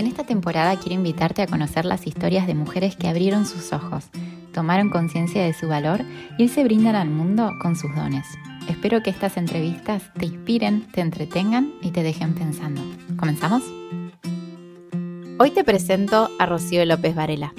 En 0.00 0.06
esta 0.06 0.24
temporada 0.24 0.76
quiero 0.76 0.94
invitarte 0.94 1.42
a 1.42 1.46
conocer 1.46 1.84
las 1.84 2.06
historias 2.06 2.46
de 2.46 2.54
mujeres 2.54 2.96
que 2.96 3.06
abrieron 3.06 3.44
sus 3.44 3.70
ojos, 3.74 4.06
tomaron 4.50 4.88
conciencia 4.88 5.44
de 5.44 5.52
su 5.52 5.68
valor 5.68 6.00
y 6.38 6.48
se 6.48 6.64
brindan 6.64 6.96
al 6.96 7.10
mundo 7.10 7.50
con 7.60 7.76
sus 7.76 7.94
dones. 7.94 8.26
Espero 8.66 9.02
que 9.02 9.10
estas 9.10 9.36
entrevistas 9.36 10.10
te 10.14 10.24
inspiren, 10.24 10.90
te 10.92 11.02
entretengan 11.02 11.74
y 11.82 11.90
te 11.90 12.02
dejen 12.02 12.34
pensando. 12.34 12.80
¿Comenzamos? 13.18 13.62
Hoy 15.38 15.50
te 15.50 15.64
presento 15.64 16.30
a 16.38 16.46
Rocío 16.46 16.82
López 16.86 17.14
Varela. 17.14 17.52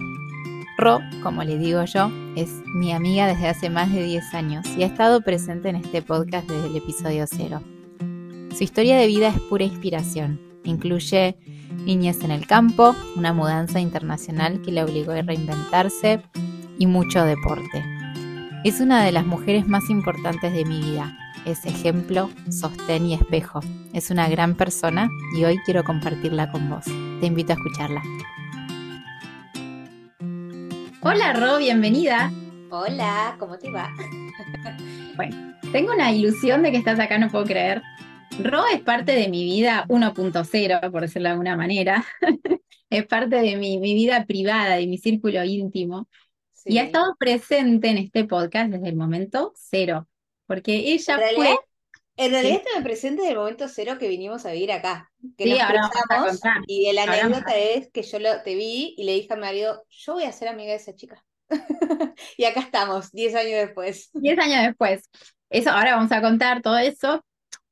Ro, 0.80 1.00
como 1.21 1.44
le 1.44 1.60
digo 1.60 1.86
yo, 1.86 2.10
es 2.36 2.50
mi 2.73 2.92
amiga 2.92 3.28
desde 3.28 3.50
hace 3.50 3.70
más 3.70 3.94
de 3.94 4.04
10 4.04 4.34
años 4.34 4.66
y 4.76 4.82
ha 4.82 4.88
estado 4.88 5.21
presente 5.21 5.70
en 5.70 5.76
este 5.76 6.02
podcast 6.02 6.50
desde 6.50 6.70
el 6.70 6.76
episodio 6.76 7.26
cero. 7.28 7.62
Su 8.58 8.64
historia 8.64 8.98
de 8.98 9.05
vida 9.05 9.28
es 9.28 9.39
pura 9.42 9.64
inspiración. 9.64 10.42
Incluye 10.64 11.38
niñez 11.86 12.23
en 12.23 12.32
el 12.32 12.48
campo, 12.48 12.95
una 13.16 13.34
mudanza 13.34 13.79
internacional 13.79 14.62
que 14.62 14.71
la 14.71 14.85
obligó 14.85 15.12
a 15.12 15.21
reinventarse 15.21 16.21
y 16.77 16.88
mucho 16.88 17.23
deporte. 17.26 17.84
Es 18.63 18.80
una 18.80 19.04
de 19.04 19.12
las 19.12 19.26
mujeres 19.26 19.67
más 19.67 19.90
importantes 19.90 20.54
de 20.54 20.66
mi 20.66 20.80
vida. 20.81 21.17
Es 21.45 21.66
ejemplo, 21.66 22.30
sostén 22.49 23.07
y 23.07 23.16
espejo. 23.16 23.62
Es 23.94 24.12
una 24.12 24.30
gran 24.30 24.55
persona 24.55 25.09
y 25.35 25.44
hoy 25.44 25.57
quiero 25.66 25.84
compartirla 25.84 26.52
con 26.52 26.70
vos. 26.70 26.85
Te 27.20 27.26
invito 27.26 27.54
a 27.54 27.55
escucharla. 27.55 28.04
Hola 31.02 31.34
Ro, 31.34 31.57
bienvenida. 31.57 32.32
Hola, 32.70 33.35
¿cómo 33.40 33.57
te 33.57 33.71
va? 33.71 33.90
bueno, 35.16 35.35
tengo 35.71 35.93
una 35.93 36.12
ilusión 36.12 36.62
de 36.62 36.71
que 36.71 36.77
estás 36.77 36.99
acá, 36.99 37.18
no 37.18 37.29
puedo 37.29 37.45
creer. 37.45 37.82
Ro 38.40 38.66
es 38.73 38.81
parte 38.81 39.12
de 39.13 39.27
mi 39.27 39.44
vida 39.44 39.85
1.0, 39.90 40.91
por 40.91 41.02
decirlo 41.02 41.27
de 41.27 41.31
alguna 41.31 41.55
manera. 41.55 42.05
es 42.90 43.05
parte 43.07 43.38
de 43.38 43.55
mi, 43.55 43.80
vida 43.80 44.26
privada, 44.26 44.76
de 44.76 44.88
mi 44.88 44.98
círculo 44.98 45.44
íntimo. 45.44 46.07
Y 46.65 46.77
ha 46.77 46.84
estado 46.84 47.15
presente 47.18 47.90
en 47.90 47.98
este 47.98 48.26
podcast 48.26 48.71
desde 48.71 48.90
el 48.90 48.96
momento 48.96 49.54
cero. 49.55 50.07
Porque 50.46 50.93
ella 50.93 51.20
fue. 51.35 51.57
En 52.18 52.32
realidad 52.32 52.57
estaba 52.57 52.84
presente 52.84 53.21
desde 53.21 53.34
el 53.34 53.40
momento 53.40 53.68
cero 53.68 53.98
que 53.99 54.07
vinimos 54.07 54.46
a 54.46 54.52
vivir 54.52 54.71
acá. 54.71 55.12
Que 55.37 55.46
sí, 55.46 55.59
ahora 55.59 55.90
vamos 56.09 56.40
Y 56.68 56.91
la 56.93 57.04
anécdota 57.04 57.57
es 57.57 57.90
que 57.91 58.04
yo 58.04 58.20
lo, 58.20 58.41
te 58.43 58.55
vi 58.55 58.93
y 58.98 59.04
le 59.05 59.13
dije 59.13 59.34
a 59.34 59.35
mi 59.37 59.41
marido, 59.41 59.84
yo 59.90 60.13
voy 60.13 60.24
a 60.24 60.32
ser 60.32 60.49
amiga 60.49 60.71
de 60.71 60.77
esa 60.77 60.93
chica. 60.93 61.24
y 62.37 62.46
acá 62.46 62.59
estamos, 62.59 63.12
10 63.12 63.35
años 63.35 63.54
después. 63.54 64.09
10 64.13 64.40
años 64.40 64.63
después. 64.68 65.09
Eso, 65.50 65.72
ahora 65.72 65.96
vamos 65.96 66.12
a 66.12 66.22
contar 66.22 66.62
todo 66.62 66.78
eso, 66.78 67.25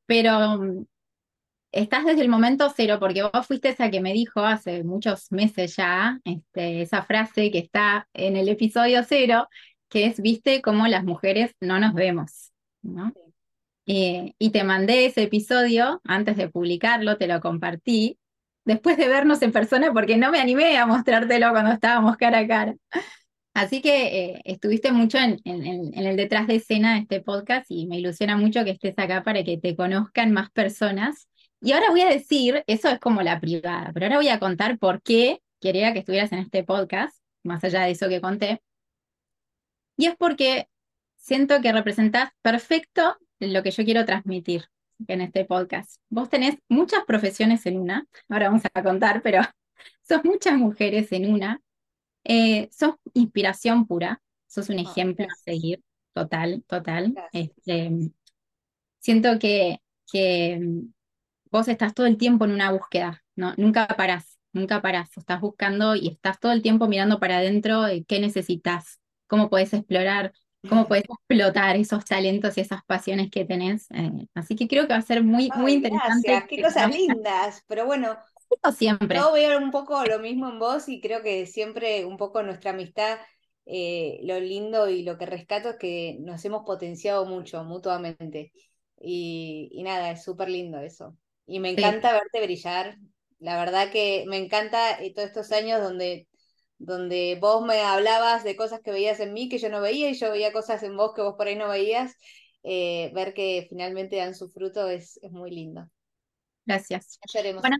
pero 0.10 0.58
mm, 0.58 0.86
estás 1.72 2.04
desde 2.04 2.22
el 2.22 2.30
momento 2.30 2.74
cero, 2.76 2.98
porque 3.00 3.22
vos 3.22 3.46
fuiste 3.46 3.70
esa 3.70 3.92
que 3.92 4.02
me 4.02 4.12
dijo 4.12 4.40
hace 4.42 4.84
muchos 4.84 5.32
meses 5.32 5.76
ya, 5.76 6.20
este, 6.24 6.82
esa 6.82 7.04
frase 7.04 7.52
que 7.52 7.60
está 7.60 8.10
en 8.14 8.36
el 8.36 8.50
episodio 8.50 9.04
cero, 9.08 9.48
que 9.88 10.06
es, 10.08 10.20
viste 10.20 10.64
cómo 10.64 10.88
las 10.88 11.04
mujeres 11.04 11.56
no 11.62 11.80
nos 11.80 11.94
vemos, 11.94 12.52
¿no? 12.82 13.14
Eh, 13.86 14.34
y 14.40 14.50
te 14.50 14.64
mandé 14.64 15.06
ese 15.06 15.24
episodio 15.24 16.02
antes 16.04 16.38
de 16.38 16.50
publicarlo, 16.50 17.18
te 17.18 17.28
lo 17.28 17.40
compartí, 17.40 18.18
después 18.66 18.98
de 18.98 19.10
vernos 19.10 19.44
en 19.44 19.52
persona, 19.52 19.94
porque 19.94 20.18
no 20.18 20.32
me 20.32 20.40
animé 20.40 20.76
a 20.80 20.88
mostrártelo 20.88 21.52
cuando 21.52 21.72
estábamos 21.72 22.18
cara 22.18 22.40
a 22.40 22.48
cara. 22.48 22.76
Así 23.54 23.82
que 23.82 24.34
eh, 24.36 24.42
estuviste 24.46 24.92
mucho 24.92 25.18
en, 25.18 25.40
el 25.44 26.16
detrás 26.16 26.48
de 26.48 26.56
escena 26.56 26.94
de 26.94 27.02
este 27.02 27.22
podcast 27.22 27.66
y 27.70 27.88
me 27.88 27.98
ilusiona 27.98 28.38
mucho 28.38 28.64
que 28.64 28.72
estés 28.72 28.94
acá 28.98 29.24
para 29.24 29.44
que 29.44 29.58
te 29.58 29.76
conozcan 29.76 30.32
más 30.32 30.52
personas. 30.52 31.28
Y 31.62 31.74
ahora 31.74 31.90
voy 31.90 32.02
a 32.02 32.10
decir, 32.10 32.64
eso 32.68 32.90
es 32.90 33.00
como 33.00 33.22
la 33.22 33.40
privada, 33.40 33.92
pero 33.94 34.06
ahora 34.06 34.18
voy 34.18 34.30
a 34.30 34.40
contar 34.40 34.78
por 34.80 35.02
qué 35.02 35.42
quería 35.60 35.94
que 35.94 36.00
estuvieras 36.00 36.32
en 36.32 36.40
este 36.40 36.64
podcast, 36.64 37.22
más 37.44 37.64
allá 37.64 37.82
de 37.84 37.92
eso 37.92 38.08
que 38.08 38.22
conté. 38.22 38.62
Y 39.98 40.06
es 40.06 40.16
porque 40.16 40.70
siento 41.18 41.62
que 41.62 41.74
representás 41.74 42.32
perfecto 42.42 43.18
lo 43.40 43.64
que 43.64 43.72
yo 43.72 43.84
quiero 43.84 44.06
transmitir 44.06 44.66
en 45.08 45.22
este 45.22 45.46
podcast. 45.46 46.00
Vos 46.10 46.30
tenés 46.30 46.58
muchas 46.70 47.04
profesiones 47.06 47.66
en 47.66 47.80
una, 47.80 48.08
ahora 48.30 48.48
vamos 48.50 48.64
a 48.74 48.84
contar, 48.84 49.22
pero 49.22 49.42
sos 50.08 50.24
muchas 50.24 50.58
mujeres 50.58 51.12
en 51.12 51.34
una 51.34 51.62
eh, 52.24 52.70
sos 52.72 52.96
inspiración 53.14 53.88
pura, 53.88 54.22
sos 54.48 54.70
un 54.70 54.80
ah, 54.80 54.82
ejemplo 54.82 55.26
a 55.26 55.36
seguir, 55.44 55.84
total, 56.14 56.64
total. 56.68 57.14
Este, 57.32 58.12
siento 59.00 59.40
que, 59.40 59.82
que 60.12 60.60
mm, 60.62 60.94
vos 61.52 61.68
estás 61.68 61.94
todo 61.94 62.06
el 62.06 62.18
tiempo 62.18 62.46
en 62.46 62.52
una 62.52 62.72
búsqueda, 62.72 63.24
¿no? 63.36 63.54
Nunca 63.58 63.88
parás, 63.88 64.40
nunca 64.54 64.82
parás, 64.82 65.10
estás 65.18 65.42
buscando 65.42 65.96
y 65.96 66.10
estás 66.10 66.40
todo 66.40 66.52
el 66.52 66.62
tiempo 66.62 66.88
mirando 66.88 67.20
para 67.20 67.38
adentro 67.38 67.84
qué 68.08 68.20
necesitas, 68.20 69.00
cómo 69.28 69.50
puedes 69.50 69.74
explorar, 69.74 70.34
cómo 70.68 70.88
puedes 70.88 71.06
explotar 71.10 71.76
esos 71.76 72.06
talentos 72.06 72.58
y 72.58 72.62
esas 72.62 72.84
pasiones 72.86 73.30
que 73.32 73.46
tenés. 73.46 73.88
Eh, 73.92 74.28
así 74.34 74.56
que 74.56 74.68
creo 74.68 74.88
que 74.88 74.94
va 74.94 75.00
a 75.00 75.04
ser 75.04 75.24
muy, 75.24 75.50
muy 75.56 75.74
interesante. 75.74 76.46
qué 76.50 76.62
cosas 76.62 76.94
lindas, 76.94 77.64
pero 77.68 77.86
bueno, 77.86 78.18
siempre. 78.76 79.18
Yo 79.18 79.32
veo 79.34 79.58
un 79.58 79.72
poco 79.72 80.04
lo 80.06 80.20
mismo 80.20 80.50
en 80.50 80.60
vos 80.60 80.90
y 80.90 81.02
creo 81.02 81.22
que 81.22 81.46
siempre 81.46 82.06
un 82.06 82.18
poco 82.18 82.44
nuestra 82.44 82.72
amistad, 82.72 83.20
eh, 83.66 84.20
lo 84.24 84.40
lindo 84.40 84.90
y 84.90 85.04
lo 85.04 85.18
que 85.18 85.26
rescato 85.26 85.72
es 85.72 85.76
que 85.78 86.18
nos 86.20 86.44
hemos 86.46 86.66
potenciado 86.66 87.26
mucho 87.26 87.64
mutuamente. 87.64 88.52
Y, 89.00 89.82
nada, 89.84 90.12
es 90.12 90.24
súper 90.24 90.50
lindo 90.50 90.80
eso. 90.80 91.16
Y 91.46 91.60
me 91.60 91.70
encanta 91.72 92.14
verte 92.14 92.42
brillar. 92.42 92.98
La 93.40 93.58
verdad 93.58 93.92
que 93.92 94.26
me 94.28 94.38
encanta 94.38 95.02
eh, 95.02 95.14
todos 95.14 95.30
estos 95.30 95.52
años 95.52 95.82
donde, 95.82 96.28
donde 96.78 97.38
vos 97.40 97.66
me 97.66 97.80
hablabas 97.82 98.44
de 98.44 98.56
cosas 98.56 98.82
que 98.82 98.92
veías 98.92 99.20
en 99.20 99.34
mí 99.34 99.48
que 99.48 99.60
yo 99.60 99.70
no 99.70 99.82
veía 99.82 100.10
y 100.10 100.20
yo 100.20 100.32
veía 100.32 100.52
cosas 100.52 100.84
en 100.84 100.98
vos 100.98 101.14
que 101.16 101.22
vos 101.22 101.36
por 101.38 101.48
ahí 101.48 101.56
no 101.56 101.70
veías. 101.70 102.16
Eh, 102.64 103.12
ver 103.14 103.34
que 103.34 103.68
finalmente 103.70 104.18
dan 104.18 104.36
su 104.36 104.50
fruto 104.50 104.90
es, 104.90 105.18
es 105.24 105.32
muy 105.32 105.52
lindo. 105.52 105.90
Gracias. 106.70 107.20
Lloremos. 107.34 107.64
Bueno, 107.64 107.78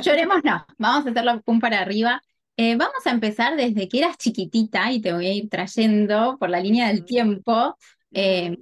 lloremos 0.00 0.44
no, 0.44 0.64
vamos 0.78 1.04
a 1.04 1.10
hacerlo 1.10 1.42
pum 1.42 1.58
para 1.58 1.80
arriba. 1.80 2.22
Eh, 2.56 2.76
vamos 2.76 3.04
a 3.04 3.10
empezar 3.10 3.56
desde 3.56 3.88
que 3.88 3.98
eras 3.98 4.16
chiquitita 4.16 4.92
y 4.92 5.00
te 5.00 5.12
voy 5.12 5.26
a 5.26 5.32
ir 5.32 5.48
trayendo 5.48 6.36
por 6.38 6.48
la 6.48 6.60
línea 6.60 6.86
del 6.86 7.04
tiempo. 7.04 7.76
Eh, 8.12 8.56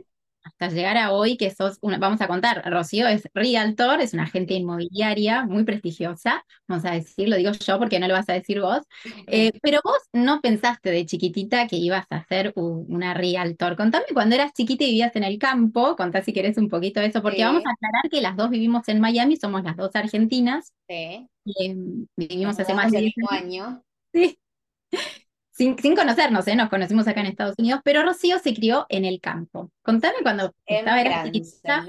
hasta 0.62 0.76
llegar 0.76 0.96
a 0.96 1.12
hoy, 1.12 1.36
que 1.36 1.50
sos, 1.50 1.78
una, 1.80 1.98
vamos 1.98 2.20
a 2.20 2.28
contar, 2.28 2.62
Rocío 2.70 3.08
es 3.08 3.28
realtor, 3.34 4.00
es 4.00 4.14
una 4.14 4.24
agente 4.24 4.54
inmobiliaria 4.54 5.44
muy 5.44 5.64
prestigiosa, 5.64 6.44
vamos 6.68 6.84
a 6.84 6.92
decir, 6.92 7.28
lo 7.28 7.36
digo 7.36 7.50
yo 7.52 7.78
porque 7.78 7.98
no 7.98 8.06
lo 8.06 8.14
vas 8.14 8.28
a 8.28 8.34
decir 8.34 8.60
vos, 8.60 8.80
eh, 9.26 9.52
pero 9.60 9.80
vos 9.82 9.98
no 10.12 10.40
pensaste 10.40 10.90
de 10.90 11.04
chiquitita 11.06 11.66
que 11.66 11.76
ibas 11.76 12.06
a 12.10 12.24
ser 12.26 12.52
una 12.54 13.14
realtor. 13.14 13.76
Contame 13.76 14.04
cuando 14.12 14.36
eras 14.36 14.52
chiquita 14.52 14.84
y 14.84 14.88
vivías 14.88 15.16
en 15.16 15.24
el 15.24 15.38
campo, 15.38 15.96
contá 15.96 16.22
si 16.22 16.32
querés 16.32 16.56
un 16.58 16.68
poquito 16.68 17.00
de 17.00 17.06
eso, 17.06 17.22
porque 17.22 17.44
vamos 17.44 17.64
a 17.66 17.70
aclarar 17.70 18.10
que 18.10 18.20
las 18.20 18.36
dos 18.36 18.50
vivimos 18.50 18.88
en 18.88 19.00
Miami, 19.00 19.36
somos 19.36 19.64
las 19.64 19.76
dos 19.76 19.94
argentinas. 19.96 20.72
Sí. 20.88 21.28
Eh, 21.44 21.76
vivimos 22.16 22.58
hace 22.60 22.74
más 22.74 22.92
de 22.92 23.00
10 23.00 23.14
años. 23.30 23.78
Sí 24.12 24.38
sin, 25.52 25.76
conocernos, 25.94 26.48
¿eh? 26.48 26.56
nos 26.56 26.70
conocimos 26.70 27.06
acá 27.06 27.20
en 27.20 27.26
Estados 27.26 27.54
Unidos, 27.58 27.80
pero 27.84 28.02
Rocío 28.02 28.38
se 28.38 28.54
crió 28.54 28.86
en 28.88 29.04
el 29.04 29.20
campo. 29.20 29.70
Contame 29.82 30.16
cuando 30.22 30.54
estaba 30.64 31.00
era 31.00 31.24
chiquita, 31.24 31.86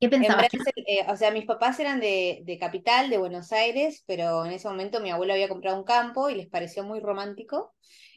¿qué 0.00 0.08
pensabas? 0.08 0.48
Eh, 0.86 1.06
o 1.08 1.16
sea, 1.16 1.30
mis 1.30 1.44
papás 1.44 1.78
eran 1.78 2.00
de, 2.00 2.42
de, 2.44 2.58
Capital, 2.58 3.08
de 3.08 3.18
Buenos 3.18 3.52
Aires, 3.52 4.02
pero 4.06 4.44
en 4.44 4.52
ese 4.52 4.68
momento 4.68 5.00
mi 5.00 5.10
abuelo 5.10 5.32
había 5.32 5.48
comprado 5.48 5.78
un 5.78 5.84
campo 5.84 6.28
y 6.28 6.34
les 6.34 6.48
pareció 6.48 6.82
muy 6.82 6.98
romántico 6.98 7.72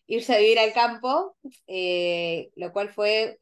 irse 0.08 0.36
a 0.36 0.40
vivir 0.40 0.60
al 0.60 0.74
campo, 0.74 1.36
eh, 1.66 2.50
lo 2.56 2.72
cual 2.72 2.90
fue 2.90 3.38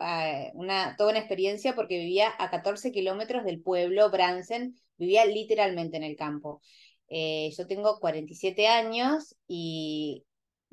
una, 0.54 0.96
toda 0.98 1.10
una 1.10 1.20
experiencia 1.20 1.76
porque 1.76 1.98
vivía 1.98 2.34
a 2.38 2.50
14 2.50 2.92
kilómetros 2.92 3.44
del 3.44 3.62
pueblo, 3.62 4.10
Bransen, 4.10 4.76
vivía 4.98 5.26
literalmente 5.26 5.98
en 5.98 6.04
el 6.04 6.16
campo. 6.16 6.62
yo 7.10 7.68
tengo 7.68 8.00
47 8.00 8.68
años 8.68 9.36
y 9.46 10.24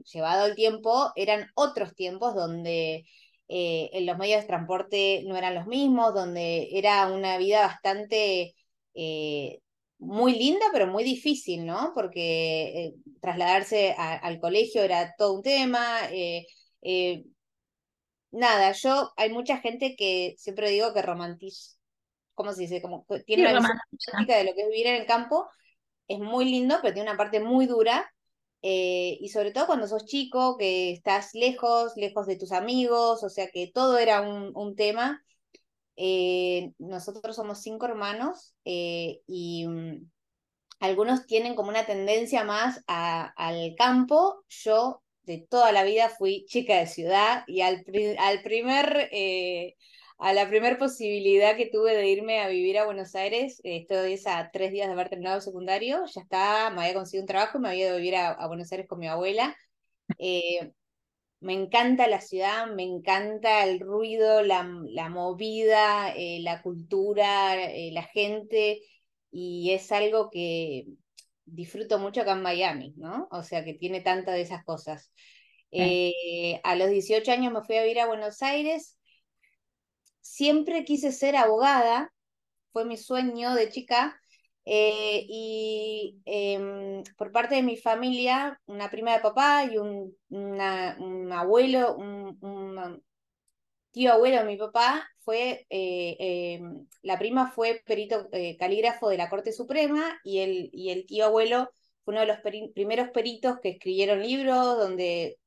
llevado 0.04 0.46
el 0.46 0.54
tiempo, 0.54 1.12
eran 1.16 1.50
otros 1.54 1.94
tiempos 1.94 2.34
donde 2.34 3.04
eh, 3.48 3.90
los 4.02 4.16
medios 4.16 4.42
de 4.42 4.46
transporte 4.46 5.24
no 5.26 5.36
eran 5.36 5.56
los 5.56 5.66
mismos, 5.66 6.14
donde 6.14 6.68
era 6.72 7.08
una 7.08 7.36
vida 7.36 7.66
bastante 7.66 8.54
eh, 8.94 9.58
muy 9.98 10.38
linda, 10.38 10.66
pero 10.72 10.86
muy 10.86 11.02
difícil, 11.02 11.66
¿no? 11.66 11.92
Porque 11.94 12.84
eh, 12.86 12.94
trasladarse 13.20 13.92
al 13.98 14.40
colegio 14.40 14.82
era 14.84 15.14
todo 15.18 15.34
un 15.34 15.42
tema. 15.42 15.98
nada, 18.30 18.72
yo, 18.72 19.12
hay 19.16 19.30
mucha 19.30 19.58
gente 19.58 19.96
que 19.96 20.34
siempre 20.38 20.70
digo 20.70 20.92
que 20.94 21.02
romantiza, 21.02 21.76
¿cómo 22.34 22.52
se 22.52 22.62
dice? 22.62 22.80
Como 22.80 23.04
tiene 23.26 23.50
una 23.50 23.60
romántica 23.60 24.36
de 24.36 24.44
lo 24.44 24.54
que 24.54 24.62
es 24.62 24.68
vivir 24.68 24.86
en 24.86 24.96
el 24.96 25.06
campo, 25.06 25.48
es 26.08 26.18
muy 26.20 26.44
lindo, 26.44 26.78
pero 26.82 26.94
tiene 26.94 27.08
una 27.10 27.18
parte 27.18 27.40
muy 27.40 27.66
dura 27.66 28.10
eh, 28.62 29.16
y 29.20 29.28
sobre 29.30 29.52
todo 29.52 29.66
cuando 29.66 29.86
sos 29.88 30.04
chico, 30.06 30.56
que 30.58 30.92
estás 30.92 31.30
lejos, 31.34 31.92
lejos 31.96 32.26
de 32.26 32.36
tus 32.36 32.52
amigos, 32.52 33.22
o 33.24 33.28
sea 33.30 33.48
que 33.50 33.70
todo 33.72 33.98
era 33.98 34.20
un, 34.20 34.76
tema. 34.76 35.24
Eh, 35.96 36.72
nosotros 36.78 37.36
somos 37.36 37.62
cinco 37.62 37.86
hermanos 37.86 38.54
eh, 38.64 39.20
y 39.26 39.66
mm, 39.66 40.10
algunos 40.80 41.26
tienen 41.26 41.54
como 41.54 41.70
una 41.70 41.86
tendencia 41.86 42.44
más 42.44 42.82
al 42.86 43.74
campo. 43.76 44.44
Yo 44.48 45.02
de 45.22 45.46
toda 45.48 45.72
la 45.72 45.84
vida 45.84 46.08
fui 46.10 46.44
chica 46.46 46.78
de 46.78 46.86
ciudad 46.86 47.44
y 47.46 47.62
al, 47.62 47.84
al 48.18 48.42
primer, 48.42 49.10
a 50.20 50.32
la 50.32 50.48
primera 50.48 50.78
posibilidad 50.78 51.56
que 51.56 51.66
tuve 51.66 51.96
de 51.96 52.08
irme 52.08 52.40
a 52.40 52.48
vivir 52.48 52.78
a 52.78 52.84
Buenos 52.84 53.14
Aires, 53.14 53.60
eh, 53.64 53.78
estoy 53.78 54.20
a 54.26 54.50
tres 54.52 54.72
días 54.72 54.86
de 54.86 54.92
haber 54.92 55.08
terminado 55.08 55.36
el 55.36 55.42
secundario, 55.42 56.04
ya 56.06 56.20
estaba, 56.20 56.70
me 56.70 56.82
había 56.82 56.94
conseguido 56.94 57.22
un 57.22 57.28
trabajo 57.28 57.58
y 57.58 57.60
me 57.62 57.68
había 57.70 57.86
ido 57.86 57.94
a 57.94 57.98
vivir 57.98 58.16
a, 58.16 58.46
Buenos 58.46 58.70
Aires 58.72 58.86
con 58.86 58.98
mi 58.98 59.08
abuela. 59.08 59.56
Eh, 60.18 60.72
me 61.40 61.54
encanta 61.54 62.06
la 62.06 62.20
ciudad, 62.20 62.66
me 62.66 62.82
encanta 62.82 63.64
el 63.64 63.80
ruido, 63.80 64.42
la, 64.42 64.68
la 64.90 65.08
movida, 65.08 66.14
la 66.16 66.62
cultura, 66.62 67.56
la 67.56 68.02
gente, 68.02 68.82
y 69.30 69.70
es 69.72 69.90
algo 69.92 70.30
que 70.30 70.86
disfruto 71.44 71.98
mucho 71.98 72.20
acá 72.20 72.32
en 72.32 72.42
Miami, 72.42 72.94
¿no? 72.96 73.28
O 73.30 73.42
sea, 73.42 73.64
que 73.64 73.74
tiene 73.74 74.00
tantas 74.00 74.34
de 74.34 74.42
esas 74.42 74.64
cosas. 74.64 75.12
Eh, 75.72 76.60
a 76.64 76.74
los 76.74 76.90
18 76.90 77.30
años 77.30 77.52
me 77.52 77.62
fui 77.62 77.76
a 77.76 77.82
vivir 77.82 78.00
a 78.00 78.06
Buenos 78.06 78.42
Aires. 78.42 78.98
Siempre 80.20 80.84
quise 80.84 81.12
ser 81.12 81.36
abogada, 81.36 82.12
fue 82.72 82.84
mi 82.84 82.96
sueño 82.96 83.54
de 83.54 83.70
chica. 83.70 84.20
Eh, 84.64 85.26
y 85.28 86.20
em, 86.26 87.02
por 87.16 87.32
parte 87.32 87.56
de 87.56 87.62
mi 87.62 87.76
familia, 87.76 88.60
una 88.66 88.90
prima 88.90 89.12
de 89.12 89.20
papá 89.20 89.64
y 89.64 89.78
un, 89.78 90.16
un 90.28 91.32
abuelo, 91.32 91.96
un, 91.96 93.02
tío 93.90 94.12
abuelo 94.12 94.38
de 94.38 94.44
mi 94.44 94.56
papá 94.56 95.08
fue, 95.20 95.66
eh, 95.70 96.16
em, 96.18 96.86
la 97.02 97.18
prima 97.18 97.50
fue 97.52 97.82
perito 97.84 98.28
eh, 98.32 98.56
calígrafo 98.56 99.08
de 99.08 99.16
la 99.18 99.28
Corte 99.28 99.52
Suprema 99.52 100.18
y 100.24 100.38
el, 100.40 100.70
y 100.72 100.90
el 100.90 101.06
tío 101.06 101.26
abuelo 101.26 101.70
fue 102.04 102.14
uno 102.14 102.20
de 102.20 102.26
los 102.26 102.38
primeros 102.74 103.10
peritos 103.10 103.58
que 103.62 103.70
escribieron 103.70 104.22
libros 104.22 104.78
donde 104.78 105.38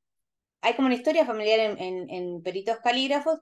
hay 0.61 0.75
como 0.75 0.87
una 0.87 0.95
historia 0.95 1.25
familiar 1.25 1.59
en, 1.59 2.09
en, 2.09 2.41
peritos 2.41 2.77
calígrafos. 2.83 3.39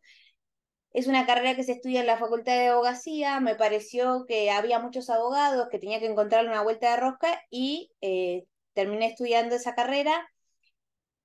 Es 0.94 1.08
una 1.08 1.26
carrera 1.26 1.56
que 1.56 1.64
se 1.64 1.74
estudia 1.74 2.02
en 2.02 2.08
la 2.08 2.18
Facultad 2.18 2.54
de 2.54 2.68
Abogacía. 2.68 3.40
Me 3.40 3.56
pareció 3.56 4.26
que 4.28 4.52
había 4.52 4.80
muchos 4.80 5.10
abogados, 5.10 5.68
que 5.70 5.80
tenía 5.80 6.00
que 6.00 6.08
encontrar 6.08 6.46
una 6.46 6.62
vuelta 6.62 6.92
de 6.92 6.98
rosca 6.98 7.42
y 7.50 7.92
eh, 8.02 8.46
terminé 8.74 9.08
estudiando 9.08 9.56
esa 9.56 9.74
carrera, 9.74 10.28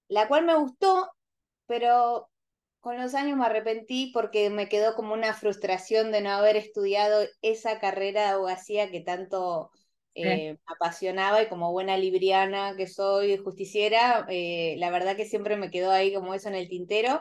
la 0.09 0.29
cual 0.29 0.45
me 0.45 0.57
gustó, 0.57 1.11
pero 1.67 2.29
con 2.81 2.97
los 2.99 3.15
años 3.15 3.37
me 3.37 3.47
arrepentí 3.47 4.13
porque 4.15 4.49
me 4.51 4.69
quedó 4.69 4.95
como 4.95 5.13
una 5.13 5.35
frustración 5.35 6.13
de 6.13 6.21
no 6.21 6.31
haber 6.31 6.57
estudiado 6.57 7.27
esa 7.43 7.81
carrera 7.81 8.23
de 8.23 8.29
abogacía 8.29 8.93
que 8.93 9.01
tanto 9.01 9.73
eh, 10.15 10.53
me 10.53 10.59
apasionaba 10.67 11.43
y 11.43 11.49
como 11.49 11.73
buena 11.73 11.99
libriana 11.99 12.77
que 12.77 12.87
soy, 12.87 13.37
justiciera, 13.39 14.25
eh, 14.31 14.77
la 14.79 14.91
verdad 14.91 15.17
que 15.17 15.27
siempre 15.27 15.57
me 15.57 15.73
quedó 15.73 15.91
ahí 15.91 16.15
como 16.15 16.33
eso 16.33 16.49
en 16.49 16.55
el 16.55 16.69
tintero. 16.69 17.21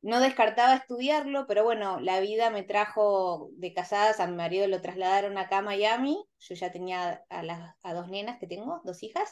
No 0.00 0.20
descartaba 0.20 0.74
estudiarlo, 0.74 1.46
pero 1.48 1.64
bueno, 1.64 2.00
la 2.00 2.20
vida 2.20 2.50
me 2.50 2.62
trajo 2.62 3.50
de 3.54 3.72
casadas, 3.74 4.20
a 4.20 4.26
mi 4.28 4.36
marido 4.36 4.68
lo 4.68 4.80
trasladaron 4.80 5.38
acá 5.38 5.58
a 5.58 5.62
Miami, 5.62 6.24
yo 6.38 6.54
ya 6.54 6.70
tenía 6.70 7.24
a, 7.28 7.42
las, 7.42 7.74
a 7.82 7.94
dos 7.94 8.08
nenas 8.08 8.38
que 8.38 8.46
tengo, 8.46 8.80
dos 8.84 9.02
hijas, 9.02 9.28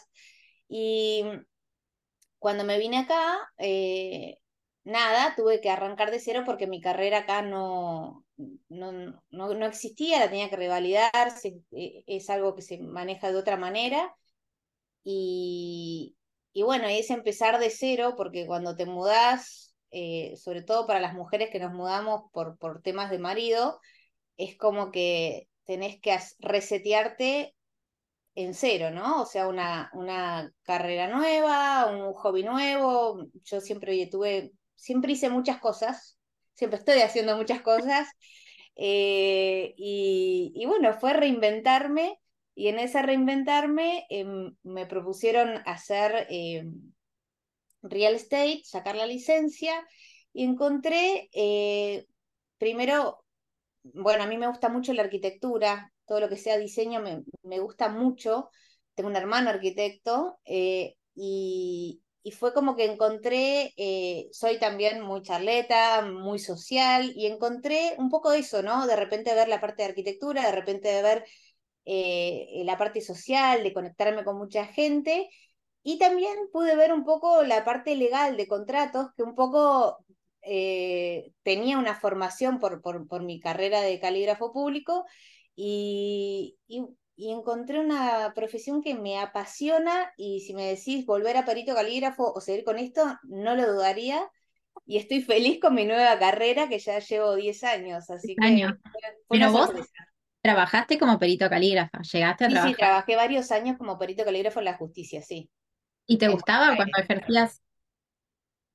y 0.69 1.25
cuando 2.39 2.65
me 2.65 2.79
vine 2.79 2.99
acá, 2.99 3.37
eh, 3.59 4.39
nada, 4.85 5.35
tuve 5.37 5.61
que 5.61 5.71
arrancar 5.71 6.11
de 6.11 6.21
cero 6.21 6.43
porque 6.45 6.67
mi 6.67 6.81
carrera 6.81 7.19
acá 7.19 7.43
no, 7.43 8.25
no, 8.69 9.23
no, 9.31 9.67
existía, 9.67 10.21
la 10.21 10.29
tenía 10.31 10.51
que 10.51 10.57
revalidar, 10.57 11.11
e, 11.73 12.05
es 12.07 12.31
algo 12.31 12.55
que 12.55 12.63
se 12.63 12.79
maneja 12.79 13.31
de 13.33 13.39
otra 13.39 13.57
manera. 13.57 14.15
Y, 15.05 16.17
y 16.53 16.63
bueno, 16.63 16.89
es 16.89 17.11
empezar 17.11 17.59
de 17.61 17.71
cero 17.71 18.15
porque 18.17 18.47
cuando 18.47 18.77
te 18.77 18.87
mudás, 18.87 19.66
eh, 19.91 20.35
sobre 20.37 20.63
todo 20.63 20.87
para 20.87 21.01
las 21.01 21.15
mujeres 21.15 21.51
que 21.51 21.59
nos 21.59 21.73
mudamos 21.73 22.31
por, 22.33 22.59
por 22.59 22.83
temas 22.83 23.11
de 23.11 23.19
marido, 23.19 23.81
es 24.37 24.57
como 24.57 24.91
que 24.91 25.49
tenés 25.65 26.01
que 26.01 26.19
resetearte 26.39 27.55
en 28.35 28.55
cero, 28.55 28.91
¿no? 28.91 29.23
O 29.23 29.27
sea, 29.27 29.49
una, 29.49 29.91
una 29.95 30.53
carrera 30.63 31.09
nueva, 31.09 31.87
un 31.87 32.13
hobby 32.13 32.43
nuevo. 32.45 33.27
Yo 33.45 33.61
siempre 33.61 34.07
tuve 34.07 34.53
siempre 34.77 35.13
hice 35.13 35.31
muchas 35.31 35.59
cosas, 35.59 36.19
siempre 36.55 36.79
estoy 36.79 37.01
haciendo 37.01 37.37
muchas 37.37 37.63
cosas. 37.63 38.09
Eh, 38.77 39.75
y, 39.77 40.65
bueno, 40.67 40.93
fue 41.01 41.15
reinventarme 41.15 42.21
y 42.55 42.69
en 42.69 42.79
ese 42.79 43.03
reinventarme 43.03 44.07
em, 44.11 44.55
me 44.63 44.87
propusieron 44.87 45.63
hacer 45.67 46.27
em, 46.31 46.93
real 47.83 48.15
estate, 48.15 48.63
sacar 48.65 48.97
la 48.97 49.07
licencia 49.07 49.87
y 50.33 50.45
encontré, 50.45 51.29
eh, 51.33 52.07
primero, 52.59 53.25
bueno, 53.83 54.25
a 54.25 54.27
mí 54.27 54.39
me 54.39 54.49
gusta 54.49 54.69
mucho 54.69 54.93
la 54.93 55.03
arquitectura, 55.03 55.93
todo 56.07 56.21
lo 56.21 56.29
que 56.29 56.37
sea 56.37 56.59
diseño 56.59 57.01
me, 57.01 57.23
me 57.43 57.59
gusta 57.61 57.89
mucho, 57.89 58.51
tengo 58.95 59.11
un 59.11 59.17
hermano 59.17 59.51
arquitecto 59.51 60.39
eh, 60.45 60.97
y, 61.15 62.03
y 62.23 62.33
fue 62.33 62.53
como 62.55 62.77
que 62.77 62.85
encontré, 62.87 63.73
eh, 63.77 64.29
soy 64.33 64.59
también 64.59 65.03
muy 65.03 65.23
charleta, 65.23 66.03
muy 66.03 66.39
social, 66.39 67.13
y 67.15 67.27
encontré 67.27 67.95
un 67.99 68.11
poco 68.11 68.33
eso, 68.33 68.63
¿no? 68.63 68.87
De 68.87 68.97
repente 68.97 69.35
ver 69.35 69.49
la 69.49 69.61
parte 69.61 69.83
de 69.83 69.91
arquitectura, 69.91 70.45
de 70.47 70.53
repente 70.53 71.03
ver 71.03 71.25
la 72.65 72.77
parte 72.79 73.01
social, 73.01 73.63
de 73.63 73.73
conectarme 73.73 74.25
con 74.25 74.37
mucha 74.39 74.67
gente, 74.67 75.29
y 75.87 75.99
también 75.99 76.35
pude 76.53 76.75
ver 76.75 76.93
un 76.93 77.05
poco 77.05 77.45
la 77.45 77.65
parte 77.65 77.95
legal 77.95 78.37
de 78.37 78.49
contratos, 78.49 79.09
que 79.17 79.23
un 79.23 79.35
poco 79.35 80.05
eh, 80.43 81.33
tenía 81.43 81.79
una 81.79 81.95
formación 81.95 82.59
por, 82.59 82.83
por, 82.83 83.07
por, 83.07 83.23
mi 83.23 83.39
carrera 83.39 83.81
de 83.81 84.01
calígrafo 84.01 84.53
público, 84.53 85.05
y, 85.55 86.57
y 86.67 86.85
y 87.17 87.33
encontré 87.33 87.81
una 87.81 88.33
profesión 88.35 88.83
que 88.83 88.95
me 88.95 89.19
apasiona 89.19 90.13
y 90.19 90.41
si 90.41 90.53
me 90.53 90.67
decís 90.67 91.07
volver 91.07 91.39
a 91.39 91.47
perito 91.47 91.75
calígrafo 91.75 92.31
o 92.31 92.41
seguir 92.43 92.63
con 92.63 92.79
esto, 92.79 93.03
no 93.23 93.57
lo 93.57 93.73
dudaría. 93.73 94.31
Y 94.85 94.99
estoy 94.99 95.23
feliz 95.23 95.59
con 95.59 95.75
mi 95.75 95.87
nueva 95.87 96.19
carrera 96.19 96.69
que 96.69 96.79
ya 96.79 96.99
llevo 96.99 97.35
10 97.35 97.65
años, 97.65 98.11
así 98.11 98.37
que 98.37 98.69
Pero 99.29 99.51
vos 99.51 99.71
trabajaste 100.43 100.99
como 100.99 101.19
perito 101.19 101.49
calígrafo, 101.49 101.99
llegaste 102.03 102.45
a 102.45 102.49
trabajar. 102.49 102.71
Sí, 102.71 102.77
trabajé 102.77 103.17
varios 103.17 103.51
años 103.51 103.79
como 103.79 103.99
perito 103.99 104.25
calígrafo 104.25 104.59
en 104.59 104.67
la 104.67 104.77
justicia, 104.77 105.23
sí. 105.23 105.49
¿Y 106.07 106.19
te 106.19 106.29
gustaba 106.29 106.77
cuando 106.77 106.99
ejercías? 106.99 107.63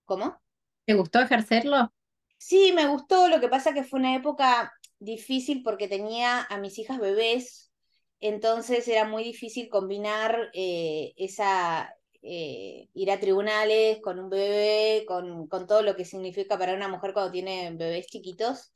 ¿Cómo? 0.06 0.40
¿Te 0.86 0.94
gustó 0.94 1.20
ejercerlo? 1.20 1.94
Sí, 2.38 2.74
me 2.76 2.88
gustó, 2.88 3.28
lo 3.28 3.40
que 3.40 3.48
pasa 3.48 3.74
que 3.74 3.84
fue 3.84 4.00
una 4.00 4.16
época 4.16 4.74
difícil 5.00 5.64
porque 5.64 5.88
tenía 5.88 6.42
a 6.42 6.58
mis 6.58 6.78
hijas 6.80 7.00
bebés 7.00 7.72
entonces 8.22 8.88
era 8.88 9.06
muy 9.06 9.24
difícil 9.24 9.68
combinar 9.68 10.52
eh, 10.54 11.14
esa, 11.18 11.96
eh, 12.22 12.88
ir 12.94 13.12
a 13.12 13.20
tribunales 13.20 14.00
con 14.02 14.20
un 14.20 14.30
bebé, 14.30 15.06
con, 15.08 15.48
con, 15.48 15.66
todo 15.66 15.82
lo 15.82 15.96
que 15.96 16.06
significa 16.06 16.58
para 16.58 16.76
una 16.76 16.88
mujer 16.88 17.14
cuando 17.14 17.32
tiene 17.32 17.72
bebés 17.72 18.06
chiquitos, 18.08 18.72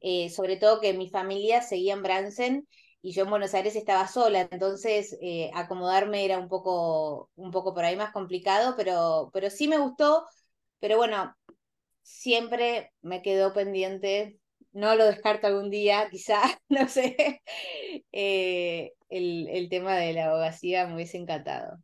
eh, 0.00 0.28
sobre 0.28 0.56
todo 0.56 0.80
que 0.80 0.92
mi 0.92 1.08
familia 1.08 1.62
seguía 1.62 1.94
en 1.94 2.02
Bransen 2.02 2.68
y 3.02 3.12
yo 3.12 3.24
en 3.24 3.30
Buenos 3.30 3.54
Aires 3.54 3.76
estaba 3.76 4.06
sola, 4.08 4.48
entonces 4.50 5.18
acomodarme 5.54 6.24
era 6.24 6.38
un 6.38 6.48
poco, 6.48 7.30
un 7.36 7.50
poco 7.50 7.74
por 7.74 7.84
ahí 7.84 7.96
más 7.96 8.12
complicado, 8.12 8.74
pero, 8.76 9.30
pero 9.32 9.50
sí 9.50 9.68
me 9.68 9.78
gustó, 9.78 10.26
pero 10.80 10.96
bueno, 10.96 11.34
siempre 12.02 12.92
me 13.02 13.22
quedó 13.22 13.52
pendiente 13.52 14.40
no 14.72 14.94
lo 14.94 15.04
descarto 15.06 15.46
algún 15.46 15.70
día, 15.70 16.08
quizá, 16.10 16.40
no 16.68 16.88
sé, 16.88 17.42
eh, 18.12 18.92
el, 19.08 19.48
el, 19.48 19.68
tema 19.68 19.96
de 19.96 20.12
la 20.12 20.26
abogacía 20.26 20.86
me 20.86 20.94
hubiese 20.94 21.18
encantado. 21.18 21.78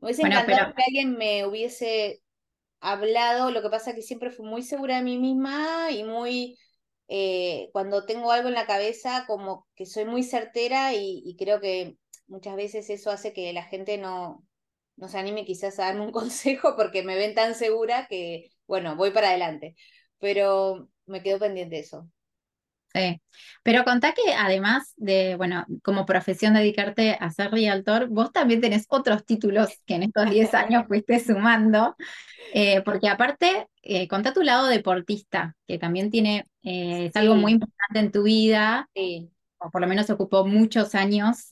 Me 0.00 0.06
hubiese 0.08 0.22
encantado 0.22 0.74
que 0.74 0.82
alguien 0.86 1.16
me 1.16 1.46
hubiese 1.46 2.22
hablado, 2.80 3.50
lo 3.50 3.62
que 3.62 3.70
pasa 3.70 3.90
es 3.90 3.96
que 3.96 4.02
siempre 4.02 4.30
fui 4.30 4.46
muy 4.46 4.62
segura 4.62 4.96
de 4.96 5.02
mí 5.02 5.18
misma 5.18 5.90
y 5.90 6.04
muy, 6.04 6.58
eh, 7.08 7.70
cuando 7.72 8.04
tengo 8.06 8.32
algo 8.32 8.48
en 8.48 8.54
la 8.54 8.66
cabeza, 8.66 9.24
como 9.26 9.66
que 9.76 9.86
soy 9.86 10.04
muy 10.04 10.22
certera 10.22 10.94
y, 10.94 11.36
creo 11.38 11.60
que 11.60 11.96
muchas 12.26 12.56
veces 12.56 12.90
eso 12.90 13.10
hace 13.10 13.32
que 13.32 13.52
la 13.52 13.64
gente 13.64 13.98
no, 13.98 14.44
no 14.96 15.08
se 15.08 15.18
anime 15.18 15.44
quizás 15.44 15.78
a 15.78 15.86
darme 15.86 16.02
un 16.02 16.12
consejo 16.12 16.76
porque 16.76 17.02
me 17.02 17.16
ven 17.16 17.34
tan 17.34 17.54
segura 17.54 18.06
que, 18.08 18.50
bueno, 18.66 18.96
voy 18.96 19.10
para 19.12 19.28
adelante. 19.28 19.76
Pero 20.18 20.88
me 21.06 21.22
quedo 21.22 21.38
pendiente 21.38 21.78
eso. 21.78 22.08
Sí, 22.96 23.20
pero 23.62 23.84
contá 23.84 24.14
que 24.14 24.32
además 24.32 24.94
de, 24.96 25.36
bueno, 25.36 25.66
como 25.82 26.06
profesión 26.06 26.54
dedicarte 26.54 27.16
a 27.20 27.30
ser 27.30 27.50
realtor, 27.50 28.08
vos 28.08 28.32
también 28.32 28.60
tenés 28.60 28.86
otros 28.88 29.24
títulos 29.26 29.68
que 29.86 29.96
en 29.96 30.04
estos 30.04 30.30
10 30.30 30.54
años 30.54 30.84
fuiste 30.88 31.20
sumando, 31.20 31.94
eh, 32.54 32.80
porque 32.82 33.08
aparte, 33.08 33.66
eh, 33.82 34.08
contá 34.08 34.32
tu 34.32 34.42
lado 34.42 34.66
deportista, 34.66 35.54
que 35.66 35.78
también 35.78 36.10
tiene, 36.10 36.46
eh, 36.62 37.06
es 37.06 37.16
algo 37.16 37.34
muy 37.34 37.52
importante 37.52 37.98
en 37.98 38.12
tu 38.12 38.22
vida, 38.22 38.88
o 39.58 39.70
por 39.70 39.80
lo 39.80 39.86
menos 39.86 40.08
ocupó 40.10 40.46
muchos 40.46 40.94
años 40.94 41.48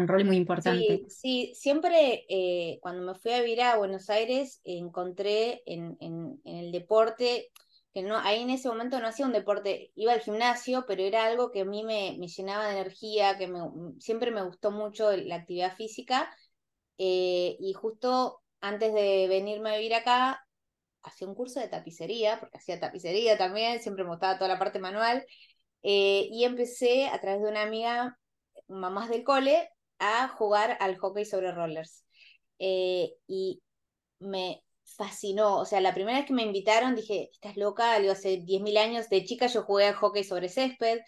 un 0.00 0.08
rol 0.08 0.24
muy 0.24 0.36
importante. 0.36 1.04
Sí, 1.08 1.52
siempre 1.54 2.24
eh, 2.28 2.78
cuando 2.80 3.02
me 3.02 3.18
fui 3.18 3.32
a 3.32 3.40
vivir 3.40 3.62
a 3.62 3.76
Buenos 3.76 4.10
Aires 4.10 4.60
encontré 4.64 5.62
en, 5.66 5.96
en, 6.00 6.40
en, 6.44 6.56
el 6.56 6.72
deporte, 6.72 7.50
que 7.96 8.02
no, 8.02 8.18
ahí 8.18 8.42
en 8.42 8.50
ese 8.50 8.68
momento 8.68 9.00
no 9.00 9.06
hacía 9.08 9.24
un 9.24 9.32
deporte, 9.32 9.90
iba 9.94 10.12
al 10.12 10.20
gimnasio, 10.20 10.84
pero 10.86 11.02
era 11.02 11.24
algo 11.24 11.50
que 11.50 11.62
a 11.62 11.64
mí 11.64 11.82
me, 11.82 12.14
me 12.18 12.28
llenaba 12.28 12.66
de 12.66 12.72
energía, 12.72 13.38
que 13.38 13.48
me, 13.48 13.60
siempre 14.00 14.30
me 14.30 14.42
gustó 14.42 14.70
mucho 14.70 15.16
la 15.16 15.36
actividad 15.36 15.74
física, 15.76 16.30
eh, 16.98 17.56
y 17.58 17.72
justo 17.72 18.42
antes 18.60 18.92
de 18.92 19.28
venirme 19.28 19.70
a 19.70 19.78
vivir 19.78 19.94
acá, 19.94 20.46
hacía 21.04 21.26
un 21.26 21.34
curso 21.34 21.58
de 21.58 21.68
tapicería, 21.68 22.38
porque 22.38 22.58
hacía 22.58 22.78
tapicería 22.78 23.38
también, 23.38 23.80
siempre 23.80 24.04
me 24.04 24.10
gustaba 24.10 24.36
toda 24.36 24.48
la 24.48 24.58
parte 24.58 24.78
manual, 24.78 25.24
eh, 25.82 26.28
y 26.30 26.44
empecé 26.44 27.06
a 27.06 27.18
través 27.18 27.40
de 27.42 27.48
una 27.48 27.62
amiga, 27.62 28.18
mamás 28.68 29.08
del 29.08 29.24
cole, 29.24 29.70
a 29.98 30.28
jugar 30.28 30.76
al 30.80 30.98
hockey 30.98 31.24
sobre 31.24 31.50
rollers. 31.50 32.04
Eh, 32.58 33.14
y 33.26 33.62
me 34.18 34.62
fascinó, 34.96 35.58
o 35.58 35.64
sea, 35.64 35.80
la 35.80 35.94
primera 35.94 36.18
vez 36.18 36.26
que 36.26 36.32
me 36.32 36.42
invitaron 36.42 36.94
dije, 36.94 37.28
estás 37.32 37.56
loca, 37.56 37.98
digo, 37.98 38.12
hace 38.12 38.38
10.000 38.38 38.76
años 38.78 39.08
de 39.08 39.24
chica 39.24 39.46
yo 39.46 39.62
jugué 39.62 39.86
al 39.86 39.94
hockey 39.94 40.24
sobre 40.24 40.48
césped, 40.48 41.00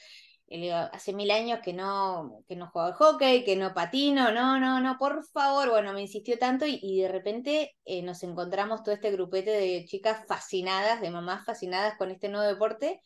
hace 0.93 1.13
mil 1.13 1.31
años 1.31 1.61
que 1.63 1.73
no, 1.73 2.43
que 2.49 2.57
no 2.57 2.71
juego 2.71 2.89
al 2.89 2.95
hockey, 2.95 3.45
que 3.45 3.57
no 3.57 3.75
patino, 3.75 4.33
no, 4.33 4.59
no, 4.59 4.81
no, 4.81 4.97
por 4.99 5.25
favor, 5.27 5.71
bueno, 5.71 5.93
me 5.93 6.01
insistió 6.03 6.39
tanto 6.39 6.65
y, 6.67 7.01
de 7.03 7.09
repente 7.09 7.77
eh, 7.85 8.03
nos 8.03 8.23
encontramos 8.23 8.83
todo 8.83 8.95
este 8.95 9.11
grupete 9.11 9.51
de 9.51 9.85
chicas 9.85 10.25
fascinadas, 10.27 11.01
de 11.01 11.11
mamás 11.11 11.45
fascinadas 11.45 11.97
con 11.99 12.11
este 12.11 12.29
nuevo 12.29 12.47
deporte. 12.47 13.03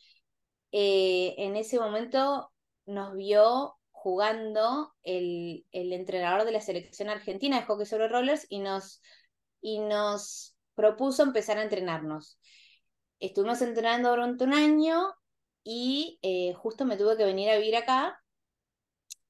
Eh, 0.71 1.35
en 1.37 1.55
ese 1.55 1.79
momento 1.79 2.51
nos 2.85 3.13
vio 3.15 3.75
jugando 3.91 4.93
el, 5.03 5.65
el, 5.71 5.93
entrenador 5.93 6.45
de 6.45 6.51
la 6.51 6.61
selección 6.61 7.09
argentina 7.09 7.59
de 7.59 7.65
hockey 7.65 7.85
sobre 7.85 8.07
rollers 8.07 8.45
y 8.49 8.59
nos, 8.59 9.01
y 9.61 9.79
nos 9.79 10.52
propuso 10.75 11.23
empezar 11.23 11.57
a 11.57 11.63
entrenarnos. 11.63 12.39
Estuvimos 13.19 13.61
entrenando 13.61 14.09
durante 14.11 14.43
un 14.45 14.53
año 14.53 15.13
y 15.63 16.19
eh, 16.21 16.53
justo 16.55 16.85
me 16.85 16.97
tuve 16.97 17.17
que 17.17 17.25
venir 17.25 17.49
a 17.49 17.57
vivir 17.57 17.75
acá, 17.77 18.19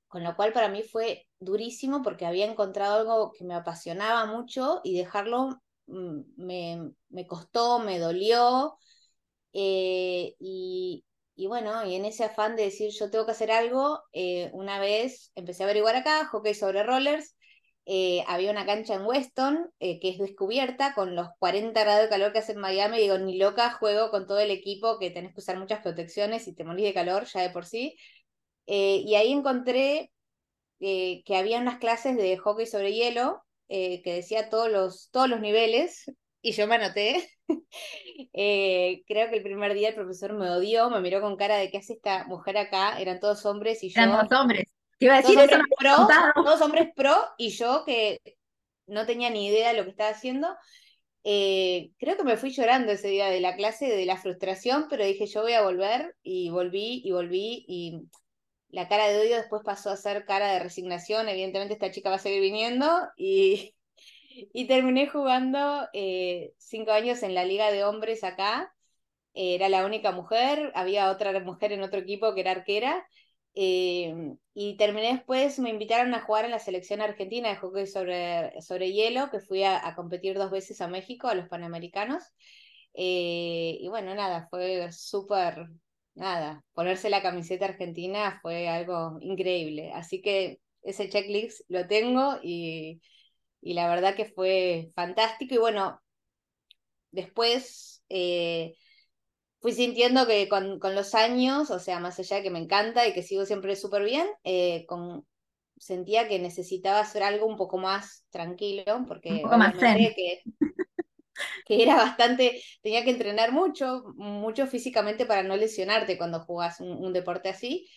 con 0.08 0.24
lo 0.24 0.36
cual 0.36 0.54
para 0.54 0.70
mí 0.70 0.84
fue 0.84 1.28
durísimo 1.40 2.02
porque 2.04 2.26
había 2.26 2.46
encontrado 2.46 2.96
algo 3.00 3.32
que 3.32 3.44
me 3.46 3.56
apasionaba 3.56 4.26
mucho 4.26 4.82
y 4.84 4.98
dejarlo 4.98 5.62
mm, 5.88 6.22
me, 6.38 6.92
me 7.10 7.28
costó, 7.28 7.80
me 7.80 8.00
dolió. 8.00 8.78
Eh, 9.54 10.36
y, 10.40 11.06
y 11.36 11.48
bueno, 11.48 11.86
y 11.86 11.96
en 11.96 12.06
ese 12.06 12.26
afán 12.26 12.56
de 12.56 12.64
decir 12.66 12.92
yo 12.98 13.12
tengo 13.12 13.26
que 13.26 13.32
hacer 13.34 13.52
algo, 13.52 14.02
eh, 14.14 14.52
una 14.54 14.80
vez 14.80 15.32
empecé 15.36 15.64
a 15.64 15.68
averiguar 15.68 15.96
acá, 15.98 16.26
hockey 16.28 16.56
sobre 16.56 16.84
rollers, 16.84 17.36
eh, 17.86 18.24
había 18.28 18.52
una 18.52 18.66
cancha 18.66 18.96
en 18.96 19.06
Weston 19.06 19.72
eh, 19.80 20.00
que 20.00 20.10
es 20.10 20.18
descubierta 20.18 20.94
con 20.94 21.16
los 21.16 21.28
40 21.40 21.80
grados 21.82 22.04
de 22.04 22.10
calor 22.10 22.32
que 22.32 22.40
hace 22.40 22.54
en 22.54 22.60
Miami, 22.60 23.00
digo, 23.00 23.18
ni 23.18 23.38
loca 23.38 23.72
juego 23.72 24.10
con 24.10 24.28
todo 24.28 24.40
el 24.40 24.52
equipo 24.52 25.00
que 25.00 25.12
tenés 25.12 25.34
que 25.34 25.40
usar 25.40 25.58
muchas 25.58 25.82
protecciones 25.82 26.48
y 26.48 26.56
te 26.56 26.64
morís 26.64 26.86
de 26.86 26.94
calor 26.94 27.26
ya 27.26 27.42
de 27.42 27.50
por 27.50 27.66
sí. 27.66 27.98
y 28.66 29.16
ahí 29.16 29.32
encontré 29.32 30.12
que 30.80 31.36
había 31.36 31.60
unas 31.60 31.80
clases 31.80 32.18
de 32.18 32.38
hockey 32.38 32.66
sobre 32.66 32.94
hielo 32.94 33.44
que 33.68 34.02
decía 34.06 34.50
todos 34.50 34.70
los, 34.72 35.10
todos 35.12 35.30
los 35.30 35.40
niveles 35.40 36.06
y 36.44 36.52
yo 36.52 36.68
me 36.68 36.76
anoté. 36.76 37.28
Eh, 38.36 39.04
creo 39.06 39.30
que 39.30 39.38
el 39.38 39.44
primer 39.44 39.74
día 39.76 39.90
el 39.90 39.96
profesor 39.96 40.34
me 40.34 40.50
odió, 40.50 40.90
me 40.90 41.02
miró 41.02 41.22
con 41.22 41.36
cara 41.36 41.58
de 41.58 41.70
qué 41.70 41.78
hace 41.78 41.94
esta 41.94 42.26
mujer 42.26 42.58
acá, 42.58 43.00
eran 43.00 43.20
todos 43.20 43.46
hombres 43.46 43.84
y 43.84 43.90
yo... 43.90 44.02
Eran 44.02 44.28
todos 44.28 44.42
hombres. 44.42 44.74
Te 45.00 45.06
iba 45.06 45.16
a 45.16 45.22
decir 45.22 45.36
todos 45.36 45.50
eso. 45.50 45.56
Hombres 45.56 45.78
pro, 45.80 46.44
todos 46.44 46.62
hombres 46.62 46.90
pro 46.96 47.16
y 47.38 47.50
yo 47.50 47.84
que 47.86 48.22
no 48.88 49.06
tenía 49.06 49.30
ni 49.30 49.48
idea 49.48 49.72
de 49.72 49.78
lo 49.78 49.84
que 49.84 49.92
estaba 49.92 50.10
haciendo. 50.10 50.56
Eh, 51.24 51.92
creo 51.98 52.18
que 52.18 52.24
me 52.24 52.38
fui 52.38 52.52
llorando 52.52 52.92
ese 52.92 53.08
día 53.08 53.28
de 53.28 53.40
la 53.40 53.56
clase, 53.56 53.88
de 53.88 54.06
la 54.06 54.18
frustración, 54.18 54.88
pero 54.90 55.06
dije 55.06 55.26
yo 55.26 55.42
voy 55.42 55.54
a 55.54 55.62
volver 55.62 56.16
y 56.22 56.50
volví 56.50 57.02
y 57.06 57.12
volví 57.12 57.66
y 57.68 58.02
la 58.70 58.88
cara 58.88 59.08
de 59.08 59.20
odio 59.20 59.38
después 59.38 59.62
pasó 59.64 59.90
a 59.92 59.98
ser 59.98 60.26
cara 60.26 60.52
de 60.52 60.60
resignación. 60.60 61.30
Evidentemente 61.30 61.74
esta 61.74 61.92
chica 61.92 62.10
va 62.10 62.16
a 62.18 62.20
seguir 62.20 62.42
viniendo 62.42 62.88
y 63.16 63.76
y 64.54 64.68
terminé 64.68 65.08
jugando 65.08 65.88
eh, 65.94 66.54
cinco 66.58 66.92
años 66.92 67.24
en 67.24 67.36
la 67.36 67.46
liga 67.46 67.72
de 67.72 67.84
hombres 67.84 68.24
acá. 68.24 68.74
Era 69.36 69.68
la 69.70 69.86
única 69.86 70.12
mujer, 70.12 70.72
había 70.76 71.10
otra 71.10 71.40
mujer 71.40 71.72
en 71.72 71.82
otro 71.82 72.00
equipo 72.00 72.34
que 72.36 72.42
era 72.42 72.52
arquera. 72.52 73.08
Eh, 73.56 74.36
y 74.54 74.78
terminé 74.78 75.14
después, 75.14 75.60
me 75.60 75.70
invitaron 75.70 76.14
a 76.14 76.22
jugar 76.22 76.46
en 76.46 76.52
la 76.52 76.60
selección 76.60 77.02
argentina 77.02 77.50
de 77.50 77.56
hockey 77.58 77.88
sobre, 77.88 78.62
sobre 78.62 78.92
hielo, 78.94 79.30
que 79.32 79.40
fui 79.40 79.64
a, 79.64 79.94
competir 79.96 80.38
dos 80.38 80.52
veces 80.52 80.82
a 80.82 80.88
México, 80.88 81.28
a 81.28 81.36
los 81.36 81.48
Panamericanos. 81.50 82.24
y 82.94 83.88
bueno, 83.90 84.14
nada, 84.16 84.48
fue 84.50 84.92
súper, 84.92 85.68
nada, 86.16 86.64
ponerse 86.74 87.10
la 87.10 87.22
camiseta 87.22 87.66
argentina 87.66 88.40
fue 88.42 88.68
algo 88.70 89.18
increíble. 89.22 89.92
Así 89.94 90.22
que 90.22 90.60
ese 90.84 91.10
checklist 91.10 91.62
lo 91.70 91.88
tengo 91.88 92.40
y, 92.44 93.02
y 93.62 93.74
la 93.74 93.88
verdad 93.88 94.16
que 94.16 94.26
fue 94.26 94.92
fantástico 94.96 95.56
y 95.56 95.58
bueno, 95.58 96.02
después 97.12 98.04
eh, 98.10 98.76
fui 99.64 99.72
sintiendo 99.72 100.28
que 100.28 100.50
con, 100.50 100.78
con, 100.78 100.94
los 100.94 101.16
años, 101.16 101.72
o 101.72 101.80
sea, 101.80 102.02
más 102.02 102.20
allá 102.20 102.36
de 102.36 102.44
que 102.44 102.50
me 102.50 102.60
encanta 102.60 103.08
y 103.08 103.14
que 103.14 103.24
sigo 103.24 103.46
siempre 103.46 103.78
súper 103.78 104.04
bien, 104.04 104.28
eh, 104.44 104.86
con, 104.88 105.26
sentía 105.78 106.28
que 106.28 106.38
necesitaba 106.38 107.00
hacer 107.00 107.24
algo 107.24 107.46
un 107.46 107.56
poco 107.56 107.78
más 107.78 108.26
tranquilo, 108.30 109.06
porque 109.08 109.30
un 109.30 109.42
poco 109.44 109.58
más 109.58 109.74
que, 109.74 110.44
que 111.66 111.82
era 111.82 111.96
bastante, 111.96 112.62
tenía 112.82 113.06
que 113.06 113.12
entrenar 113.12 113.54
mucho, 113.54 114.04
mucho 114.16 114.68
físicamente 114.68 115.26
para 115.26 115.44
no 115.44 115.56
lesionarte 115.56 116.18
cuando 116.18 116.42
jugás 116.42 116.82
un, 116.82 116.92
un 116.92 117.14
deporte 117.14 117.48
así. 117.48 117.90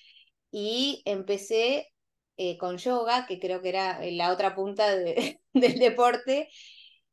Y 0.53 1.03
empecé 1.05 1.89
eh, 2.37 2.57
con 2.59 2.79
yoga, 2.79 3.27
que 3.27 3.41
creo 3.41 3.61
que 3.61 3.71
era 3.71 3.99
la 4.05 4.31
otra 4.31 4.55
punta 4.55 4.95
de, 4.95 5.41
del 5.53 5.81
deporte. 5.81 6.49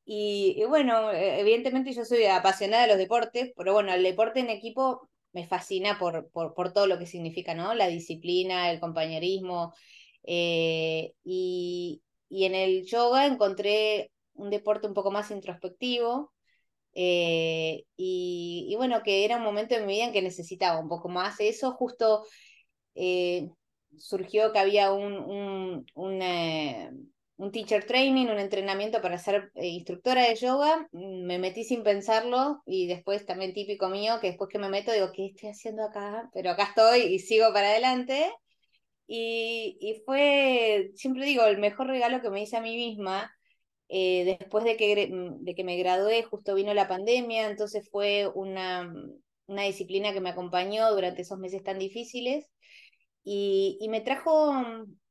Y, 0.06 0.62
bueno, 0.68 1.12
eh, 1.12 1.40
evidentemente 1.40 1.94
yo 1.94 2.04
soy 2.06 2.26
apasionada 2.26 2.84
de 2.84 2.90
los 2.90 2.98
deportes, 2.98 3.54
pero 3.56 3.74
bueno, 3.74 3.94
el 3.94 4.04
deporte 4.04 4.40
en 4.42 4.50
equipo 4.50 5.10
me 5.32 5.48
fascina 5.48 5.98
por, 5.98 6.30
por, 6.32 6.54
por 6.54 6.74
todo 6.74 6.88
lo 6.88 7.00
que 7.00 7.06
significa, 7.06 7.54
¿no? 7.56 7.74
La 7.74 7.88
disciplina, 7.88 8.70
el 8.72 8.80
compañerismo. 8.80 9.74
Eh, 10.24 11.14
y, 11.24 12.02
y, 12.30 12.46
en 12.46 12.56
el 12.56 12.86
yoga 12.86 13.26
encontré 13.26 14.12
un 14.34 14.50
deporte 14.50 14.88
un 14.88 14.94
poco 14.94 15.12
más 15.12 15.32
introspectivo. 15.32 16.34
y, 16.94 17.86
y, 17.98 18.76
bueno, 18.76 19.02
que 19.04 19.26
era 19.26 19.38
un 19.38 19.44
momento 19.44 19.76
en 19.76 19.86
mi 19.86 19.94
vida 19.94 20.06
en 20.06 20.14
que 20.14 20.22
necesitaba 20.22 20.80
un 20.80 20.90
poco 20.90 21.10
más 21.10 21.40
eso, 21.40 21.72
justo 21.74 22.24
surgió 23.98 24.52
que 24.52 24.60
había 24.60 24.92
un, 24.92 25.86
un, 25.96 26.22
eh, 26.22 26.92
un, 27.38 27.52
teacher 27.52 27.86
training, 27.86 28.28
un 28.28 28.40
entrenamiento 28.40 29.02
para 29.02 29.18
ser 29.18 29.52
eh, 29.56 29.68
instructora 29.68 30.24
de 30.24 30.36
yoga, 30.36 30.88
mm, 30.92 31.25
me 31.25 31.40
metí 31.40 31.63
sin 31.63 31.84
pensarlo 31.84 32.62
y 32.66 32.88
después 32.88 33.25
también 33.25 33.54
típico 33.54 33.90
mío, 33.90 34.20
que 34.22 34.28
después 34.28 34.50
que 34.50 34.60
me 34.60 34.70
meto 34.70 34.92
digo, 34.92 35.12
¿qué 35.13 35.28
estoy 35.28 35.50
haciendo 35.50 35.84
acá? 35.84 36.30
Pero 36.34 36.52
acá 36.52 36.63
estoy 36.66 37.02
y 37.02 37.20
sigo 37.20 37.54
para 37.54 37.70
adelante. 37.70 38.32
Y, 39.08 39.78
y 39.82 40.02
fue, 40.06 40.92
siempre 40.96 41.25
digo, 41.25 41.46
el 41.46 41.58
mejor 41.60 41.88
regalo 41.88 42.22
que 42.22 42.30
me 42.30 42.42
hice 42.42 42.58
a 42.58 42.62
mí 42.62 42.75
misma. 42.75 43.32
Eh, 43.90 44.38
después 44.40 44.63
de 44.63 44.78
que, 44.78 45.08
mm, 45.12 45.44
de 45.44 45.56
que 45.56 45.63
me 45.63 45.78
gradué, 45.78 46.24
justo 46.24 46.56
vino 46.56 46.74
la 46.74 46.88
pandemia, 46.88 47.50
entonces 47.50 47.88
fue 47.92 48.28
una, 48.34 48.92
una 49.48 49.63
disciplina 49.63 50.13
que 50.13 50.22
me 50.22 50.30
acompañó 50.30 50.92
durante 50.94 51.22
esos 51.24 51.40
meses 51.40 51.63
tan 51.63 51.80
difíciles 51.80 52.50
y, 53.24 53.88
me 53.90 54.02
trajo 54.02 54.54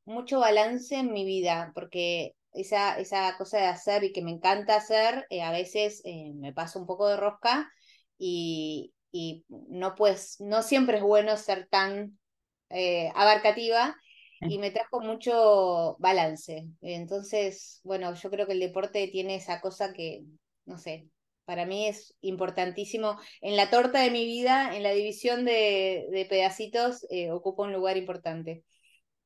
mucho 0.05 0.39
balance 0.39 0.95
en 0.95 1.11
mi 1.13 1.25
vida, 1.25 1.71
porque 1.75 2.35
esa, 2.53 2.99
esa 2.99 3.35
cosa 3.37 3.57
de 3.57 3.65
hacer 3.65 4.03
y 4.03 4.13
que 4.13 4.21
me 4.21 4.31
encanta 4.31 4.75
hacer, 4.75 5.25
eh, 5.29 5.41
a 5.41 5.51
veces 5.51 6.01
eh, 6.05 6.33
me 6.35 6.53
paso 6.53 6.79
un 6.79 6.85
poco 6.85 7.07
de 7.07 7.17
rosca 7.17 7.71
y, 8.17 8.93
y, 9.11 9.45
no, 9.49 9.95
pues, 9.95 10.37
no 10.39 10.61
siempre 10.61 10.97
es 10.97 11.03
bueno 11.03 11.37
ser 11.37 11.67
tan 11.69 12.19
eh, 12.69 13.11
abarcativa 13.15 13.95
y 14.41 14.57
me 14.57 14.71
trajo 14.71 15.01
mucho 15.01 15.95
balance. 15.99 16.67
Entonces, 16.81 17.79
bueno, 17.83 18.13
yo 18.15 18.29
creo 18.29 18.45
que 18.45 18.53
el 18.53 18.59
deporte 18.59 19.07
tiene 19.07 19.35
esa 19.35 19.61
cosa 19.61 19.93
que, 19.93 20.23
no 20.65 20.77
sé, 20.77 21.07
para 21.45 21.65
mí 21.65 21.87
es 21.87 22.15
importantísimo. 22.21 23.19
En 23.41 23.55
la 23.57 23.69
torta 23.69 24.01
de 24.01 24.11
mi 24.11 24.25
vida, 24.25 24.75
en 24.75 24.83
la 24.83 24.91
división 24.91 25.45
de, 25.45 26.07
de 26.11 26.25
pedacitos, 26.25 27.05
eh, 27.09 27.31
ocupa 27.31 27.63
un 27.63 27.73
lugar 27.73 27.97
importante. 27.97 28.63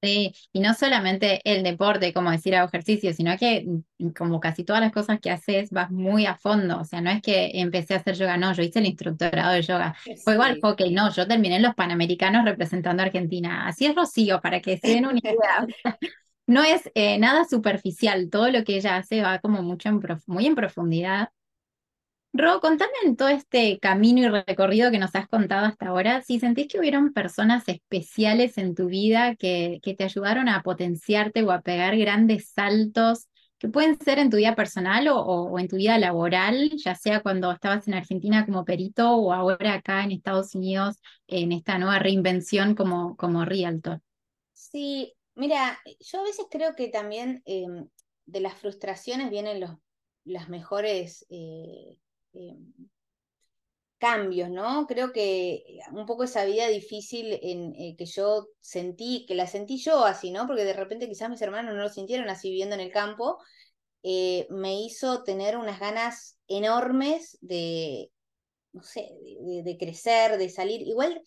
Sí, 0.01 0.31
y 0.53 0.59
no 0.59 0.75
solamente 0.75 1.41
el 1.43 1.63
deporte, 1.63 2.13
como 2.13 2.29
decir 2.29 2.55
hago 2.55 2.67
ejercicio, 2.67 3.13
sino 3.13 3.35
que 3.35 3.65
mm, 3.97 4.09
como 4.09 4.39
casi 4.39 4.63
todas 4.63 4.81
las 4.81 4.91
cosas 4.91 5.19
que 5.19 5.31
haces 5.31 5.71
vas 5.71 5.89
muy 5.89 6.27
a 6.27 6.35
fondo. 6.35 6.79
O 6.79 6.85
sea, 6.85 7.01
no 7.01 7.09
es 7.09 7.21
que 7.21 7.51
empecé 7.55 7.95
a 7.95 7.97
hacer 7.97 8.15
yoga, 8.15 8.37
no, 8.37 8.53
yo 8.53 8.61
hice 8.61 8.79
el 8.79 8.85
instructorado 8.85 9.53
de 9.53 9.63
yoga. 9.63 9.95
Fue 10.23 10.33
igual 10.33 10.59
hockey, 10.61 10.93
no, 10.93 11.11
yo 11.11 11.27
terminé 11.27 11.55
en 11.55 11.63
los 11.63 11.73
Panamericanos 11.73 12.45
representando 12.45 13.01
a 13.01 13.07
Argentina. 13.07 13.67
Así 13.67 13.85
es 13.87 13.95
Rocío, 13.95 14.39
para 14.39 14.61
que 14.61 14.77
se 14.77 14.87
den 14.89 15.07
una 15.07 15.19
idea. 15.19 15.65
no 16.47 16.63
es 16.63 16.89
eh, 16.93 17.17
nada 17.17 17.45
superficial, 17.45 18.29
todo 18.29 18.51
lo 18.51 18.63
que 18.63 18.77
ella 18.77 18.97
hace 18.97 19.23
va 19.23 19.39
como 19.39 19.63
mucho 19.63 19.89
en 19.89 19.99
muy 20.27 20.45
en 20.45 20.55
profundidad. 20.55 21.29
Ro, 22.37 22.59
contame 22.59 22.91
en 23.03 23.15
todo 23.15 23.29
este 23.29 23.79
camino 23.79 24.21
y 24.21 24.27
recorrido 24.27 24.91
que 24.91 24.99
nos 24.99 25.15
has 25.15 25.27
contado 25.27 25.65
hasta 25.65 25.87
ahora, 25.87 26.21
si 26.21 26.39
sentís 26.39 26.67
que 26.67 26.77
hubieron 26.77 27.11
personas 27.11 27.67
especiales 27.67 28.57
en 28.59 28.75
tu 28.75 28.85
vida 28.87 29.35
que, 29.35 29.79
que 29.81 29.95
te 29.95 30.03
ayudaron 30.03 30.47
a 30.47 30.61
potenciarte 30.61 31.41
o 31.43 31.51
a 31.51 31.61
pegar 31.61 31.97
grandes 31.97 32.49
saltos, 32.49 33.27
que 33.57 33.69
pueden 33.69 33.99
ser 33.99 34.19
en 34.19 34.29
tu 34.29 34.37
vida 34.37 34.55
personal 34.55 35.07
o, 35.09 35.57
en 35.57 35.67
tu 35.67 35.77
vida 35.77 35.97
laboral, 35.97 36.71
ya 36.77 36.93
sea 36.93 37.21
cuando 37.21 37.51
estabas 37.51 37.87
en 37.87 37.95
Argentina 37.95 38.45
como 38.45 38.65
perito 38.65 39.15
o 39.15 39.33
ahora 39.33 39.73
acá 39.73 40.03
en 40.03 40.11
Estados 40.11 40.53
Unidos 40.53 41.01
en 41.27 41.51
esta 41.51 41.79
nueva 41.79 41.97
reinvención 41.97 42.75
como, 42.75 43.15
como 43.17 43.45
realtor. 43.45 44.01
Sí, 44.53 45.15
mira, 45.33 45.79
yo 45.99 46.19
a 46.19 46.23
veces 46.23 46.45
creo 46.51 46.75
que 46.75 46.89
también 46.89 47.41
em, 47.45 47.87
de 48.25 48.39
las 48.41 48.53
frustraciones 48.53 49.31
vienen 49.31 49.59
los, 49.59 49.71
las 50.23 50.49
mejores 50.49 51.25
eh, 51.29 51.97
em, 52.33 52.73
cambios, 53.97 54.49
¿no? 54.49 54.85
Creo 54.87 55.11
que 55.11 55.63
un 55.91 56.05
poco 56.05 56.23
esa 56.23 56.45
vida 56.45 56.67
difícil 56.67 57.39
en, 57.41 57.73
eh, 57.75 57.95
que 57.97 58.05
yo 58.05 58.47
sentí, 58.59 59.25
que 59.27 59.35
la 59.35 59.47
sentí 59.47 59.77
yo 59.77 60.05
así, 60.05 60.31
¿no? 60.31 60.45
Porque 60.47 60.63
de 60.63 60.73
repente 60.73 61.07
quizás 61.07 61.29
mis 61.29 61.41
hermanos 61.41 61.73
no 61.75 61.81
lo 61.81 61.89
sintieron 61.89 62.29
así 62.29 62.49
viviendo 62.49 62.75
en 62.75 62.81
el 62.81 62.91
campo, 62.91 63.39
eh, 64.03 64.47
me 64.49 64.81
hizo 64.81 65.23
tener 65.23 65.57
unas 65.57 65.79
ganas 65.79 66.37
enormes 66.47 67.37
de, 67.41 68.11
no 68.73 68.83
sé, 68.83 69.09
de, 69.63 69.77
crecer, 69.79 70.37
de 70.37 70.49
salir. 70.49 70.81
Igual, 70.81 71.21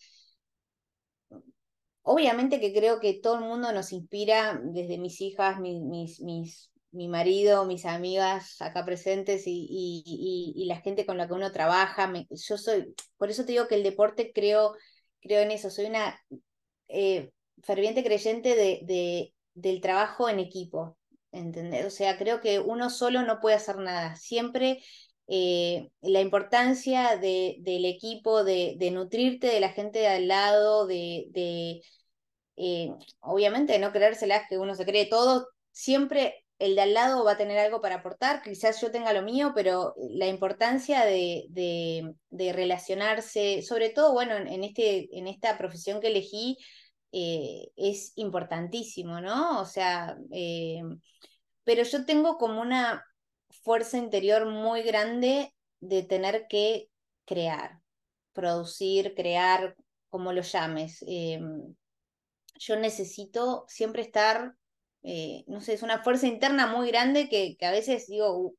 obviamente 2.03 2.59
que 2.59 2.73
creo 2.73 2.99
que 2.99 3.19
todo 3.21 3.35
el 3.35 3.41
mundo 3.41 3.71
nos 3.73 3.91
inspira, 3.91 4.59
desde 4.63 4.97
mis 4.97 5.19
hijas, 5.21 5.59
mis, 5.59 6.21
mis 6.21 6.70
mi 6.91 7.07
marido, 7.07 7.65
mis 7.65 7.85
amigas 7.85 8.61
acá 8.61 8.85
presentes 8.85 9.43
y, 9.45 10.63
la 10.67 10.81
gente 10.81 11.05
con 11.05 11.17
la 11.17 11.27
que 11.27 11.33
uno 11.33 11.51
trabaja. 11.51 12.11
yo 12.29 12.57
soy, 12.57 12.93
por 13.17 13.29
eso 13.29 13.45
te 13.45 13.53
digo 13.53 13.67
que 13.67 13.75
el 13.75 13.83
deporte 13.83 14.31
creo, 14.33 14.75
creo 15.21 15.41
en 15.41 15.51
eso, 15.51 15.69
soy 15.69 15.85
una 15.85 16.19
eh, 16.87 17.31
ferviente 17.63 18.03
creyente 18.03 18.55
de, 18.55 19.33
del 19.53 19.81
trabajo 19.81 20.29
en 20.29 20.39
equipo, 20.39 20.97
¿entendés? 21.31 21.85
O 21.85 21.89
sea, 21.89 22.17
creo 22.17 22.41
que 22.41 22.59
uno 22.59 22.89
solo 22.89 23.23
no 23.23 23.39
puede 23.39 23.55
hacer 23.55 23.77
nada. 23.77 24.15
Siempre 24.15 24.81
eh, 25.27 25.89
la 26.01 26.21
importancia 26.21 27.17
de, 27.17 27.57
del 27.61 27.85
equipo, 27.85 28.43
de, 28.43 28.77
nutrirte 28.91 29.47
de 29.47 29.59
la 29.61 29.69
gente 29.69 29.99
de 29.99 30.07
al 30.07 30.27
lado, 30.27 30.87
de, 30.87 31.81
eh, 32.57 32.89
obviamente 33.21 33.79
no 33.79 33.91
creérselas 33.91 34.43
que 34.49 34.57
uno 34.57 34.75
se 34.75 34.85
cree 34.85 35.05
todo, 35.05 35.47
siempre 35.71 36.45
el 36.61 36.75
de 36.75 36.81
al 36.81 36.93
lado 36.93 37.25
va 37.25 37.33
a 37.33 37.37
tener 37.37 37.57
algo 37.57 37.81
para 37.81 37.95
aportar, 37.95 38.41
quizás 38.43 38.79
yo 38.79 38.91
tenga 38.91 39.13
lo 39.13 39.23
mío, 39.23 39.51
pero 39.55 39.95
la 40.11 40.27
importancia 40.27 41.03
de, 41.05 41.45
de, 41.49 42.53
relacionarse, 42.53 43.63
sobre 43.63 43.89
todo, 43.89 44.13
bueno, 44.13 44.35
en, 44.35 44.63
este, 44.63 45.09
en 45.17 45.27
esta 45.27 45.57
profesión 45.57 45.99
que 45.99 46.07
elegí, 46.07 46.57
eh, 47.11 47.71
es 47.75 48.13
importantísimo, 48.15 49.19
¿no? 49.21 49.59
O 49.59 49.65
sea, 49.65 50.15
eh, 50.31 50.81
pero 51.63 51.83
yo 51.83 52.05
tengo 52.05 52.37
como 52.37 52.61
una 52.61 53.03
fuerza 53.63 53.97
interior 53.97 54.45
muy 54.45 54.83
grande 54.83 55.53
de 55.79 56.03
tener 56.03 56.45
que 56.47 56.89
crear, 57.25 57.79
producir, 58.33 59.15
crear, 59.15 59.75
como 60.09 60.31
lo 60.31 60.41
llames. 60.43 61.03
Eh, 61.07 61.39
yo 62.59 62.75
necesito 62.75 63.65
siempre 63.67 64.03
estar 64.03 64.55
eh, 65.03 65.43
no 65.47 65.61
sé, 65.61 65.73
es 65.73 65.83
una 65.83 66.03
fuerza 66.03 66.27
interna 66.27 66.67
muy 66.67 66.87
grande 66.89 67.29
que, 67.29 67.55
que 67.57 67.65
a 67.65 67.71
veces 67.71 68.07
digo, 68.07 68.37
uh, 68.37 68.55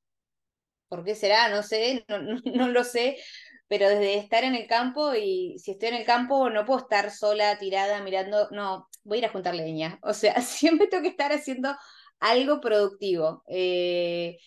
¿por 0.88 1.04
qué 1.04 1.14
será? 1.14 1.48
No 1.48 1.62
sé, 1.62 2.04
no, 2.08 2.18
no, 2.44 2.68
lo 2.68 2.84
sé, 2.84 3.18
pero 3.68 3.88
desde 3.88 4.16
estar 4.18 4.44
en 4.44 4.54
el 4.54 4.66
campo 4.66 5.14
y 5.14 5.58
si 5.58 5.72
estoy 5.72 5.88
en 5.90 5.94
el 5.96 6.06
campo 6.06 6.50
no 6.50 6.64
puedo 6.64 6.80
estar 6.80 7.10
sola, 7.10 7.58
tirada, 7.58 8.02
mirando, 8.02 8.48
no, 8.50 8.88
voy 9.04 9.18
a 9.18 9.20
ir 9.20 9.26
a 9.26 9.30
juntar 9.32 9.54
leña, 9.54 9.98
o 10.02 10.14
sea, 10.14 10.34
siempre 10.42 10.88
tengo 10.88 11.02
que 11.02 11.08
estar 11.10 11.32
haciendo 11.32 11.74
algo 12.20 12.60
productivo. 12.60 13.42
Eh, 13.48 14.38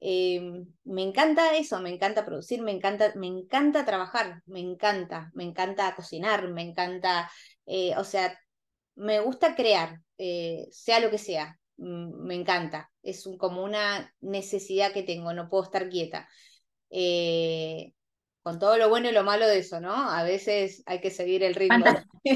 em, 0.00 0.66
me 0.84 1.02
encanta 1.02 1.56
eso, 1.56 1.80
me 1.80 1.90
encanta 1.90 2.24
producir, 2.24 2.62
me 2.62 2.72
encanta, 2.72 3.12
me 3.16 3.26
encanta 3.28 3.84
trabajar, 3.84 4.42
me 4.46 4.60
encanta, 4.60 5.30
me 5.34 5.44
encanta 5.44 5.94
cocinar, 5.94 6.48
me 6.50 6.62
encanta, 6.62 7.30
eh, 7.66 7.94
o 7.96 8.04
sea, 8.04 8.38
me 8.96 9.20
gusta 9.20 9.54
crear, 9.54 10.00
eh, 10.18 10.66
sea 10.70 11.00
lo 11.00 11.10
que 11.10 11.18
sea, 11.18 11.58
mm, 11.76 12.26
me 12.26 12.34
encanta, 12.34 12.90
es 13.02 13.28
como 13.38 13.62
una 13.62 14.12
necesidad 14.20 14.92
que 14.92 15.02
tengo, 15.02 15.32
no 15.32 15.48
puedo 15.48 15.64
estar 15.64 15.88
quieta. 15.88 16.28
Eh, 16.90 17.92
con 18.46 18.60
todo 18.60 18.76
lo 18.76 18.88
bueno 18.88 19.08
y 19.08 19.12
lo 19.12 19.24
malo 19.24 19.44
de 19.48 19.58
eso, 19.58 19.80
¿no? 19.80 19.92
A 19.92 20.22
veces 20.22 20.84
hay 20.86 21.00
que 21.00 21.10
seguir 21.10 21.42
el 21.42 21.56
ritmo. 21.56 21.84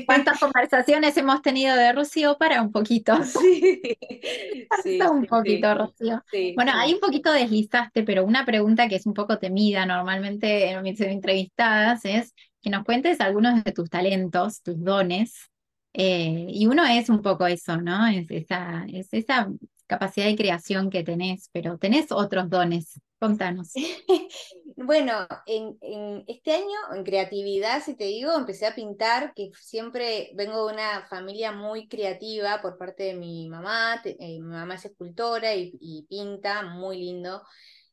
¿Cuántas, 0.07 0.41
conversaciones 0.41 1.17
hemos 1.17 1.41
tenido 1.41 1.77
de 1.77 1.93
Rocío? 1.93 2.37
Para 2.37 2.63
un 2.63 2.73
poquito. 2.73 3.15
Sí, 4.83 4.99
sí 4.99 5.01
un 5.01 5.27
poquito, 5.27 5.73
Rocío. 5.75 6.23
bueno, 6.55 6.73
ahí 6.75 6.95
un 6.95 7.01
poquito 7.01 7.33
deslizaste, 7.33 8.03
pero 8.03 8.25
una 8.25 8.45
pregunta 8.45 8.89
que 8.89 8.97
es 8.97 9.07
un 9.07 9.15
poco 9.15 9.39
temida 9.39 9.85
normalmente 9.85 10.71
en 10.71 10.83
mis 10.83 11.01
entrevistadas 11.01 12.05
es 12.05 12.35
que 12.61 12.71
nos 12.71 12.85
cuentes 12.85 13.21
algunos 13.21 13.63
de 13.63 13.73
tus 13.73 13.91
talentos, 13.91 14.63
tus 14.63 14.83
dones, 14.83 15.51
eh, 15.93 16.47
y 16.49 16.67
uno 16.67 16.85
es 16.87 17.09
un 17.09 17.23
poco 17.23 17.47
eso, 17.47 17.77
¿no? 17.77 18.07
Es 18.07 18.31
esa, 18.31 18.85
es 18.93 19.09
esa 19.13 19.49
capacidad 19.87 20.27
de 20.27 20.37
creación 20.37 20.89
que 20.89 21.03
tenés, 21.03 21.49
pero 21.53 21.79
tenés 21.79 22.13
otros 22.13 22.49
dones. 22.49 23.01
Contanos. 23.19 23.73
bueno, 24.77 25.27
en, 25.45 26.25
este 26.27 26.55
año, 26.55 26.95
en 26.95 27.05
creatividad, 27.05 27.83
si 27.83 27.95
te 27.95 28.05
digo, 28.05 28.33
empecé 28.33 28.67
a 28.67 28.75
pintar, 28.75 29.35
que 29.35 29.51
siempre 29.61 30.31
vengo 30.35 30.67
de 30.67 30.73
una 30.73 31.07
familia 31.07 31.53
muy 31.53 31.87
creativa 31.87 32.63
por 32.63 32.79
parte 32.79 33.03
de 33.03 33.15
mi 33.15 33.47
mamá. 33.47 34.01
Eh, 34.05 34.41
mi 34.41 34.41
mamá 34.41 34.77
es 34.77 34.87
escultora 34.87 35.55
y, 35.55 36.07
pinta, 36.09 36.63
muy 36.63 36.99
lindo. 36.99 37.43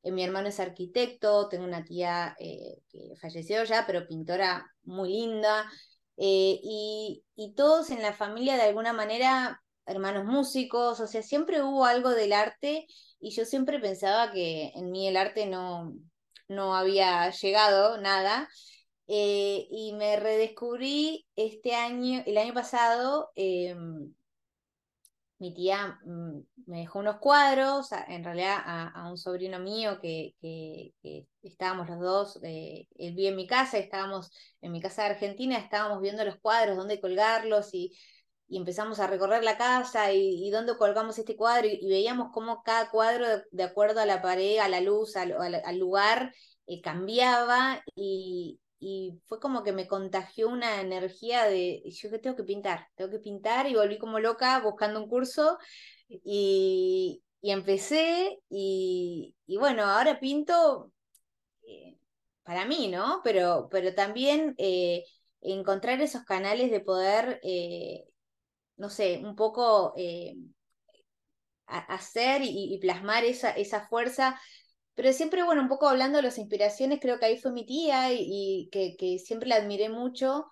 Eh, 0.02 0.14
mi 0.14 0.24
hermano 0.24 0.48
es 0.48 0.62
arquitecto, 0.62 1.50
tengo 1.50 1.66
una 1.66 1.84
tía 1.84 2.34
que 2.40 3.16
falleció 3.20 3.66
ya, 3.66 3.86
pero 3.86 4.08
pintora 4.08 4.66
muy 4.84 5.10
linda. 5.10 5.70
Eh, 6.18 6.60
y, 6.64 7.24
todos 7.56 7.90
en 7.92 8.02
la 8.02 8.14
familia 8.14 8.56
de 8.56 8.64
alguna 8.64 8.94
manera, 8.94 9.62
hermanos 9.86 10.26
músicos, 10.26 11.00
o 11.00 11.08
sea, 11.08 11.22
siempre 11.24 11.64
hubo 11.64 11.86
algo 11.86 12.12
del 12.12 12.34
arte 12.34 12.88
y 13.20 13.32
yo 13.32 13.46
siempre 13.46 13.80
pensaba 13.80 14.32
que 14.32 14.72
en 14.76 14.92
mí 14.92 15.08
el 15.08 15.18
arte 15.18 15.46
no, 15.48 15.94
no 16.48 16.76
había 16.76 17.30
llegado 17.32 17.98
nada. 18.00 18.50
Eh, 19.08 19.68
y 19.72 19.94
me 19.94 20.18
redescubrí 20.18 21.26
este 21.36 21.76
año, 21.76 22.24
el 22.26 22.38
año 22.38 22.54
pasado, 22.54 23.32
em, 23.36 24.14
mi 25.40 25.54
tía 25.54 26.00
mm, 26.06 26.40
me 26.66 26.80
dejó 26.80 27.00
unos 27.00 27.18
cuadros, 27.18 27.90
en 28.08 28.24
realidad 28.24 28.58
a, 28.66 29.10
un 29.10 29.18
sobrino 29.18 29.60
mío 29.60 30.00
que, 30.02 30.34
estábamos 31.44 31.90
los 31.90 32.00
dos, 32.00 32.40
eh, 32.44 32.88
él 32.98 33.16
vive 33.16 33.30
en 33.30 33.36
mi 33.36 33.48
casa, 33.48 33.78
estábamos 33.78 34.32
en 34.62 34.72
mi 34.72 34.82
casa 34.82 35.04
de 35.04 35.10
Argentina, 35.12 35.58
estábamos 35.58 36.02
viendo 36.02 36.26
los 36.26 36.38
cuadros, 36.38 36.78
dónde 36.78 37.00
colgarlos 37.00 37.74
y, 37.74 37.98
y 38.48 38.58
empezamos 38.58 39.00
a 39.00 39.08
recorrer 39.08 39.44
la 39.44 39.58
casa 39.58 40.12
y, 40.14 40.50
dónde 40.52 40.78
colgamos 40.78 41.18
este 41.20 41.36
cuadro 41.36 41.68
y, 41.68 41.88
veíamos 41.88 42.30
cómo 42.34 42.64
cada 42.64 42.90
cuadro, 42.90 43.26
de, 43.52 43.64
acuerdo 43.64 44.00
a 44.02 44.06
la 44.06 44.22
pared, 44.22 44.60
a 44.60 44.70
la 44.70 44.82
luz, 44.82 45.16
al, 45.18 45.34
al, 45.34 45.78
lugar, 45.78 46.34
eh, 46.68 46.82
cambiaba 46.82 47.82
y, 47.96 48.60
y 48.80 49.20
fue 49.26 49.40
como 49.40 49.64
que 49.64 49.72
me 49.74 49.88
contagió 49.88 50.50
una 50.50 50.82
energía 50.82 51.46
de, 51.46 51.82
yo 51.92 52.10
que 52.10 52.20
tengo 52.20 52.36
que 52.36 52.44
pintar, 52.44 52.88
tengo 52.96 53.10
que 53.12 53.20
pintar 53.20 53.68
y 53.68 53.76
volví 53.76 53.98
como 53.98 54.20
loca 54.20 54.60
buscando 54.62 55.02
un 55.02 55.10
curso 55.10 55.58
y, 56.10 57.24
y 57.42 57.52
empecé 57.52 58.40
y, 58.50 59.36
y, 59.48 59.58
bueno, 59.58 59.84
ahora 59.86 60.20
pinto 60.20 60.92
eh, 61.68 61.98
para 62.44 62.66
mí, 62.66 62.88
¿no? 62.90 63.22
Pero, 63.24 63.68
pero 63.72 63.94
también 63.96 64.56
eh, 64.58 65.04
encontrar 65.42 66.02
esos 66.02 66.24
canales 66.24 66.72
de 66.72 66.80
poder, 66.82 67.40
eh, 67.44 68.06
no 68.78 68.90
sé, 68.90 69.22
un 69.24 69.36
poco 69.36 69.94
hacer 71.66 72.42
y, 72.44 72.74
y, 72.74 72.80
plasmar 72.80 73.26
esa, 73.26 73.52
esa 73.52 73.88
fuerza 73.88 74.40
pero 74.98 75.14
siempre, 75.14 75.44
bueno, 75.44 75.62
un 75.62 75.68
poco 75.70 75.88
hablando 75.88 76.18
de 76.18 76.24
las 76.24 76.40
inspiraciones, 76.40 77.00
creo 77.00 77.20
que 77.20 77.28
ahí 77.28 77.38
fue 77.38 77.52
mi 77.52 77.68
tía 77.68 78.12
y, 78.14 78.68
que, 78.72 79.20
siempre 79.20 79.48
la 79.48 79.58
admiré 79.58 79.90
mucho. 79.90 80.48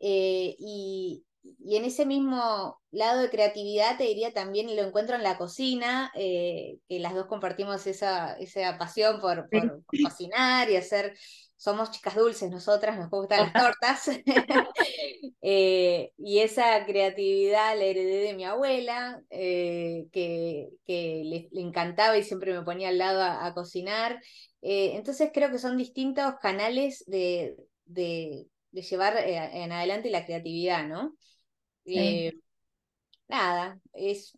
Eh, 0.00 0.54
y, 0.58 1.24
y 1.58 1.76
en 1.76 1.84
ese 1.84 2.06
mismo 2.06 2.80
lado 2.90 3.22
de 3.22 3.30
creatividad 3.30 3.98
te 3.98 4.04
diría 4.04 4.32
también 4.32 4.74
lo 4.74 4.82
encuentro 4.82 5.16
en 5.16 5.22
la 5.22 5.36
cocina, 5.36 6.12
eh, 6.14 6.78
que 6.88 7.00
las 7.00 7.14
dos 7.14 7.26
compartimos 7.26 7.86
esa, 7.86 8.34
esa 8.34 8.78
pasión 8.78 9.20
por, 9.20 9.48
por, 9.50 9.82
cocinar 10.02 10.70
y 10.70 10.76
hacer, 10.76 11.16
somos 11.56 11.90
chicas 11.90 12.14
dulces 12.14 12.50
nosotras, 12.50 12.98
nos 12.98 13.10
gustan 13.10 13.52
las 13.52 13.52
tortas, 13.52 14.10
eh, 15.42 16.12
y 16.16 16.38
esa 16.38 16.84
creatividad 16.86 17.76
la 17.76 17.84
heredé 17.84 18.22
de 18.22 18.34
mi 18.34 18.44
abuela, 18.44 19.20
eh, 19.30 20.06
que, 20.12 20.68
que 20.84 21.22
le, 21.24 21.60
encantaba 21.60 22.16
y 22.16 22.22
siempre 22.22 22.52
me 22.52 22.62
ponía 22.62 22.88
al 22.88 22.98
lado 22.98 23.22
a, 23.22 23.52
cocinar. 23.54 24.20
entonces 24.62 25.30
creo 25.32 25.50
que 25.50 25.58
son 25.58 25.76
distintos 25.76 26.34
canales 26.40 27.04
de, 27.06 27.56
de, 27.84 28.46
de 28.70 28.82
llevar 28.82 29.16
en 29.18 29.72
adelante 29.72 30.10
la 30.10 30.24
creatividad, 30.24 30.86
¿no? 30.86 31.14
Eh, 31.86 32.32
nada, 33.28 33.78
es, 33.92 34.36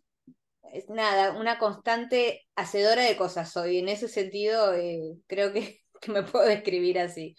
es, 0.73 0.89
nada, 0.89 1.37
una 1.37 1.57
constante 1.57 2.45
hacedora 2.55 3.03
de 3.03 3.17
cosas 3.17 3.51
soy. 3.51 3.77
En 3.77 3.89
ese 3.89 4.07
sentido, 4.07 4.73
eh, 4.73 5.17
creo 5.27 5.53
que, 5.53 5.81
me 6.07 6.23
puedo 6.23 6.45
describir 6.45 6.99
así. 6.99 7.35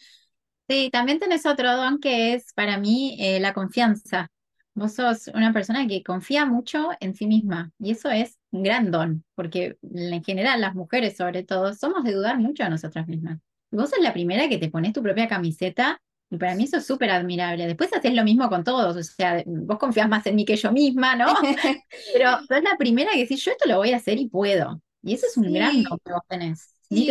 Sí, 0.68 0.90
también 0.92 1.18
tenés 1.18 1.46
otro 1.46 1.76
don 1.76 1.98
que 1.98 2.34
es 2.34 2.52
para 2.52 2.78
mí 2.78 3.16
eh, 3.20 3.40
la 3.40 3.52
confianza. 3.54 4.30
Vos 4.74 4.94
sos 4.94 5.28
una 5.34 5.52
persona 5.52 5.86
que 5.88 6.02
confía 6.02 6.46
mucho 6.46 6.90
en 7.00 7.14
sí 7.14 7.26
misma 7.26 7.72
y 7.78 7.90
eso 7.90 8.08
es 8.08 8.38
un 8.52 8.62
gran 8.62 8.90
don, 8.92 9.24
porque 9.34 9.76
en 9.82 10.22
general 10.22 10.60
las 10.60 10.74
mujeres 10.76 11.16
sobre 11.16 11.42
todo 11.42 11.74
somos 11.74 12.04
de 12.04 12.12
dudar 12.12 12.38
mucho 12.38 12.62
de 12.62 12.70
nosotras 12.70 13.08
mismas. 13.08 13.40
vos 13.72 13.90
sos 13.90 13.98
la 14.00 14.12
primera 14.12 14.48
que 14.48 14.58
te 14.58 14.70
pones 14.70 14.92
tu 14.92 15.02
propia 15.02 15.26
camiseta 15.26 16.00
y 16.30 16.38
para 16.38 16.54
mí 16.54 16.64
eso 16.64 16.76
es 16.76 16.86
súper 16.86 17.10
admirable. 17.10 17.66
Después 17.66 17.92
haces 17.92 18.14
lo 18.14 18.22
mismo 18.22 18.48
con 18.48 18.62
todos, 18.62 18.96
o 18.96 19.02
sea, 19.02 19.42
vos 19.44 19.78
confías 19.78 20.08
más 20.08 20.24
en 20.26 20.36
mí 20.36 20.44
que 20.44 20.56
yo 20.56 20.70
misma, 20.70 21.16
¿no? 21.16 21.26
Pero 22.12 22.38
sos 22.38 22.62
la 22.62 22.76
primera 22.78 23.12
que 23.12 23.22
decís, 23.22 23.44
yo 23.44 23.50
esto 23.50 23.66
lo 23.68 23.78
voy 23.78 23.92
a 23.92 23.96
hacer 23.96 24.18
y 24.18 24.28
puedo. 24.28 24.80
Y 25.02 25.14
eso 25.14 25.26
es 25.26 25.36
un 25.36 25.52
gran 25.52 25.82
don 25.82 25.98
que 25.98 26.12
vos 26.12 26.22
tenés. 26.28 26.74
Sí. 26.88 27.10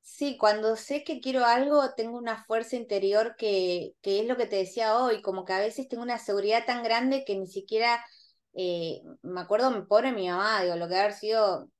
Sí, 0.00 0.38
cuando 0.38 0.76
sé 0.76 1.04
que 1.04 1.20
quiero 1.20 1.44
algo, 1.44 1.92
tengo 1.94 2.16
una 2.16 2.42
fuerza 2.44 2.76
interior 2.76 3.34
que, 3.36 3.92
que, 4.00 4.20
es 4.20 4.26
lo 4.26 4.38
que 4.38 4.46
te 4.46 4.56
decía 4.56 4.96
hoy, 4.96 5.20
como 5.20 5.44
que 5.44 5.52
a 5.52 5.58
veces 5.58 5.88
tengo 5.88 6.02
una 6.02 6.18
seguridad 6.18 6.64
tan 6.64 6.82
grande 6.82 7.24
que 7.26 7.36
ni 7.36 7.46
siquiera, 7.46 8.02
eh, 8.54 9.02
me 9.20 9.40
acuerdo, 9.42 9.70
me 9.70 9.82
pone 9.82 10.12
mi 10.12 10.26
mamá, 10.26 10.62
digo, 10.62 10.76
lo 10.76 10.88
que 10.88 10.96
haber 10.96 11.12
sido 11.12 11.70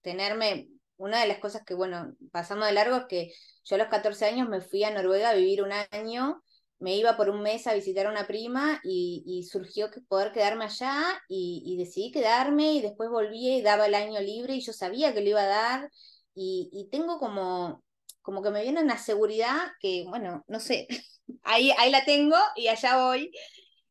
tenerme 0.00 0.70
una 0.96 1.20
de 1.20 1.28
las 1.28 1.38
cosas 1.38 1.62
que, 1.64 1.74
bueno, 1.74 2.14
pasamos 2.32 2.66
de 2.66 2.72
largo 2.72 2.96
es 2.96 3.04
que 3.08 3.32
yo 3.64 3.76
a 3.76 3.78
los 3.78 3.88
14 3.88 4.26
años 4.26 4.48
me 4.48 4.60
fui 4.60 4.84
a 4.84 4.90
Noruega 4.90 5.30
a 5.30 5.34
vivir 5.34 5.62
un 5.62 5.72
año, 5.90 6.42
me 6.78 6.96
iba 6.96 7.16
por 7.16 7.30
un 7.30 7.42
mes 7.42 7.66
a 7.66 7.74
visitar 7.74 8.06
a 8.06 8.10
una 8.10 8.26
prima 8.26 8.80
y, 8.84 9.46
surgió 9.50 9.90
que 9.90 10.00
poder 10.02 10.32
quedarme 10.32 10.66
allá 10.66 11.02
y, 11.28 11.76
decidí 11.78 12.10
quedarme 12.12 12.74
y 12.74 12.82
después 12.82 13.10
volví 13.10 13.56
y 13.56 13.62
daba 13.62 13.86
el 13.86 13.94
año 13.94 14.20
libre 14.20 14.54
y 14.54 14.60
yo 14.60 14.72
sabía 14.72 15.14
que 15.14 15.20
lo 15.20 15.30
iba 15.30 15.42
a 15.42 15.46
dar 15.46 15.90
y, 16.34 16.88
tengo 16.90 17.18
como, 17.18 17.82
como 18.22 18.42
que 18.42 18.50
me 18.50 18.62
viene 18.62 18.82
una 18.82 18.98
seguridad 18.98 19.72
que, 19.80 20.04
bueno, 20.08 20.44
no 20.48 20.60
sé, 20.60 20.86
ahí, 21.42 21.72
ahí 21.78 21.90
la 21.90 22.04
tengo 22.04 22.36
y 22.56 22.68
allá 22.68 22.98
voy. 23.04 23.30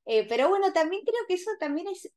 Eh, 0.05 0.27
pero 0.29 0.49
bueno, 0.49 0.71
también 0.71 1.01
creo 1.03 1.21
que 1.27 1.33
eso 1.33 1.49
también 1.59 1.87
es, 1.87 2.11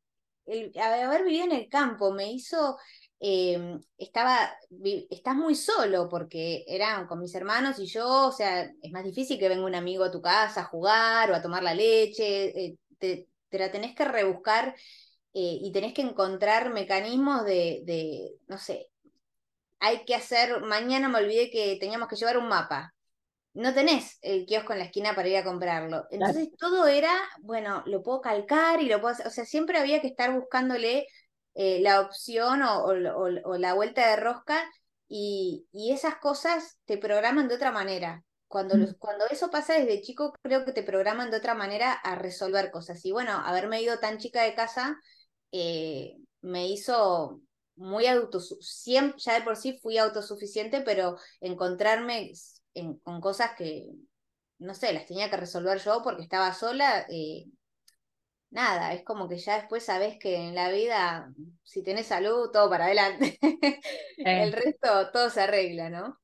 haber 0.80 1.24
vivido 1.24 1.44
en 1.44 1.52
el 1.52 1.68
campo 1.68 2.12
me 2.12 2.30
hizo 2.32 2.76
Em, 3.20 3.80
estaba, 3.96 4.38
estás 5.10 5.34
muy 5.34 5.56
solo 5.56 6.08
porque 6.08 6.64
eran 6.68 7.06
con 7.08 7.18
mis 7.20 7.34
hermanos 7.34 7.78
y 7.80 7.86
yo, 7.86 8.28
o 8.28 8.32
sea, 8.32 8.62
es 8.80 8.92
más 8.92 9.02
difícil 9.04 9.38
que 9.38 9.48
venga 9.48 9.64
un 9.64 9.74
amigo 9.74 10.04
a 10.04 10.10
tu 10.10 10.22
casa 10.22 10.60
a 10.60 10.64
jugar 10.64 11.30
o 11.30 11.34
a 11.34 11.42
tomar 11.42 11.62
la 11.64 11.74
leche, 11.74 12.66
eh, 12.66 12.78
te, 12.98 13.28
la 13.50 13.72
tenés 13.72 13.94
que 13.96 14.04
rebuscar 14.04 14.74
eh, 15.34 15.58
y 15.62 15.72
tenés 15.72 15.94
que 15.94 16.02
encontrar 16.02 16.72
mecanismos 16.72 17.44
de, 17.44 17.82
de, 17.84 18.36
no 18.46 18.56
sé, 18.58 18.88
hay 19.80 20.04
que 20.04 20.14
hacer, 20.14 20.60
mañana 20.60 21.08
me 21.08 21.18
olvidé 21.18 21.50
que 21.50 21.76
teníamos 21.80 22.08
que 22.08 22.16
llevar 22.16 22.38
un 22.38 22.48
mapa. 22.48 22.94
No 23.54 23.74
tenés 23.74 24.18
el 24.22 24.46
kiosco 24.46 24.72
en 24.72 24.80
la 24.80 24.84
esquina 24.84 25.14
para 25.14 25.28
ir 25.28 25.36
a 25.36 25.44
comprarlo. 25.44 26.06
Entonces 26.10 26.50
todo 26.58 26.86
era, 26.86 27.12
bueno, 27.40 27.82
lo 27.86 28.02
puedo 28.02 28.20
calcar 28.20 28.80
y 28.80 28.86
lo 28.86 29.00
puedo 29.00 29.14
hacer. 29.14 29.26
O 29.26 29.30
sea, 29.30 29.44
siempre 29.44 29.78
había 29.78 30.00
que 30.00 30.08
estar 30.08 30.32
buscándole 30.32 31.06
eh, 31.60 31.80
la 31.80 32.02
opción 32.02 32.62
o, 32.62 32.92
la 33.58 33.74
vuelta 33.74 34.08
de 34.08 34.14
rosca 34.14 34.62
y, 35.08 35.66
esas 35.72 36.14
cosas 36.18 36.78
te 36.84 36.98
programan 36.98 37.48
de 37.48 37.56
otra 37.56 37.72
manera. 37.72 38.22
Cuando, 38.46 38.76
mm. 38.76 38.94
cuando 39.00 39.26
eso 39.26 39.50
pasa 39.50 39.74
desde 39.74 40.00
chico, 40.00 40.32
creo 40.40 40.64
que 40.64 40.72
te 40.72 40.84
programan 40.84 41.32
de 41.32 41.38
otra 41.38 41.54
manera 41.54 41.92
a 41.92 42.14
resolver 42.14 42.70
cosas. 42.70 43.04
Y 43.04 43.10
bueno, 43.10 43.32
haberme 43.32 43.82
ido 43.82 43.98
tan 43.98 44.18
chica 44.18 44.44
de 44.44 44.54
casa 44.54 45.00
eh, 45.50 46.18
me 46.42 46.68
hizo 46.68 47.40
muy 47.74 48.06
autosuficiente, 48.06 49.18
ya 49.18 49.34
de 49.34 49.42
por 49.42 49.56
sí 49.56 49.80
fui 49.82 49.98
autosuficiente, 49.98 50.82
pero 50.82 51.16
encontrarme 51.40 52.30
con 53.02 53.20
cosas 53.20 53.50
que, 53.58 53.88
no 54.60 54.74
sé, 54.74 54.92
las 54.92 55.06
tenía 55.06 55.28
que 55.28 55.38
resolver 55.38 55.80
yo 55.80 56.02
porque 56.04 56.22
estaba 56.22 56.54
sola, 56.54 57.04
eh, 57.10 57.46
nada, 58.50 58.92
es 58.94 59.04
como 59.04 59.28
que 59.28 59.38
ya 59.38 59.56
después 59.56 59.84
sabes 59.84 60.18
que 60.18 60.36
en 60.36 60.54
la 60.54 60.70
vida, 60.70 61.32
si 61.64 61.82
tenés 61.82 62.06
salud, 62.08 62.50
todo 62.52 62.70
para 62.70 62.86
adelante. 62.86 63.38
El 64.32 64.52
resto, 64.52 65.10
todo 65.12 65.30
se 65.30 65.42
arregla, 65.42 65.90
¿no? 65.90 66.18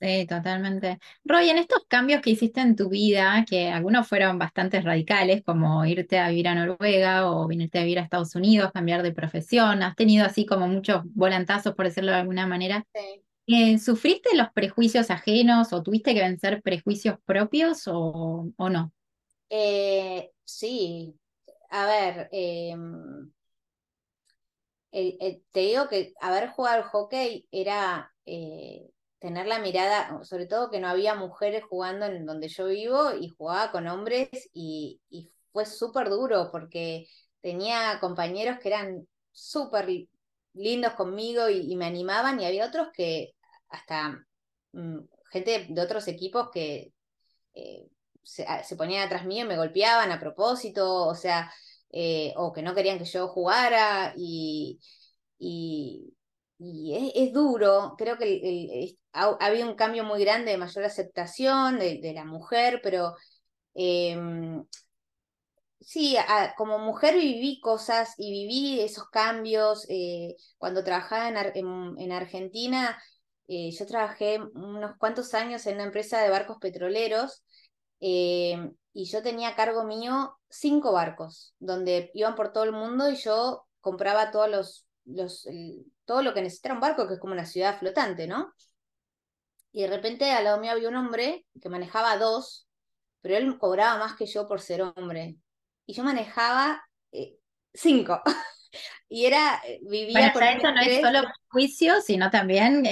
Sí, 0.00 0.24
totalmente. 0.26 0.98
Roy, 1.24 1.50
en 1.50 1.58
estos 1.58 1.84
cambios 1.86 2.22
que 2.22 2.30
hiciste 2.30 2.62
en 2.62 2.74
tu 2.74 2.88
vida, 2.88 3.44
que 3.46 3.68
algunos 3.68 4.08
fueron 4.08 4.38
bastante 4.38 4.80
radicales, 4.80 5.42
como 5.44 5.84
irte 5.84 6.18
a 6.18 6.30
vivir 6.30 6.48
a 6.48 6.54
Noruega 6.54 7.30
o 7.30 7.46
venirte 7.46 7.78
a 7.78 7.82
vivir 7.82 7.98
a 7.98 8.02
Estados 8.02 8.34
Unidos, 8.34 8.70
cambiar 8.72 9.02
de 9.02 9.12
profesión, 9.12 9.82
has 9.82 9.96
tenido 9.96 10.24
así 10.24 10.46
como 10.46 10.68
muchos 10.68 11.02
volantazos, 11.14 11.74
por 11.74 11.84
decirlo 11.84 12.12
de 12.12 12.18
alguna 12.18 12.46
manera. 12.46 12.86
Sí. 12.94 13.22
Eh, 13.46 13.78
¿Sufriste 13.78 14.36
los 14.36 14.50
prejuicios 14.52 15.10
ajenos 15.10 15.72
o 15.72 15.82
tuviste 15.82 16.14
que 16.14 16.20
vencer 16.22 16.62
prejuicios 16.62 17.18
propios 17.26 17.88
o, 17.88 18.52
o 18.56 18.70
no? 18.70 18.92
Eh, 19.48 20.30
sí, 20.44 21.19
a 21.70 21.86
ver, 21.86 22.28
em, 22.32 23.30
te 24.90 25.60
digo 25.60 25.88
que 25.88 26.12
haber 26.20 26.50
jugado 26.50 26.82
hockey 26.84 27.46
era 27.50 28.12
eh, 28.26 28.90
tener 29.20 29.46
la 29.46 29.60
mirada, 29.60 30.22
sobre 30.24 30.46
todo 30.46 30.70
que 30.70 30.80
no 30.80 30.88
había 30.88 31.14
mujeres 31.14 31.62
jugando 31.64 32.06
en 32.06 32.26
donde 32.26 32.48
yo 32.48 32.66
vivo 32.66 33.12
y 33.14 33.28
jugaba 33.28 33.70
con 33.72 33.86
hombres 33.86 34.28
y, 34.52 35.00
fue 35.52 35.66
súper 35.66 36.10
duro 36.10 36.48
porque 36.52 37.08
tenía 37.40 37.98
compañeros 38.00 38.58
que 38.60 38.68
eran 38.68 39.08
súper 39.32 39.88
lindos 40.54 40.94
conmigo 40.94 41.48
y, 41.48 41.74
me 41.76 41.86
animaban 41.86 42.40
y 42.40 42.46
había 42.46 42.66
otros 42.66 42.88
que 42.94 43.32
hasta 43.68 44.24
mm, 44.72 44.98
gente 45.32 45.66
de 45.70 45.82
otros 45.82 46.06
equipos 46.08 46.50
que 46.52 46.92
eh, 47.54 47.89
se, 48.22 48.46
se, 48.64 48.76
ponían 48.76 49.06
atrás 49.06 49.24
mío 49.24 49.44
y 49.44 49.48
me 49.48 49.56
golpeaban 49.56 50.10
a 50.12 50.20
propósito, 50.20 51.06
o 51.06 51.14
sea, 51.14 51.52
eh, 51.92 52.32
o 52.36 52.52
que 52.52 52.62
no 52.62 52.74
querían 52.74 52.98
que 52.98 53.04
yo 53.04 53.28
jugara 53.28 54.12
y, 54.16 54.80
y, 55.38 56.14
es, 57.14 57.32
duro, 57.32 57.94
creo 57.96 58.18
que 58.18 58.96
ha, 59.12 59.24
habido 59.40 59.68
un 59.68 59.76
cambio 59.76 60.04
muy 60.04 60.20
grande 60.20 60.52
de 60.52 60.58
mayor 60.58 60.84
aceptación 60.84 61.78
de, 61.78 62.12
la 62.14 62.24
mujer, 62.24 62.80
pero 62.82 63.14
em, 63.74 64.64
sí, 65.80 66.16
como 66.56 66.78
mujer 66.78 67.14
viví 67.14 67.60
cosas 67.60 68.14
y 68.18 68.30
viví 68.30 68.80
esos 68.80 69.08
cambios. 69.10 69.86
Eh, 69.88 70.36
cuando 70.58 70.84
trabajaba 70.84 71.28
en, 71.54 71.94
en 71.98 72.12
Argentina, 72.12 72.98
eh, 73.48 73.70
yo 73.72 73.86
trabajé 73.86 74.38
unos 74.54 74.96
cuantos 74.98 75.34
años 75.34 75.66
en 75.66 75.74
una 75.74 75.84
empresa 75.84 76.20
de 76.22 76.30
barcos 76.30 76.58
petroleros 76.60 77.42
eh, 78.00 78.70
y 78.92 79.04
yo 79.04 79.22
tenía 79.22 79.50
a 79.50 79.56
cargo 79.56 79.84
mío 79.84 80.36
cinco 80.48 80.92
barcos, 80.92 81.54
donde 81.58 82.10
iban 82.14 82.34
por 82.34 82.52
todo 82.52 82.64
el 82.64 82.72
mundo 82.72 83.10
y 83.10 83.16
yo 83.16 83.66
compraba 83.80 84.30
todos 84.30 84.50
los, 84.50 84.86
los 85.04 85.46
todo 86.04 86.22
lo 86.22 86.34
que 86.34 86.42
necesitara 86.42 86.74
un 86.74 86.80
barco, 86.80 87.06
que 87.06 87.14
es 87.14 87.20
como 87.20 87.34
una 87.34 87.46
ciudad 87.46 87.78
flotante, 87.78 88.26
¿no? 88.26 88.52
Y 89.72 89.82
de 89.82 89.86
repente 89.86 90.30
al 90.32 90.44
lado 90.44 90.60
mío 90.60 90.72
había 90.72 90.88
un 90.88 90.96
hombre 90.96 91.46
que 91.60 91.68
manejaba 91.68 92.16
dos, 92.16 92.66
pero 93.20 93.36
él 93.36 93.58
cobraba 93.58 93.98
más 93.98 94.16
que 94.16 94.26
yo 94.26 94.48
por 94.48 94.60
ser 94.60 94.82
hombre. 94.82 95.36
Y 95.86 95.94
yo 95.94 96.02
manejaba 96.02 96.82
eh, 97.12 97.36
cinco. 97.72 98.20
y 99.08 99.26
era, 99.26 99.60
eh, 99.64 99.78
vivía 99.82 100.32
bueno, 100.32 100.58
eso 100.58 100.72
no 100.72 100.80
es 100.80 101.00
solo 101.00 101.22
juicio, 101.48 102.00
sino 102.00 102.30
también 102.30 102.84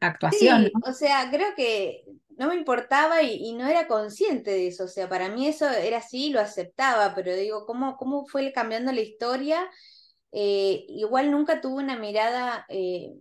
actuación. 0.00 0.70
O 0.86 0.92
sea, 0.92 1.30
creo 1.30 1.54
que 1.56 2.04
no 2.40 2.48
me 2.48 2.54
importaba 2.54 3.22
y, 3.22 3.52
no 3.52 3.68
era 3.68 3.86
consciente 3.86 4.50
de 4.50 4.68
eso. 4.68 4.84
O 4.84 4.88
sea, 4.88 5.10
para 5.10 5.28
mí 5.28 5.46
eso 5.46 5.68
era 5.68 5.98
así, 5.98 6.30
lo 6.30 6.40
aceptaba, 6.40 7.14
pero 7.14 7.34
digo, 7.36 7.66
¿cómo, 7.66 7.98
cómo 7.98 8.26
fue 8.26 8.50
cambiando 8.50 8.92
la 8.92 9.02
historia? 9.02 9.68
Eh, 10.32 10.86
igual 10.88 11.30
nunca 11.30 11.60
tuve 11.60 11.82
una 11.84 11.98
mirada, 11.98 12.64
eh, 12.70 13.12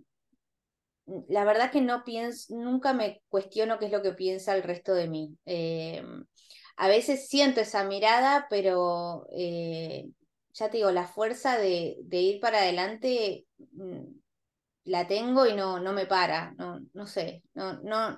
la 1.28 1.44
verdad 1.44 1.70
que 1.70 1.82
no 1.82 2.06
pienso, 2.06 2.56
nunca 2.56 2.94
me 2.94 3.22
cuestiono 3.28 3.78
qué 3.78 3.88
es 3.88 3.92
lo 3.92 4.02
que 4.02 4.14
piensa 4.14 4.56
el 4.56 4.64
resto 4.64 4.94
de 4.94 5.10
mí. 5.10 5.38
Eh, 5.46 6.02
a 6.78 6.88
veces 6.88 7.28
siento 7.28 7.60
esa 7.60 7.84
mirada, 7.84 8.48
pero 8.50 9.28
ya 10.54 10.70
te 10.70 10.78
digo, 10.78 10.92
la 10.92 11.08
fuerza 11.08 11.58
de, 11.58 11.98
ir 12.10 12.40
para 12.40 12.60
adelante 12.60 13.46
mm, 13.74 14.14
la 14.86 15.08
tengo 15.08 15.46
y 15.46 15.56
no, 15.56 15.82
no 15.82 15.92
me 15.92 16.06
para, 16.06 16.54
no, 16.54 16.80
no 16.94 17.06
sé, 17.06 17.44
no, 17.54 18.18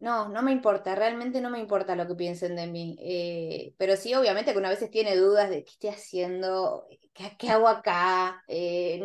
no, 0.00 0.28
no 0.28 0.42
me 0.42 0.52
importa, 0.52 0.94
realmente 0.94 1.40
no 1.40 1.50
me 1.50 1.58
importa 1.58 1.96
lo 1.96 2.06
que 2.06 2.14
piensen 2.14 2.54
de 2.54 2.68
mí. 2.68 2.96
Eh, 3.00 3.74
pero 3.78 3.96
sí, 3.96 4.14
obviamente 4.14 4.52
que 4.52 4.58
una 4.58 4.68
veces 4.68 4.90
tiene 4.90 5.16
dudas 5.16 5.50
de 5.50 5.64
qué 5.64 5.70
estoy 5.70 5.90
haciendo, 5.90 6.86
qué, 7.38 7.50
hago 7.50 7.66
acá. 7.66 8.44
Eh, 8.46 9.00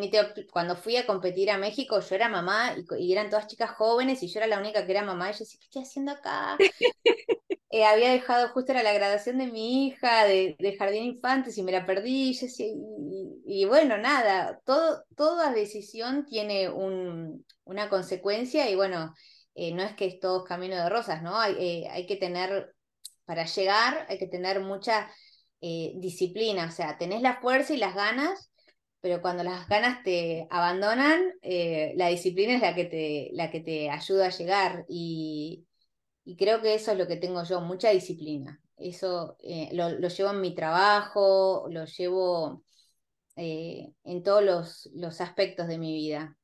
cuando 0.51 0.75
fui 0.75 0.97
a 0.97 1.07
competir 1.07 1.49
a 1.49 1.57
México, 1.57 1.99
yo 1.99 2.15
era 2.15 2.29
mamá 2.29 2.75
y, 2.99 3.11
eran 3.11 3.29
todas 3.29 3.47
chicas 3.47 3.71
jóvenes 3.71 4.21
y 4.21 4.27
yo 4.27 4.39
era 4.39 4.47
la 4.47 4.59
única 4.59 4.85
que 4.85 4.91
era 4.91 5.03
mamá. 5.03 5.31
Y 5.31 5.33
yo 5.33 5.39
decía, 5.39 5.59
¿qué 5.59 5.65
estoy 5.65 5.81
haciendo 5.83 6.11
acá? 6.11 6.57
Eh, 7.75 7.85
había 7.85 8.11
dejado, 8.11 8.49
justo 8.49 8.71
era 8.71 8.83
la 8.83 8.93
graduación 8.93 9.39
de 9.39 9.47
mi 9.47 9.87
hija 9.87 10.25
de, 10.25 10.55
de 10.59 10.77
jardín 10.77 11.05
infantes 11.05 11.57
y 11.57 11.63
me 11.63 11.71
la 11.71 11.87
perdí. 11.87 12.37
Y, 13.47 13.65
bueno, 13.65 13.97
nada, 13.97 14.61
todo, 14.63 15.03
toda 15.15 15.51
decisión 15.51 16.23
tiene 16.23 16.69
un, 16.69 17.43
una 17.63 17.89
consecuencia 17.89 18.69
y 18.69 18.75
bueno 18.75 19.15
eh, 19.55 19.73
no 19.73 19.83
es 19.83 19.95
que 19.95 20.05
es 20.05 20.19
todo 20.19 20.43
camino 20.43 20.75
de 20.75 20.89
rosas, 20.89 21.21
¿no? 21.21 21.39
Hay, 21.39 21.55
eh, 21.59 21.87
hay 21.89 22.05
que 22.07 22.15
tener, 22.15 22.75
para 23.25 23.45
llegar, 23.45 24.05
hay 24.09 24.17
que 24.17 24.27
tener 24.27 24.61
mucha 24.61 25.11
eh, 25.61 25.93
disciplina, 25.97 26.67
o 26.67 26.71
sea, 26.71 26.97
tenés 26.97 27.21
la 27.21 27.39
fuerza 27.41 27.73
y 27.73 27.77
las 27.77 27.95
ganas, 27.95 28.51
pero 29.01 29.21
cuando 29.21 29.43
las 29.43 29.67
ganas 29.67 30.03
te 30.03 30.47
abandonan, 30.49 31.21
la 31.41 32.07
disciplina 32.07 32.55
es 32.55 32.61
la 32.61 32.73
que 32.73 32.85
te, 32.85 33.29
la 33.33 33.51
que 33.51 33.59
te 33.59 33.89
ayuda 33.89 34.27
a 34.27 34.29
llegar 34.29 34.85
y, 34.87 35.65
creo 36.37 36.61
que 36.61 36.73
eso 36.75 36.91
es 36.93 36.97
lo 36.97 37.07
que 37.07 37.17
tengo 37.17 37.43
yo, 37.43 37.61
mucha 37.61 37.89
disciplina. 37.89 38.61
Eso 38.77 39.37
lo, 39.71 39.89
lo, 39.89 40.07
llevo 40.07 40.31
en 40.31 40.41
mi 40.41 40.55
trabajo, 40.55 41.67
lo 41.69 41.85
llevo 41.85 42.63
en 43.35 44.23
todos 44.23 44.43
los, 44.43 44.89
los 44.93 45.21
aspectos 45.21 45.67
de 45.67 45.77
mi 45.77 45.93
vida. 45.93 46.37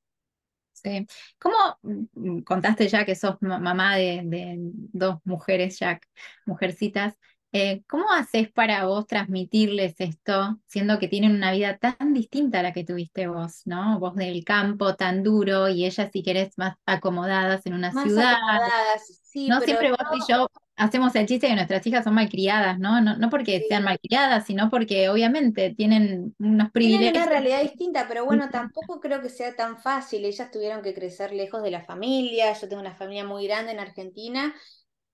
Sí. 0.83 1.07
¿Cómo 1.39 1.55
mm, 1.81 2.41
contaste 2.41 2.87
ya 2.87 3.05
que 3.05 3.15
sos 3.15 3.35
mamá 3.41 3.95
de, 3.95 4.57
dos 4.59 5.19
mujeres 5.23 5.79
ya, 5.79 5.99
mujercitas? 6.45 7.15
Eh, 7.51 7.81
¿Cómo 7.87 8.11
haces 8.11 8.51
para 8.51 8.85
vos 8.85 9.07
transmitirles 9.07 9.95
esto, 9.99 10.59
siendo 10.67 10.99
que 10.99 11.07
tienen 11.07 11.31
una 11.31 11.51
vida 11.51 11.79
tan 11.79 12.13
distinta 12.13 12.59
a 12.59 12.63
la 12.63 12.73
que 12.73 12.83
tuviste 12.83 13.27
vos, 13.27 13.63
¿no? 13.65 13.99
Vos 13.99 14.15
del 14.15 14.43
campo 14.43 14.95
tan 14.95 15.23
duro 15.23 15.67
y 15.67 15.85
ellas, 15.85 16.11
si 16.13 16.21
querés, 16.21 16.55
más 16.57 16.75
acomodadas 16.85 17.65
en 17.65 17.73
una 17.73 17.91
ciudad. 17.91 18.33
Acomodadas, 18.33 19.21
sí, 19.23 19.47
no 19.47 19.61
siempre 19.61 19.89
vos 19.89 19.99
y 20.13 20.31
yo 20.31 20.47
hacemos 20.79 21.13
el 21.15 21.27
chiste 21.27 21.45
de 21.45 21.51
que 21.51 21.55
nuestras 21.55 21.85
hijas 21.85 22.03
son 22.03 22.15
malcriadas, 22.15 22.79
¿no? 22.79 23.01
No, 23.01 23.17
no 23.17 23.29
porque 23.29 23.65
sean 23.67 23.83
malcriadas, 23.83 24.45
sino 24.47 24.69
porque 24.69 25.09
obviamente 25.09 25.75
tienen 25.75 26.33
unos 26.39 26.71
privilegios. 26.71 27.11
Tienen 27.11 27.21
una 27.21 27.31
realidad 27.31 27.61
distinta, 27.61 28.05
pero 28.07 28.25
bueno, 28.25 28.49
tampoco 28.49 28.99
creo 28.99 29.21
que 29.21 29.29
sea 29.29 29.55
tan 29.55 29.77
fácil. 29.77 30.25
Ellas 30.25 30.49
tuvieron 30.51 30.81
que 30.81 30.93
crecer 30.93 31.33
lejos 31.33 31.61
de 31.61 31.71
la 31.71 31.83
familia. 31.83 32.53
Yo 32.53 32.67
tengo 32.69 32.81
una 32.81 32.95
familia 32.95 33.25
muy 33.25 33.45
grande 33.45 33.73
en 33.73 33.79
Argentina 33.79 34.55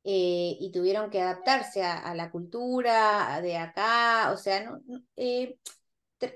eh, 0.03 0.55
y 0.59 0.71
tuvieron 0.71 1.09
que 1.09 1.19
adaptarse 1.19 1.83
a, 1.83 2.13
la 2.13 2.29
cultura 2.29 3.41
de 3.41 3.57
acá. 3.57 4.31
O 4.31 4.37
sea, 4.37 4.63
no, 4.63 4.79
eh, 5.15 5.57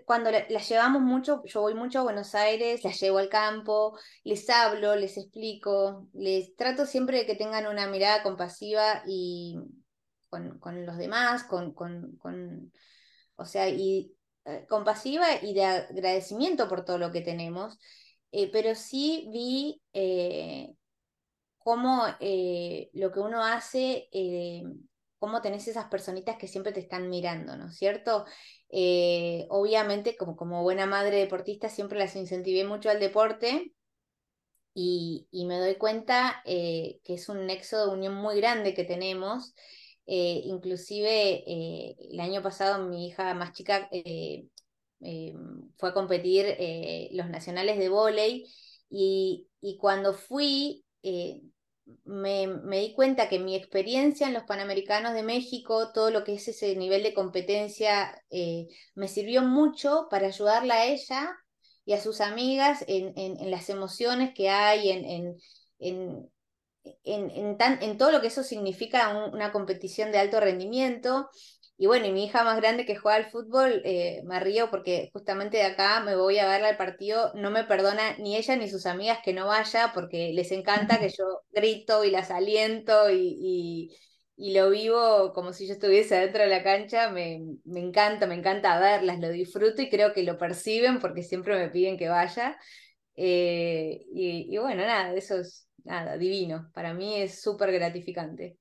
cuando 0.06 0.32
las 0.32 0.70
llevamos 0.70 1.02
mucho, 1.02 1.44
yo 1.46 1.62
voy 1.62 1.74
mucho 1.74 2.00
a 2.00 2.04
Buenos 2.04 2.36
Aires, 2.36 2.84
las 2.84 3.00
llevo 3.00 3.18
al 3.18 3.30
campo, 3.30 3.98
les 4.24 4.50
hablo, 4.50 4.96
les 4.96 5.18
explico, 5.18 6.08
les 6.14 6.56
trato 6.56 6.86
siempre 6.86 7.20
de 7.20 7.26
que 7.26 7.36
tengan 7.36 7.68
una 7.68 7.88
mirada 7.88 8.24
compasiva 8.24 9.04
y 9.08 9.60
con, 10.30 10.86
los 10.86 10.98
demás, 10.98 11.44
con, 11.44 11.74
con, 11.74 12.72
o 13.36 13.46
sea, 13.46 13.70
y 13.70 14.14
eh, 14.46 14.66
compasiva 14.70 15.28
y 15.42 15.54
de 15.54 15.66
agradecimiento 15.66 16.68
por 16.68 16.86
todo 16.86 16.98
lo 16.98 17.12
que 17.12 17.22
tenemos. 17.22 17.78
Eh, 18.32 18.52
pero 18.52 18.76
sí 18.76 19.30
vi 19.34 19.82
eh, 19.94 20.74
cómo 21.58 22.06
lo 22.08 23.12
que 23.12 23.20
uno 23.20 23.44
hace 23.44 24.10
cómo 25.20 25.42
tenés 25.42 25.68
esas 25.68 25.88
personitas 25.88 26.38
que 26.38 26.48
siempre 26.48 26.72
te 26.72 26.80
están 26.80 27.10
mirando, 27.10 27.56
¿no 27.58 27.68
es 27.68 27.78
cierto? 27.78 28.26
Eh, 28.70 29.48
obviamente, 29.50 30.16
como, 30.16 30.36
como 30.36 30.62
buena 30.64 30.86
madre 30.86 31.18
deportista, 31.18 31.70
siempre 31.70 32.00
las 32.00 32.16
incentivé 32.16 32.64
mucho 32.64 32.90
al 32.90 33.00
deporte 33.00 33.74
y, 34.74 35.28
me 35.32 35.58
doy 35.60 35.76
cuenta 35.76 36.42
eh, 36.46 37.00
que 37.04 37.16
es 37.16 37.28
un 37.30 37.46
nexo 37.48 37.86
de 37.86 37.94
unión 37.94 38.14
muy 38.16 38.38
grande 38.38 38.74
que 38.74 38.84
tenemos. 38.84 39.54
Eh, 40.06 40.42
inclusive 40.46 41.44
el 42.12 42.20
año 42.20 42.42
pasado 42.42 42.88
mi 42.88 43.08
hija 43.08 43.34
más 43.36 43.54
chica 43.54 43.90
fue 45.78 45.90
a 45.90 45.94
competir 45.94 46.58
los 47.12 47.30
nacionales 47.30 47.78
de 47.78 47.90
vóley 47.90 48.46
y, 48.90 49.48
y, 49.62 49.78
cuando 49.78 50.14
fui 50.14 50.84
me, 52.06 52.48
di 52.80 52.94
cuenta 52.94 53.30
que 53.30 53.40
mi 53.40 53.56
experiencia 53.56 54.28
en 54.28 54.34
los 54.34 54.44
Panamericanos 54.44 55.14
de 55.14 55.24
México, 55.24 55.92
todo 55.94 56.12
lo 56.12 56.24
que 56.24 56.34
es 56.34 56.48
ese 56.48 56.76
nivel 56.76 57.04
de 57.04 57.14
competencia, 57.14 58.22
eh, 58.30 58.68
me 58.96 59.08
sirvió 59.08 59.42
mucho 59.42 60.08
para 60.10 60.28
ayudarla 60.28 60.76
a 60.76 60.86
ella 60.86 61.36
y 61.86 61.94
a 61.94 62.02
sus 62.02 62.22
amigas 62.22 62.84
en, 62.88 63.14
en, 63.18 63.52
las 63.52 63.70
emociones 63.70 64.34
que 64.36 64.50
hay, 64.50 64.90
en, 64.90 65.38
en, 65.80 66.30
en, 67.04 67.98
todo 67.98 68.12
lo 68.12 68.22
que 68.22 68.28
eso 68.28 68.44
significa 68.44 69.10
una 69.32 69.52
competición 69.52 70.12
de 70.12 70.20
alto 70.20 70.40
rendimiento. 70.40 71.30
Y 71.82 71.88
bueno, 71.88 72.08
y 72.08 72.12
mi 72.12 72.26
hija 72.26 72.44
más 72.44 72.58
grande 72.58 72.86
que 72.86 72.98
juega 72.98 73.16
al 73.16 73.32
fútbol, 73.32 73.82
eh, 73.86 74.22
me 74.26 74.42
río 74.42 74.70
porque 74.70 75.10
justamente 75.14 75.58
de 75.58 75.64
acá 75.64 76.02
me 76.02 76.18
voy 76.18 76.38
a 76.38 76.46
verla 76.46 76.68
al 76.68 76.76
partido, 76.78 77.32
no 77.36 77.52
me 77.52 77.64
perdona 77.64 78.18
ni 78.18 78.36
ella 78.36 78.58
ni 78.58 78.70
sus 78.70 78.86
amigas 78.86 79.20
que 79.24 79.32
no 79.32 79.48
vaya 79.48 79.94
porque 79.94 80.34
les 80.34 80.52
encanta 80.52 81.00
que 81.00 81.08
yo 81.18 81.42
grito 81.52 82.04
y 82.04 82.12
las 82.12 82.32
aliento 82.32 83.10
y, 83.10 83.96
y, 84.36 84.54
lo 84.54 84.70
vivo 84.70 85.32
como 85.34 85.54
si 85.54 85.68
yo 85.68 85.74
estuviese 85.74 86.16
dentro 86.16 86.44
de 86.44 86.50
la 86.50 86.64
cancha, 86.64 87.12
me, 87.12 87.40
me, 87.64 87.80
encanta, 87.80 88.28
me 88.28 88.36
encanta 88.36 88.78
verlas, 88.80 89.20
lo 89.20 89.30
disfruto 89.30 89.82
y 89.82 89.90
creo 89.90 90.12
que 90.14 90.24
lo 90.24 90.38
perciben 90.38 91.00
porque 91.00 91.24
siempre 91.24 91.58
me 91.58 91.70
piden 91.70 91.98
que 91.98 92.10
vaya. 92.10 92.58
Eh, 93.16 94.06
y, 94.14 94.54
y 94.54 94.58
bueno, 94.58 94.84
nada, 94.86 95.14
eso 95.14 95.38
es 95.40 95.70
nada, 95.86 96.18
divino, 96.18 96.70
para 96.74 96.94
mí 96.94 97.22
es 97.22 97.42
súper 97.42 97.72
gratificante. 97.72 98.58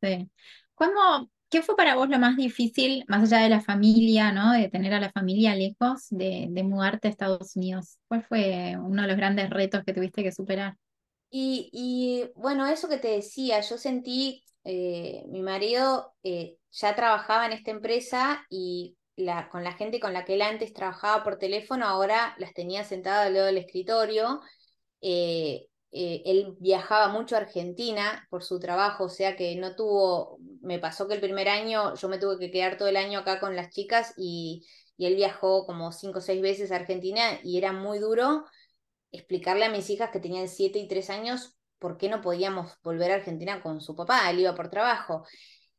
Sí. 0.00 0.30
¿Cómo, 0.74 1.30
¿Qué 1.48 1.62
fue 1.62 1.76
para 1.76 1.94
vos 1.94 2.08
lo 2.08 2.18
más 2.18 2.36
difícil, 2.36 3.04
más 3.06 3.22
allá 3.22 3.42
de 3.42 3.48
la 3.48 3.60
familia, 3.60 4.32
¿no? 4.32 4.52
de 4.52 4.68
tener 4.68 4.92
a 4.92 5.00
la 5.00 5.12
familia 5.12 5.54
lejos, 5.54 6.06
de, 6.10 6.48
mudarte 6.64 7.08
a 7.08 7.10
Estados 7.10 7.54
Unidos? 7.54 7.98
¿Cuál 8.08 8.24
fue 8.24 8.76
uno 8.78 9.02
de 9.02 9.08
los 9.08 9.16
grandes 9.16 9.50
retos 9.50 9.84
que 9.84 9.92
tuviste 9.92 10.22
que 10.22 10.32
superar? 10.32 10.76
Y, 11.30 12.24
bueno, 12.34 12.66
eso 12.66 12.88
que 12.88 12.98
te 12.98 13.08
decía, 13.08 13.60
yo 13.60 13.78
sentí, 13.78 14.42
eh, 14.64 15.24
mi 15.28 15.42
marido 15.42 16.14
eh, 16.22 16.56
ya 16.72 16.96
trabajaba 16.96 17.46
en 17.46 17.52
esta 17.52 17.70
empresa 17.70 18.44
y 18.48 18.96
con 19.50 19.64
la 19.64 19.72
gente 19.72 19.98
con 19.98 20.12
la 20.12 20.24
que 20.24 20.34
él 20.34 20.42
antes 20.42 20.72
trabajaba 20.72 21.24
por 21.24 21.38
teléfono, 21.38 21.86
ahora 21.86 22.34
las 22.38 22.52
tenía 22.52 22.84
sentadas 22.84 23.26
al 23.26 23.34
lado 23.34 23.46
del 23.46 23.58
escritorio. 23.58 24.40
Eh, 25.00 25.68
eh, 25.98 26.22
él 26.26 26.56
viajaba 26.60 27.08
mucho 27.08 27.36
a 27.36 27.38
Argentina 27.38 28.26
por 28.28 28.44
su 28.44 28.60
trabajo, 28.60 29.04
o 29.04 29.08
sea 29.08 29.34
que 29.34 29.56
no 29.56 29.74
tuvo, 29.74 30.38
me 30.60 30.78
pasó 30.78 31.08
que 31.08 31.14
el 31.14 31.20
primer 31.20 31.48
año 31.48 31.94
yo 31.94 32.08
me 32.10 32.18
tuve 32.18 32.38
que 32.38 32.50
quedar 32.50 32.76
todo 32.76 32.88
el 32.88 32.98
año 32.98 33.20
acá 33.20 33.40
con 33.40 33.56
las 33.56 33.70
chicas 33.70 34.12
y, 34.16 34.66
él 34.98 35.14
viajó 35.14 35.66
como 35.66 35.92
cinco 35.92 36.18
o 36.18 36.22
seis 36.22 36.40
veces 36.40 36.72
a 36.72 36.76
Argentina 36.76 37.38
y 37.44 37.58
era 37.58 37.72
muy 37.72 37.98
duro 37.98 38.46
explicarle 39.12 39.66
a 39.66 39.70
mis 39.70 39.90
hijas 39.90 40.10
que 40.10 40.20
tenían 40.20 40.48
siete 40.48 40.78
y 40.78 40.88
tres 40.88 41.10
años 41.10 41.54
por 41.78 41.98
qué 41.98 42.08
no 42.08 42.22
podíamos 42.22 42.72
volver 42.82 43.12
a 43.12 43.16
Argentina 43.16 43.62
con 43.62 43.80
su 43.82 43.94
papá, 43.94 44.30
él 44.30 44.40
iba 44.40 44.54
por 44.54 44.70
trabajo. 44.70 45.24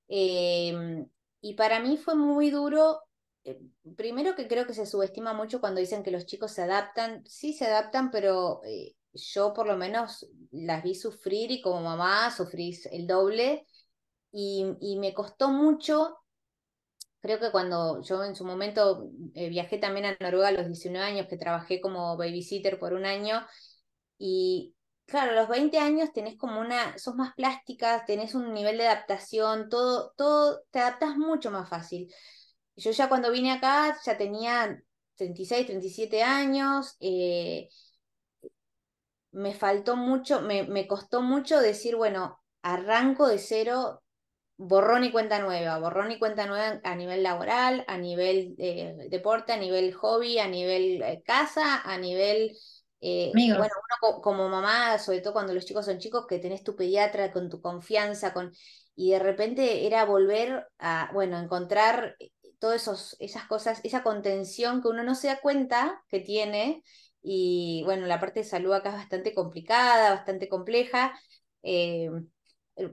Em, 0.08 1.08
y 1.42 1.54
para 1.56 1.80
mí 1.80 1.98
fue 1.98 2.16
muy 2.16 2.52
duro 2.52 3.02
eh, 3.44 3.60
primero 3.96 4.36
que 4.36 4.48
creo 4.48 4.68
que 4.68 4.74
se 4.74 4.86
subestima 4.86 5.34
mucho 5.34 5.62
cuando 5.62 5.80
dicen 5.80 6.04
que 6.04 6.12
los 6.12 6.26
chicos 6.26 6.52
se 6.52 6.64
adaptan, 6.64 7.24
sí 7.26 7.54
se 7.54 7.66
adaptan, 7.66 8.12
pero 8.12 8.62
eh, 8.66 8.96
yo 9.18 9.54
por 9.54 9.68
lo 9.68 9.78
menos 9.78 10.26
las 10.52 10.84
vi 10.84 10.96
sufrir 10.96 11.52
y 11.52 11.62
como 11.62 11.82
mamá 11.82 12.32
sufrís 12.32 12.86
el 12.88 13.08
doble 13.08 13.66
y, 14.32 14.98
me 15.00 15.14
costó 15.14 15.50
mucho, 15.50 16.18
creo 17.22 17.40
que 17.40 17.52
cuando 17.52 18.02
yo 18.04 18.24
en 18.24 18.36
su 18.36 18.46
momento 18.46 19.10
eh, 19.34 19.50
viajé 19.50 19.78
también 19.78 20.06
a 20.06 20.18
Noruega 20.20 20.50
a 20.50 20.52
los 20.52 20.68
19 20.68 21.06
años, 21.06 21.28
que 21.28 21.38
trabajé 21.38 21.82
como 21.82 22.18
babysitter 22.18 22.80
por 22.80 22.94
un 22.94 23.06
año 23.06 23.46
y 24.18 24.76
claro, 25.06 25.32
a 25.32 25.36
los 25.36 25.50
20 25.50 25.80
años 25.80 26.14
tenés 26.14 26.38
como 26.38 26.60
una, 26.62 26.98
sos 26.98 27.16
más 27.16 27.34
plástica, 27.36 28.06
tenés 28.06 28.36
un 28.36 28.54
nivel 28.54 28.78
de 28.78 28.88
adaptación, 28.88 29.70
todo, 29.70 30.14
todo, 30.18 30.62
te 30.72 30.80
adaptas 30.80 31.18
mucho 31.18 31.50
más 31.52 31.70
fácil. 31.70 32.14
Yo 32.76 32.92
ya 32.92 33.10
cuando 33.10 33.32
vine 33.32 33.52
acá 33.54 33.98
ya 34.06 34.18
tenía 34.18 34.80
36, 35.16 35.66
37 35.68 36.24
años, 36.24 36.96
eh, 37.00 37.70
me 39.38 39.54
faltó 39.54 39.96
mucho, 39.96 40.42
me, 40.42 40.64
me 40.64 40.88
costó 40.88 41.22
mucho 41.22 41.60
decir, 41.60 41.96
bueno, 41.96 42.40
arranco 42.64 43.28
de 43.28 43.38
cero 43.38 44.02
borrón 44.58 45.04
y 45.04 45.12
cuenta 45.12 45.40
nueva, 45.40 45.78
borrón 45.78 46.12
y 46.12 46.18
cuenta 46.18 46.48
nueva 46.48 46.82
a 46.84 46.96
nivel 46.96 47.22
laboral, 47.22 47.86
a 47.88 47.98
nivel 48.00 48.56
eh, 48.58 48.96
deporte, 49.10 49.54
a 49.54 49.58
nivel 49.58 49.94
hobby, 49.94 50.40
a 50.40 50.48
nivel 50.48 51.02
eh, 51.02 51.22
casa, 51.26 51.82
a 51.84 51.98
nivel... 51.98 52.58
Eh, 53.00 53.32
bueno, 53.32 53.76
uno 54.02 54.22
como 54.24 54.50
mamá, 54.50 54.98
sobre 54.98 55.22
todo 55.22 55.34
cuando 55.34 55.54
los 55.54 55.66
chicos 55.66 55.86
son 55.86 56.00
chicos, 56.00 56.26
que 56.28 56.40
tenés 56.40 56.64
tu 56.64 56.76
pediatra 56.76 57.32
con 57.32 57.48
tu 57.48 57.62
confianza, 57.62 58.34
con 58.34 58.52
y 58.96 59.12
de 59.12 59.20
repente 59.20 59.86
era 59.86 60.04
volver 60.06 60.68
a, 60.80 61.12
bueno, 61.14 61.38
encontrar 61.38 62.16
todas 62.58 63.16
esas 63.20 63.46
cosas, 63.46 63.82
esa 63.84 64.02
contención 64.02 64.82
que 64.82 64.88
uno 64.88 65.04
no 65.04 65.14
se 65.14 65.28
da 65.28 65.40
cuenta 65.40 66.04
que 66.10 66.22
tiene, 66.22 66.84
y 67.30 67.84
bueno, 67.84 68.08
la 68.08 68.22
parte 68.22 68.40
de 68.40 68.46
salud 68.46 68.72
acá 68.72 68.92
es 68.92 68.96
bastante 68.96 69.34
complicada, 69.34 70.12
bastante 70.12 70.48
compleja. 70.48 71.20
Eh, 71.62 72.10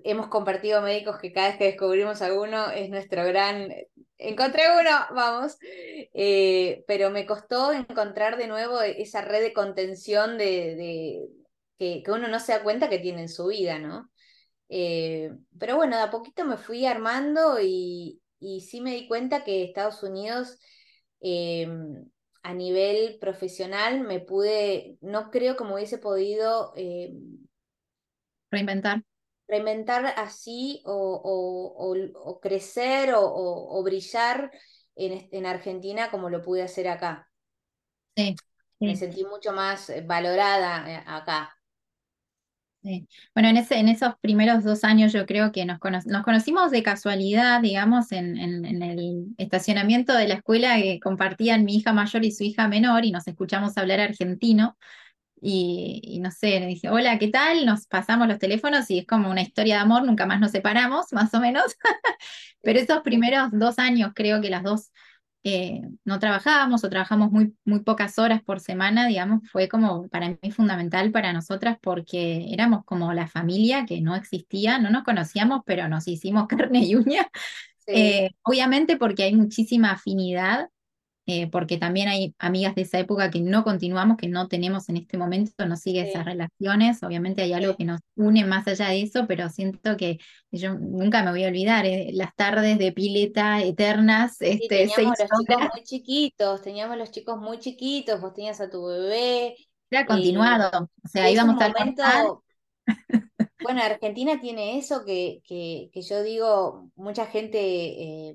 hemos 0.02 0.26
compartido 0.26 0.82
médicos 0.82 1.18
que 1.20 1.32
cada 1.32 1.50
vez 1.50 1.56
que 1.56 1.66
descubrimos 1.66 2.20
alguno 2.20 2.68
es 2.70 2.90
nuestro 2.90 3.24
gran, 3.24 3.72
encontré 4.18 4.62
uno, 4.72 4.90
vamos, 5.14 5.56
eh, 5.62 6.82
pero 6.88 7.10
me 7.10 7.26
costó 7.26 7.72
encontrar 7.72 8.36
de 8.36 8.48
nuevo 8.48 8.80
esa 8.80 9.20
red 9.22 9.40
de 9.40 9.52
contención 9.52 10.36
de, 10.36 11.28
que, 11.78 12.02
que, 12.02 12.10
uno 12.10 12.26
no 12.26 12.40
se 12.40 12.54
da 12.54 12.64
cuenta 12.64 12.88
que 12.88 12.98
tiene 12.98 13.22
en 13.22 13.28
su 13.28 13.46
vida, 13.46 13.78
¿no? 13.78 14.10
Eh, 14.68 15.30
pero 15.60 15.76
bueno, 15.76 15.96
de 15.96 16.02
a 16.02 16.10
poquito 16.10 16.44
me 16.44 16.56
fui 16.56 16.86
armando 16.86 17.60
y, 17.62 18.20
y 18.40 18.62
sí 18.62 18.80
me 18.80 18.94
di 18.94 19.06
cuenta 19.06 19.44
que 19.44 19.62
Estados 19.62 20.02
Unidos 20.02 20.58
a 22.44 22.52
nivel 22.52 23.18
profesional 23.18 24.00
me 24.00 24.20
pude, 24.20 24.98
no 25.00 25.30
creo 25.30 25.56
que 25.56 25.64
me 25.64 25.72
hubiese 25.72 25.96
podido 25.96 26.74
em, 26.76 27.38
reinventar. 28.50 29.02
Reinventar 29.48 30.12
así 30.18 30.82
o, 30.84 32.38
crecer 32.42 33.14
o, 33.16 33.82
brillar 33.82 34.50
en, 34.94 35.26
en, 35.32 35.46
Argentina 35.46 36.10
como 36.10 36.28
lo 36.28 36.42
pude 36.42 36.62
hacer 36.62 36.88
acá. 36.88 37.28
sí. 38.14 38.36
Me 38.78 38.96
sentí 38.96 39.24
mucho 39.24 39.52
más 39.52 39.90
valorada 40.06 40.90
eh, 40.90 41.02
Bueno, 43.34 43.48
en, 43.48 43.56
ese, 43.56 43.78
en 43.78 43.88
esos 43.88 44.14
primeros 44.20 44.62
dos 44.62 44.84
años 44.84 45.10
yo 45.12 45.24
creo 45.24 45.52
que 45.52 45.64
nos, 45.64 45.78
nos 46.06 46.22
conocimos 46.22 46.70
de 46.70 46.82
casualidad, 46.82 47.62
digamos, 47.62 48.12
en, 48.12 48.36
en, 48.36 48.82
el 48.82 49.34
estacionamiento 49.38 50.12
de 50.14 50.28
la 50.28 50.34
escuela 50.34 50.76
que 50.76 51.00
compartían 51.00 51.64
mi 51.64 51.76
hija 51.76 51.94
mayor 51.94 52.26
y 52.26 52.30
su 52.30 52.44
hija 52.44 52.68
menor 52.68 53.06
y 53.06 53.10
nos 53.10 53.26
escuchamos 53.26 53.78
hablar 53.78 54.00
argentino. 54.00 54.76
Y, 55.40 56.00
y, 56.04 56.20
no 56.20 56.30
sé, 56.30 56.60
le 56.60 56.66
dije, 56.66 56.90
hola, 56.90 57.18
¿qué 57.18 57.28
tal? 57.28 57.66
Nos 57.66 57.86
pasamos 57.86 58.28
los 58.28 58.38
teléfonos 58.38 58.90
y 58.90 58.98
es 58.98 59.06
como 59.06 59.30
una 59.30 59.42
historia 59.42 59.76
de 59.76 59.80
amor, 59.82 60.04
nunca 60.04 60.26
más 60.26 60.40
nos 60.40 60.50
separamos, 60.52 61.06
más 61.12 61.32
o 61.34 61.40
menos. 61.40 61.76
Pero 62.62 62.78
esos 62.80 63.00
primeros 63.02 63.48
dos 63.52 63.78
años 63.78 64.12
creo 64.14 64.40
que 64.42 64.50
las 64.50 64.62
dos 64.62 64.92
eh, 65.46 65.82
no 66.04 66.18
trabajábamos 66.18 66.82
o 66.84 66.88
trabajamos 66.88 67.30
muy, 67.30 67.54
muy 67.66 67.80
pocas 67.80 68.18
horas 68.18 68.42
por 68.42 68.60
semana, 68.60 69.06
digamos, 69.06 69.42
fue 69.50 69.68
como 69.68 70.08
para 70.08 70.30
mí 70.30 70.50
fundamental 70.50 71.12
para 71.12 71.34
nosotras 71.34 71.76
porque 71.82 72.46
éramos 72.50 72.84
como 72.86 73.12
la 73.12 73.26
familia 73.28 73.84
que 73.84 74.00
no 74.00 74.16
existía, 74.16 74.78
no 74.78 74.88
nos 74.90 75.04
conocíamos, 75.04 75.60
pero 75.66 75.86
nos 75.88 76.08
hicimos 76.08 76.48
carne 76.48 76.80
y 76.84 76.96
uña. 76.96 77.28
Eh, 77.86 78.30
obviamente 78.42 78.96
porque 78.96 79.24
hay 79.24 79.34
muchísima 79.34 79.92
afinidad 79.92 80.70
eh, 81.26 81.48
porque 81.50 81.78
también 81.78 82.08
hay 82.08 82.34
amigas 82.38 82.74
de 82.74 82.82
esa 82.82 82.98
época 82.98 83.30
que 83.30 83.40
no 83.40 83.64
continuamos, 83.64 84.18
que 84.18 84.28
no 84.28 84.46
tenemos 84.46 84.90
en 84.90 84.98
este 84.98 85.16
momento, 85.16 85.66
no 85.66 85.76
sigue 85.76 86.02
esas 86.02 86.26
relaciones, 86.26 87.02
obviamente 87.02 87.40
hay 87.42 87.54
algo 87.54 87.76
que 87.76 87.84
nos 87.84 88.00
une 88.14 88.44
más 88.44 88.66
allá 88.68 88.88
de 88.88 89.02
eso, 89.02 89.26
pero 89.26 89.48
siento 89.48 89.96
que 89.96 90.18
yo 90.50 90.74
nunca 90.74 91.22
me 91.22 91.30
voy 91.30 91.44
a 91.44 91.48
olvidar, 91.48 91.86
eh, 91.86 92.10
las 92.12 92.34
tardes 92.34 92.78
de 92.78 92.92
pileta 92.92 93.62
eternas. 93.62 94.36
este, 94.40 94.68
teníamos 94.68 95.18
los 95.18 95.28
chicos 95.40 95.68
muy 95.72 95.82
chiquitos, 95.84 96.62
teníamos 96.62 96.98
los 96.98 97.10
chicos 97.10 97.38
muy 97.38 97.58
chiquitos, 97.58 98.20
vos 98.20 98.34
tenías 98.34 98.60
a 98.60 98.68
tu 98.68 98.84
bebé. 98.84 99.56
Era 99.90 100.04
continuado, 100.04 100.90
o 101.02 101.08
sea, 101.08 101.30
íbamos 101.30 101.60
al 101.60 101.72
momento... 101.72 102.42
Bueno, 103.64 103.80
Argentina 103.82 104.38
tiene 104.38 104.76
eso 104.76 105.06
que, 105.06 105.40
que, 105.46 105.88
que 105.90 106.02
yo 106.02 106.22
digo, 106.22 106.90
mucha 106.96 107.24
gente 107.24 107.58
eh, 107.58 108.34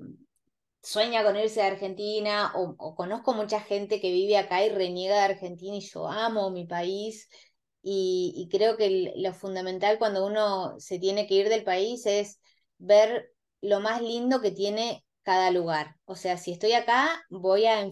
sueña 0.82 1.24
con 1.24 1.36
irse 1.36 1.62
a 1.62 1.68
Argentina 1.68 2.52
o, 2.54 2.94
conozco 2.94 3.34
mucha 3.34 3.60
gente 3.60 4.00
que 4.00 4.12
vive 4.12 4.36
acá 4.38 4.64
y 4.64 4.70
reniega 4.70 5.16
de 5.16 5.34
Argentina 5.34 5.76
y 5.76 5.80
yo 5.80 6.08
amo 6.08 6.50
mi 6.50 6.66
país 6.66 7.28
y, 7.82 8.48
creo 8.50 8.76
que 8.76 9.12
lo 9.16 9.32
fundamental 9.32 9.98
cuando 9.98 10.26
uno 10.26 10.78
se 10.78 10.98
tiene 10.98 11.26
que 11.26 11.34
ir 11.34 11.48
del 11.48 11.64
país 11.64 12.04
es 12.06 12.40
ver 12.78 13.32
lo 13.62 13.80
más 13.80 14.02
lindo 14.02 14.40
que 14.40 14.50
tiene 14.50 15.04
cada 15.22 15.50
lugar. 15.50 15.96
O 16.04 16.14
sea, 16.16 16.36
si 16.36 16.52
estoy 16.52 16.72
acá, 16.72 17.22
voy 17.30 17.66
a, 17.66 17.90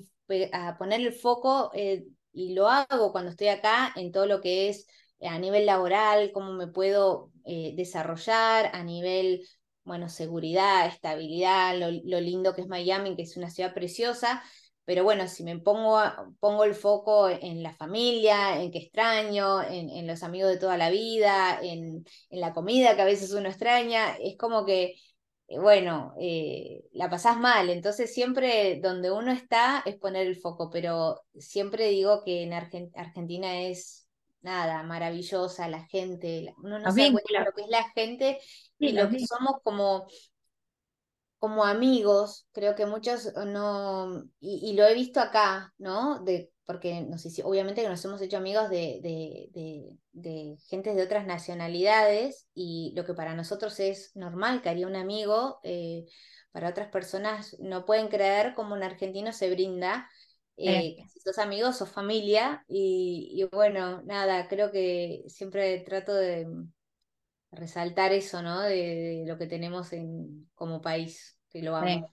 poner 0.78 1.00
el 1.00 1.12
foco 1.12 1.70
eh, 1.74 2.04
y 2.32 2.54
lo 2.54 2.68
hago 2.68 3.12
cuando 3.12 3.30
estoy 3.30 3.48
acá 3.48 3.92
en 3.96 4.12
todo 4.12 4.26
lo 4.26 4.40
que 4.40 4.68
es 4.68 4.86
a 5.22 5.38
nivel 5.38 5.66
laboral, 5.66 6.32
cómo 6.32 6.52
me 6.52 6.68
puedo 6.68 7.32
eh, 7.44 7.72
desarrollar, 7.76 8.70
a 8.74 8.84
nivel 8.84 9.42
bueno, 9.88 10.08
seguridad, 10.08 10.86
estabilidad, 10.86 11.76
lo, 11.76 12.20
lindo 12.20 12.54
que 12.54 12.60
es 12.62 12.68
Miami, 12.68 13.16
que 13.16 13.22
es 13.22 13.36
una 13.36 13.50
ciudad 13.50 13.74
preciosa, 13.74 14.42
pero 14.84 15.04
bueno, 15.04 15.28
si 15.28 15.44
me 15.44 15.58
pongo, 15.58 16.00
pongo 16.40 16.64
el 16.64 16.74
foco 16.74 17.28
en 17.28 17.62
la 17.62 17.74
familia, 17.74 18.62
en 18.62 18.70
que 18.70 18.78
extraño, 18.78 19.62
en, 19.62 20.06
los 20.06 20.22
amigos 20.22 20.50
de 20.50 20.58
toda 20.58 20.76
la 20.78 20.90
vida, 20.90 21.58
en, 21.62 22.04
la 22.30 22.54
comida 22.54 22.96
que 22.96 23.02
a 23.02 23.04
veces 23.04 23.32
uno 23.32 23.48
extraña, 23.48 24.16
es 24.16 24.36
como 24.38 24.64
que, 24.64 24.94
eh, 25.48 25.58
bueno, 25.58 26.14
eh, 26.20 26.84
la 26.92 27.10
pasás 27.10 27.38
mal, 27.38 27.70
entonces 27.70 28.12
siempre 28.14 28.80
donde 28.82 29.10
uno 29.10 29.32
está 29.32 29.82
es 29.86 29.96
poner 29.96 30.26
el 30.26 30.36
foco, 30.36 30.70
pero 30.70 31.22
siempre 31.38 31.88
digo 31.88 32.22
que 32.24 32.42
en 32.42 32.52
Argentina 32.54 33.60
es 33.62 34.07
nada, 34.40 34.82
maravillosa 34.82 35.68
la 35.68 35.84
gente, 35.86 36.54
uno 36.62 36.78
no 36.78 36.90
sabe 36.90 37.10
lo 37.10 37.52
que 37.54 37.62
es 37.62 37.68
la 37.68 37.90
gente 37.90 38.38
y 38.78 38.92
lo 38.92 39.08
que 39.08 39.18
somos 39.26 39.56
como, 39.62 40.06
como 41.38 41.64
amigos, 41.64 42.46
creo 42.52 42.74
que 42.74 42.86
muchos 42.86 43.32
no, 43.46 44.24
y, 44.40 44.74
lo 44.74 44.86
he 44.86 44.94
visto 44.94 45.20
acá, 45.20 45.72
¿no? 45.78 46.22
De, 46.24 46.50
porque 46.64 47.00
no 47.02 47.18
sé 47.18 47.30
si, 47.30 47.42
obviamente 47.42 47.82
que 47.82 47.88
nos 47.88 48.04
hemos 48.04 48.20
hecho 48.20 48.36
amigos 48.36 48.68
de, 48.68 49.00
de, 49.02 49.96
de, 50.12 50.56
gente 50.68 50.94
de 50.94 51.02
otras 51.02 51.26
nacionalidades 51.26 52.46
y 52.54 52.92
lo 52.94 53.04
que 53.04 53.14
para 53.14 53.34
nosotros 53.34 53.80
es 53.80 54.14
normal 54.14 54.60
que 54.62 54.68
haría 54.68 54.86
un 54.86 54.96
amigo, 54.96 55.60
eh, 55.62 56.04
para 56.52 56.70
otras 56.70 56.88
personas 56.88 57.56
no 57.60 57.86
pueden 57.86 58.08
creer 58.08 58.54
cómo 58.54 58.74
un 58.74 58.82
argentino 58.82 59.32
se 59.32 59.50
brinda. 59.50 60.08
Eh, 60.58 60.96
si 61.08 61.20
sos 61.20 61.38
amigos, 61.38 61.76
sos 61.78 61.88
familia 61.88 62.64
y, 62.68 63.30
y 63.32 63.44
bueno, 63.44 64.02
nada, 64.02 64.48
creo 64.48 64.72
que 64.72 65.22
siempre 65.28 65.78
trato 65.80 66.14
de, 66.14 66.46
resaltar 67.52 68.12
eso, 68.12 68.42
¿no? 68.42 68.60
De, 68.60 69.24
lo 69.26 69.38
que 69.38 69.46
tenemos 69.46 69.92
en, 69.92 70.48
como 70.54 70.80
país, 70.80 71.38
que 71.50 71.62
lo 71.62 71.76
amo. 71.76 72.10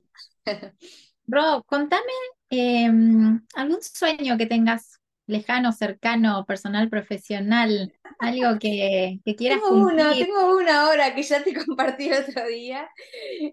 Bro, 1.26 1.64
contame 1.68 2.12
em, 2.50 3.42
algún 3.56 3.82
sueño 3.82 4.38
que 4.38 4.46
tengas 4.46 5.00
lejano, 5.28 5.72
cercano, 5.72 6.46
personal, 6.46 6.90
profesional, 6.90 7.92
algo 8.20 8.60
que, 8.60 9.20
que 9.26 9.36
quieras 9.36 9.60
tengo 9.60 9.88
Uno, 9.88 10.14
tengo 10.14 10.58
uno 10.58 10.72
ahora 10.72 11.16
que 11.16 11.24
ya 11.24 11.44
te 11.44 11.54
compartí 11.66 12.10
el 12.10 12.24
otro 12.24 12.48
día. 12.48 12.88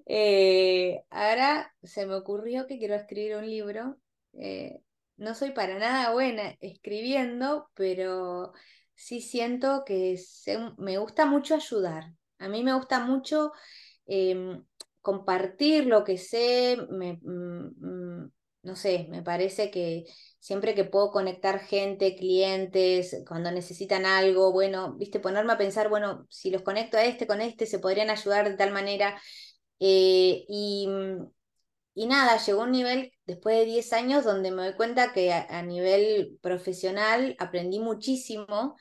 Eh, 0.06 1.02
ahora 1.08 1.74
se 1.82 2.06
me 2.06 2.14
ocurrió 2.14 2.66
que 2.66 2.78
quiero 2.78 2.94
escribir 2.94 3.36
un 3.36 3.48
libro. 3.48 3.96
Eh, 4.34 4.80
no 5.16 5.34
soy 5.34 5.50
para 5.52 5.78
nada 5.78 6.12
buena 6.12 6.56
escribiendo, 6.60 7.70
pero 7.74 8.52
sí 8.94 9.20
siento 9.20 9.84
que 9.84 10.18
me 10.78 10.98
gusta 10.98 11.26
mucho 11.26 11.54
ayudar. 11.54 12.12
A 12.38 12.48
mí 12.48 12.62
me 12.64 12.74
gusta 12.74 13.00
mucho 13.00 13.52
em, 14.06 14.64
compartir 15.00 15.86
lo 15.86 16.04
que 16.04 16.18
sé, 16.18 16.76
me, 16.90 17.14
mm, 17.22 18.22
mm, 18.24 18.32
no 18.64 18.76
sé, 18.76 19.06
me 19.10 19.22
parece 19.22 19.70
que 19.70 20.04
siempre 20.38 20.74
que 20.74 20.84
puedo 20.84 21.10
conectar 21.10 21.60
gente, 21.60 22.16
clientes, 22.16 23.22
cuando 23.28 23.50
necesitan 23.52 24.06
algo, 24.06 24.52
bueno, 24.52 24.94
viste, 24.94 25.20
ponerme 25.20 25.52
a 25.52 25.58
pensar, 25.58 25.88
bueno, 25.88 26.26
si 26.30 26.50
los 26.50 26.62
conecto 26.62 26.96
a 26.96 27.04
este 27.04 27.26
con 27.26 27.40
este, 27.40 27.66
se 27.66 27.78
podrían 27.80 28.10
ayudar 28.10 28.48
de 28.48 28.56
tal 28.56 28.72
manera. 28.72 29.20
Eh, 29.80 30.44
y, 30.48 30.88
y 31.94 32.06
nada, 32.06 32.38
llegó 32.38 32.62
un 32.62 32.72
nivel 32.72 33.11
después 33.26 33.58
de 33.58 33.64
10 33.64 33.92
años 33.92 34.24
donde 34.24 34.50
me 34.50 34.62
doy 34.64 34.74
cuenta 34.74 35.12
que 35.12 35.32
a, 35.32 35.62
nivel 35.62 36.38
profesional 36.42 37.36
aprendí 37.38 37.78
muchísimo 37.78 38.76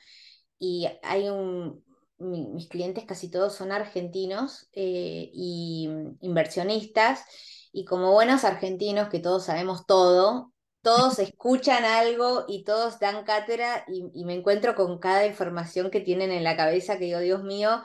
y 0.58 0.88
hay 1.02 1.28
un, 1.28 1.84
mis 2.18 2.68
clientes 2.68 3.04
casi 3.04 3.30
todos 3.30 3.54
son 3.54 3.72
argentinos 3.72 4.68
eh, 4.72 5.30
y 5.32 5.88
inversionistas 6.20 7.24
y 7.72 7.84
como 7.84 8.12
buenos 8.12 8.44
argentinos 8.44 9.08
que 9.08 9.20
todos 9.20 9.44
sabemos 9.46 9.86
todo, 9.86 10.52
todos 10.82 11.18
escuchan 11.18 11.84
algo 11.84 12.44
y 12.48 12.64
todos 12.64 12.98
dan 12.98 13.24
cátedra 13.24 13.84
y, 13.88 14.24
me 14.24 14.34
encuentro 14.34 14.74
con 14.74 14.98
cada 14.98 15.26
información 15.26 15.90
que 15.90 16.00
tienen 16.00 16.30
en 16.32 16.44
la 16.44 16.56
cabeza 16.56 16.98
que 16.98 17.06
digo, 17.06 17.20
Dios 17.20 17.42
mío, 17.44 17.82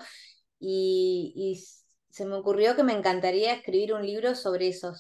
y 0.60 1.62
se 2.10 2.26
me 2.26 2.36
ocurrió 2.36 2.76
que 2.76 2.82
me 2.82 2.94
encantaría 2.94 3.54
escribir 3.54 3.94
un 3.94 4.04
libro 4.04 4.34
sobre 4.34 4.70
eso, 4.70 4.92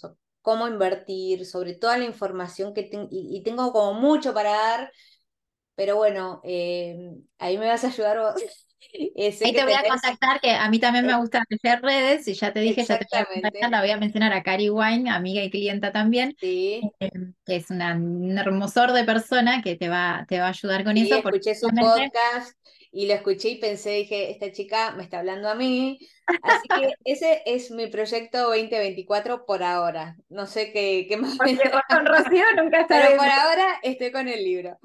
cómo 0.47 0.65
invertir, 0.65 1.45
sobre 1.45 1.73
toda 1.75 1.97
la 1.97 2.05
información 2.05 2.73
que 2.73 2.83
tengo, 2.83 3.09
y, 3.11 3.43
tengo 3.43 3.73
como 3.73 3.99
mucho 3.99 4.33
para 4.33 4.51
dar, 4.51 4.91
pero 5.75 5.97
bueno, 5.97 6.39
eh, 6.45 6.95
ahí 7.37 7.57
me 7.57 7.67
vas 7.67 7.83
a 7.83 7.87
ayudar 7.87 8.17
vos. 8.17 8.35
Eh, 8.93 9.35
ahí 9.43 9.53
te 9.53 9.63
voy 9.63 9.73
a 9.73 9.83
contactar, 9.89 10.39
que 10.39 10.51
a 10.51 10.69
mí 10.69 10.79
también 10.79 11.07
me 11.07 11.17
gusta 11.17 11.43
hacer 11.51 11.81
redes, 11.81 12.27
y 12.27 12.35
ya 12.35 12.53
te 12.53 12.59
dije, 12.59 12.85
ya 12.85 12.99
te 12.99 13.07
voy 13.11 13.21
a 13.21 13.25
contactar, 13.25 13.71
la 13.71 13.81
voy 13.81 13.89
a 13.89 13.97
mencionar 13.97 14.31
a 14.33 14.43
Cari 14.43 14.69
Wine, 14.69 15.09
amiga 15.09 15.43
y 15.43 15.49
clienta 15.49 15.91
también, 15.91 16.35
sí. 16.39 16.81
Eh, 16.99 17.09
que 17.43 17.55
es 17.55 17.71
una, 17.71 17.95
un 17.95 18.37
hermosor 18.37 18.93
de 18.93 19.03
persona 19.03 19.63
que 19.63 19.75
te 19.75 19.89
va, 19.89 20.25
te 20.29 20.39
va 20.39 20.45
a 20.45 20.49
ayudar 20.49 20.83
con 20.83 20.95
eso. 20.95 21.15
Escuché 21.15 21.55
su 21.55 21.67
podcast 21.69 22.55
y 22.91 23.07
lo 23.07 23.15
escuché 23.15 23.49
y 23.49 23.55
pensé, 23.55 23.89
dije, 23.89 24.29
esta 24.29 24.51
chica 24.51 24.91
me 24.91 25.03
está 25.03 25.19
hablando 25.19 25.49
a 25.49 25.55
mí. 25.55 25.97
Así 26.43 26.67
que 26.67 26.93
ese 27.05 27.41
es 27.45 27.71
mi 27.71 27.87
proyecto 27.87 28.49
2024 28.49 29.45
por 29.45 29.63
ahora. 29.63 30.17
No 30.29 30.45
sé 30.45 30.71
qué, 30.71 31.05
qué 31.07 31.17
más. 31.17 31.37
Porque 31.37 31.71
con 31.89 32.05
Rocío 32.05 32.43
nunca 32.57 32.81
está 32.81 33.01
Pero 33.01 33.17
por 33.17 33.27
ahora 33.27 33.65
estoy 33.81 34.11
con 34.11 34.27
el 34.27 34.43
libro. 34.43 34.77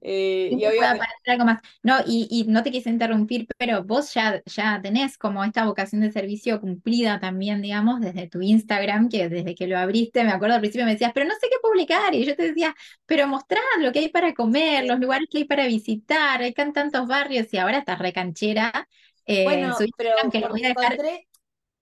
Eh, 0.00 0.50
y 0.52 0.64
obviamente... 0.66 1.06
algo 1.26 1.44
más. 1.44 1.60
No, 1.82 2.00
y, 2.06 2.28
y, 2.30 2.44
no 2.44 2.62
te 2.62 2.70
quise 2.70 2.90
interrumpir, 2.90 3.46
pero 3.56 3.84
vos 3.84 4.12
ya, 4.14 4.42
ya 4.46 4.80
tenés 4.82 5.16
como 5.16 5.44
esta 5.44 5.64
vocación 5.64 6.02
de 6.02 6.12
servicio 6.12 6.60
cumplida 6.60 7.20
también, 7.20 7.62
digamos, 7.62 8.00
desde 8.00 8.28
tu 8.28 8.42
Instagram, 8.42 9.08
que 9.08 9.28
desde 9.28 9.54
que 9.54 9.66
lo 9.66 9.78
abriste, 9.78 10.24
me 10.24 10.30
acuerdo 10.30 10.56
al 10.56 10.60
principio 10.60 10.84
me 10.84 10.92
decías, 10.92 11.12
pero 11.14 11.26
no 11.26 11.34
sé 11.34 11.48
qué 11.50 11.56
publicar, 11.62 12.14
y 12.14 12.24
yo 12.24 12.36
te 12.36 12.48
decía, 12.48 12.74
pero 13.06 13.26
mostrad 13.26 13.60
lo 13.80 13.92
que 13.92 14.00
hay 14.00 14.08
para 14.08 14.34
comer, 14.34 14.84
los 14.84 15.00
lugares 15.00 15.28
que 15.30 15.38
hay 15.38 15.44
para 15.44 15.66
visitar, 15.66 16.42
hay 16.42 16.52
tantos 16.52 17.06
barrios, 17.06 17.52
y 17.52 17.58
ahora 17.58 17.78
estás 17.78 17.98
recanchera. 17.98 18.88
Eh, 19.26 19.42
bueno, 19.44 19.86
pero 19.96 20.10
que 20.30 20.40
lo 20.40 20.48
voy 20.50 20.64
a 20.64 20.68
dejar, 20.70 21.02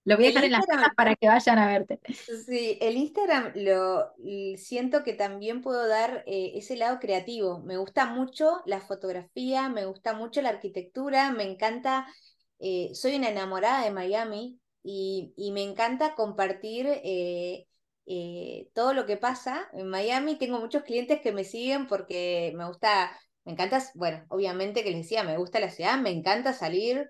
lo 0.05 0.16
voy 0.16 0.26
a 0.26 0.28
dejar 0.28 0.45
en 0.45 0.53
las 0.53 0.66
cajas 0.66 0.91
para 0.97 1.16
que 1.16 1.28
vayan 1.28 1.59
a 1.59 1.68
verte. 1.68 2.01
Sí, 2.47 2.78
el 2.80 2.97
Instagram 2.97 3.53
lo 3.57 4.12
siento 4.57 5.03
que 5.03 5.14
también 5.14 5.62
puedo 5.62 5.86
dar 5.88 6.22
eh, 6.26 6.53
ese 6.55 6.76
lado 6.76 7.01
creativo. 7.01 7.61
Me 7.61 7.76
gusta 7.76 8.07
mucho 8.07 8.62
la 8.66 8.80
fotografía, 8.80 9.68
me 9.68 9.84
gusta 9.86 10.14
mucho 10.14 10.41
la 10.43 10.51
arquitectura, 10.51 11.30
me 11.32 11.43
encanta, 11.45 12.07
eh, 12.61 12.91
soy 12.95 13.16
una 13.16 13.30
enamorada 13.30 13.84
de 13.84 13.91
Miami 13.91 14.61
y, 14.84 15.34
y 15.36 15.51
me 15.53 15.62
encanta 15.62 16.14
compartir 16.14 16.86
todo 18.74 18.93
lo 18.95 19.07
que 19.07 19.16
pasa 19.16 19.68
en 19.72 19.88
Miami. 19.88 20.36
Tengo 20.38 20.61
muchos 20.61 20.82
clientes 20.84 21.20
que 21.20 21.32
me 21.32 21.45
siguen 21.45 21.86
porque 21.86 22.53
me 22.57 22.66
gusta, 22.66 23.12
me 23.45 23.53
encanta, 23.53 23.82
bueno, 23.95 24.24
obviamente 24.28 24.82
que 24.84 24.91
les 24.91 25.03
decía, 25.03 25.24
me 25.24 25.36
gusta 25.38 25.61
la 25.61 25.70
ciudad, 25.70 25.99
me 25.99 26.11
encanta 26.11 26.53
salir. 26.53 27.09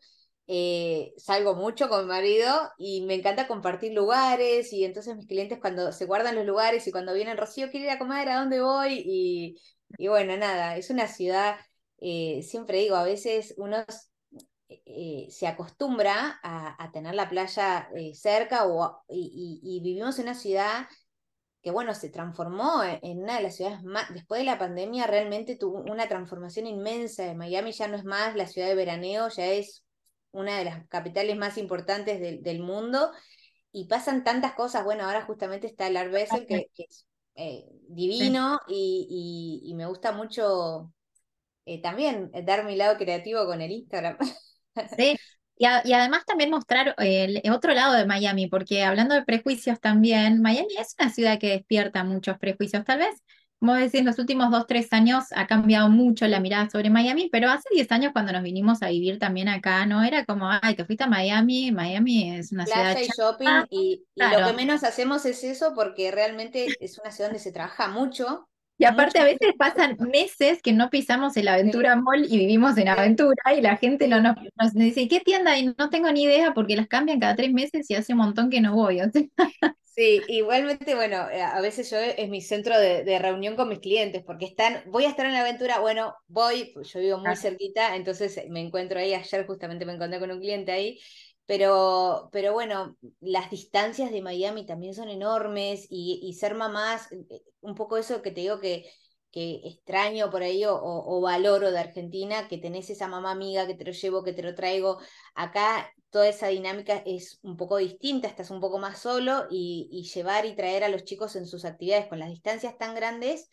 Eh, 0.52 1.14
salgo 1.16 1.54
mucho 1.54 1.88
con 1.88 2.00
mi 2.00 2.08
marido 2.08 2.52
y 2.76 3.06
me 3.06 3.14
encanta 3.14 3.46
compartir 3.46 3.92
lugares 3.92 4.72
y 4.72 4.84
entonces 4.84 5.16
mis 5.16 5.28
clientes 5.28 5.60
cuando 5.60 5.92
se 5.92 6.06
guardan 6.06 6.34
los 6.34 6.44
lugares 6.44 6.84
y 6.88 6.90
cuando 6.90 7.14
vienen, 7.14 7.36
Rocío, 7.36 7.70
quiero 7.70 7.86
ir 7.86 7.92
a 7.92 8.00
comer, 8.00 8.28
¿a 8.28 8.40
dónde 8.40 8.60
voy? 8.60 9.00
Y, 9.06 9.60
y 9.96 10.08
bueno, 10.08 10.36
nada, 10.36 10.76
es 10.76 10.90
una 10.90 11.06
ciudad, 11.06 11.54
eh, 12.00 12.42
siempre 12.42 12.78
digo, 12.78 12.96
a 12.96 13.04
veces 13.04 13.54
uno 13.58 13.84
eh, 14.68 15.28
se 15.30 15.46
acostumbra 15.46 16.40
a, 16.42 16.90
tener 16.92 17.14
la 17.14 17.28
playa 17.28 17.88
cerca 18.14 18.66
o, 18.66 19.04
y, 19.08 19.60
y, 19.62 19.80
vivimos 19.80 20.18
en 20.18 20.24
una 20.24 20.34
ciudad 20.34 20.88
que 21.62 21.70
bueno, 21.70 21.94
se 21.94 22.08
transformó 22.10 22.82
en 22.82 23.22
una 23.22 23.36
de 23.36 23.42
las 23.44 23.54
ciudades 23.54 23.84
más, 23.84 24.12
después 24.12 24.40
de 24.40 24.46
la 24.46 24.58
pandemia 24.58 25.06
realmente 25.06 25.54
tuvo 25.54 25.82
una 25.82 26.08
transformación 26.08 26.66
inmensa. 26.66 27.34
Miami 27.34 27.70
ya 27.70 27.86
no 27.86 27.96
es 27.96 28.04
más 28.04 28.34
la 28.34 28.48
ciudad 28.48 28.66
de 28.66 28.74
veraneo, 28.74 29.28
ya 29.28 29.46
es 29.46 29.84
una 30.32 30.58
de 30.58 30.64
las 30.64 30.86
capitales 30.88 31.36
más 31.36 31.58
importantes 31.58 32.20
del 32.42 32.60
mundo, 32.60 33.10
y 33.72 33.86
pasan 33.86 34.24
tantas 34.24 34.54
cosas. 34.54 34.84
Bueno, 34.84 35.04
ahora 35.04 35.22
justamente 35.22 35.66
está 35.66 35.86
el 35.86 35.96
Art 35.96 36.12
que, 36.46 36.66
es 36.76 37.06
eh, 37.36 37.64
divino 37.88 38.58
y, 38.68 39.72
me 39.76 39.86
gusta 39.86 40.12
mucho 40.12 40.92
eh, 41.64 41.80
también 41.80 42.30
dar 42.44 42.64
mi 42.64 42.76
lado 42.76 42.96
creativo 42.96 43.46
con 43.46 43.60
el 43.60 43.72
Instagram. 43.72 44.16
Sí, 44.96 45.16
y, 45.58 45.64
además 45.66 46.24
también 46.24 46.48
mostrar 46.48 46.94
el, 46.98 47.42
otro 47.52 47.74
lado 47.74 47.92
de 47.94 48.06
Miami, 48.06 48.46
porque 48.46 48.84
hablando 48.84 49.16
de 49.16 49.24
prejuicios 49.24 49.80
también, 49.80 50.40
Miami 50.40 50.74
es 50.78 50.94
una 50.98 51.10
ciudad 51.10 51.38
que 51.40 51.48
despierta 51.48 52.04
muchos 52.04 52.38
prejuicios. 52.38 52.84
Tal 52.84 53.00
vez 53.00 53.20
como 53.60 53.74
decís, 53.74 54.00
en 54.00 54.06
los 54.06 54.18
últimos 54.18 54.50
dos, 54.50 54.66
tres 54.66 54.90
años 54.92 55.26
ha 55.36 55.46
cambiado 55.46 55.90
mucho 55.90 56.26
la 56.26 56.40
mirada 56.40 56.70
sobre 56.70 56.88
Miami, 56.88 57.28
pero 57.30 57.50
hace 57.50 57.68
diez 57.70 57.92
años 57.92 58.12
cuando 58.14 58.32
nos 58.32 58.42
vinimos 58.42 58.82
a 58.82 58.88
vivir 58.88 59.18
también 59.18 59.48
acá, 59.48 59.84
¿no? 59.84 60.02
Era 60.02 60.24
como, 60.24 60.48
ay, 60.50 60.74
te 60.74 60.86
fuiste 60.86 61.04
a 61.04 61.08
Miami, 61.08 61.70
Miami 61.70 62.36
es 62.36 62.52
una 62.52 62.64
ciudad... 62.64 62.96
y 62.98 63.08
shopping, 63.08 63.66
y, 63.68 64.06
lo 64.16 64.46
que 64.46 64.52
menos 64.54 64.82
hacemos 64.82 65.26
es 65.26 65.44
eso 65.44 65.74
porque 65.74 66.10
realmente 66.10 66.68
es 66.80 66.98
una 66.98 67.12
ciudad 67.12 67.28
donde 67.28 67.42
se 67.42 67.52
trabaja 67.52 67.88
mucho. 67.88 68.48
Y 68.78 68.86
aparte 68.86 69.18
a 69.18 69.24
veces 69.24 69.52
pasan 69.58 69.98
meses 70.10 70.62
que 70.62 70.72
no 70.72 70.88
pisamos 70.88 71.36
el 71.36 71.48
Aventura 71.48 71.96
Mall 71.96 72.24
y 72.24 72.38
vivimos 72.38 72.78
en 72.78 72.88
Aventura 72.88 73.54
y 73.54 73.60
la 73.60 73.76
gente 73.76 74.08
no 74.08 74.22
nos, 74.22 74.36
dice, 74.72 75.06
¿qué 75.06 75.20
tienda? 75.20 75.58
Y 75.58 75.74
no 75.76 75.90
tengo 75.90 76.10
ni 76.10 76.22
idea 76.22 76.54
porque 76.54 76.76
las 76.76 76.88
cambian 76.88 77.20
cada 77.20 77.36
tres 77.36 77.52
meses 77.52 77.90
y 77.90 77.94
hace 77.94 78.14
un 78.14 78.20
montón 78.20 78.48
que 78.48 78.62
no 78.62 78.74
voy. 78.74 79.00
O 79.02 79.10
sea. 79.12 79.26
Sí, 80.00 80.22
igualmente, 80.28 80.94
bueno, 80.94 81.28
eh, 81.28 81.42
a 81.42 81.60
veces 81.60 81.90
yo 81.90 81.98
es 81.98 82.26
mi 82.30 82.40
centro 82.40 82.78
de, 82.80 83.18
reunión 83.18 83.54
con 83.54 83.68
mis 83.68 83.80
clientes, 83.80 84.24
porque 84.24 84.46
están, 84.46 84.82
voy 84.86 85.04
a 85.04 85.10
estar 85.10 85.26
en 85.26 85.34
la 85.34 85.42
aventura, 85.42 85.78
bueno, 85.78 86.14
voy, 86.26 86.72
yo 86.82 87.00
vivo 87.00 87.18
muy 87.18 87.36
cerquita, 87.36 87.94
entonces 87.94 88.34
eh, 88.38 88.46
me 88.48 88.60
encuentro 88.60 88.98
ahí, 88.98 89.12
ayer 89.12 89.46
justamente 89.46 89.84
me 89.84 89.92
encontré 89.92 90.18
con 90.18 90.30
un 90.30 90.40
cliente 90.40 90.72
ahí, 90.72 90.98
pero, 91.44 92.30
pero 92.32 92.54
bueno, 92.54 92.96
las 93.20 93.50
distancias 93.50 94.10
de 94.10 94.22
Miami 94.22 94.64
también 94.64 94.94
son 94.94 95.10
enormes 95.10 95.86
y, 95.90 96.18
y 96.22 96.32
ser 96.32 96.54
mamás, 96.54 97.12
eh, 97.12 97.42
un 97.60 97.74
poco 97.74 97.98
eso 97.98 98.22
que 98.22 98.30
te 98.30 98.40
digo 98.40 98.58
que 98.58 98.90
que 99.30 99.60
extraño 99.64 100.30
por 100.30 100.42
ahí 100.42 100.64
o, 100.66 101.20
valoro 101.20 101.70
de 101.70 101.78
Argentina, 101.78 102.48
que 102.48 102.58
tenés 102.58 102.90
esa 102.90 103.06
mamá 103.06 103.30
amiga 103.30 103.66
que 103.66 103.74
te 103.74 103.84
lo 103.84 103.92
llevo, 103.92 104.24
que 104.24 104.32
te 104.32 104.42
lo 104.42 104.54
traigo. 104.54 104.98
Acá 105.34 105.92
toda 106.10 106.28
esa 106.28 106.48
dinámica 106.48 107.02
es 107.06 107.38
un 107.42 107.56
poco 107.56 107.76
distinta, 107.76 108.26
estás 108.26 108.50
un 108.50 108.60
poco 108.60 108.78
más 108.78 108.98
solo 108.98 109.46
y, 109.50 110.08
llevar 110.12 110.46
y 110.46 110.56
traer 110.56 110.82
a 110.84 110.88
los 110.88 111.04
chicos 111.04 111.36
en 111.36 111.46
sus 111.46 111.64
actividades 111.64 112.08
con 112.08 112.18
las 112.18 112.30
distancias 112.30 112.76
tan 112.76 112.94
grandes, 112.94 113.48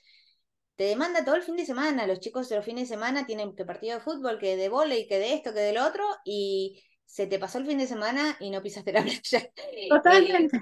te 0.76 0.86
demanda 0.86 1.26
todo 1.26 1.36
el 1.36 1.44
fin 1.44 1.56
de 1.56 1.66
semana. 1.66 2.08
Los 2.08 2.20
chicos 2.20 2.50
de 2.50 2.56
los 2.56 2.66
fines 2.66 2.88
de 2.88 2.96
semana 2.96 3.26
tienen 3.26 3.56
que 3.56 3.66
partido 3.66 3.96
de 3.96 4.04
fútbol, 4.04 4.40
que 4.40 4.56
de 4.56 4.70
volei, 4.70 5.08
que 5.08 5.20
de 5.20 5.34
esto, 5.34 5.54
que 5.54 5.60
de 5.60 5.74
lo 5.74 5.86
otro, 5.86 6.04
y 6.24 6.84
se 7.06 7.26
te 7.28 7.40
pasó 7.40 7.58
el 7.58 7.66
fin 7.66 7.78
de 7.78 7.88
semana 7.88 8.38
y 8.40 8.50
no 8.50 8.62
pisaste 8.62 8.94
la 8.94 9.02
playa. 9.04 9.52
Totalmente. 9.90 10.60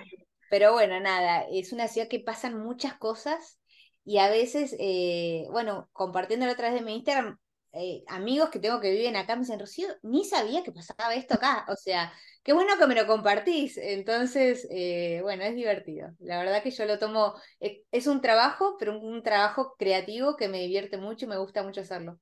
Pero 0.49 0.74
bueno, 0.74 0.99
nada, 0.99 1.45
es 1.51 1.74
una 1.74 1.88
ciudad 1.88 2.07
que 2.07 2.20
pasan 2.20 2.57
muchas 2.59 2.97
cosas 2.97 3.59
y 4.06 4.20
a 4.20 4.30
veces, 4.30 4.76
eh, 4.80 5.47
bueno, 5.51 5.89
compartiéndolo 5.91 6.51
a 6.51 6.56
través 6.56 6.76
de 6.76 6.86
mi 6.86 6.95
Instagram, 6.95 7.39
eh, 7.74 8.03
amigos 8.08 8.49
que 8.51 8.60
tengo 8.60 8.80
que 8.80 8.91
viven 8.91 9.18
acá 9.18 9.36
me 9.36 9.41
dicen, 9.41 9.60
Rocío, 9.60 9.88
ni 10.03 10.24
sabía 10.24 10.64
que 10.64 10.72
pasaba 10.72 11.16
esto 11.16 11.34
acá. 11.34 11.66
O 11.68 11.76
sea, 11.76 12.14
qué 12.43 12.53
bueno 12.53 12.78
que 12.80 12.88
me 12.88 12.95
lo 12.95 13.08
compartís. 13.08 13.78
Entonces, 13.78 14.68
eh, 14.72 15.20
bueno, 15.24 15.43
es 15.43 15.56
divertido. 15.56 16.12
La 16.20 16.38
verdad 16.38 16.64
que 16.64 16.72
yo 16.72 16.86
lo 16.86 16.99
tomo, 16.99 17.34
es 17.60 18.08
un 18.08 18.22
trabajo, 18.22 18.78
pero 18.80 18.97
un, 18.97 19.24
trabajo 19.24 19.76
creativo 19.78 20.38
que 20.38 20.47
me 20.47 20.62
divierte 20.62 20.97
mucho 20.97 21.26
y 21.26 21.30
me 21.30 21.38
gusta 21.38 21.64
mucho 21.64 21.82
hacerlo. 21.82 22.20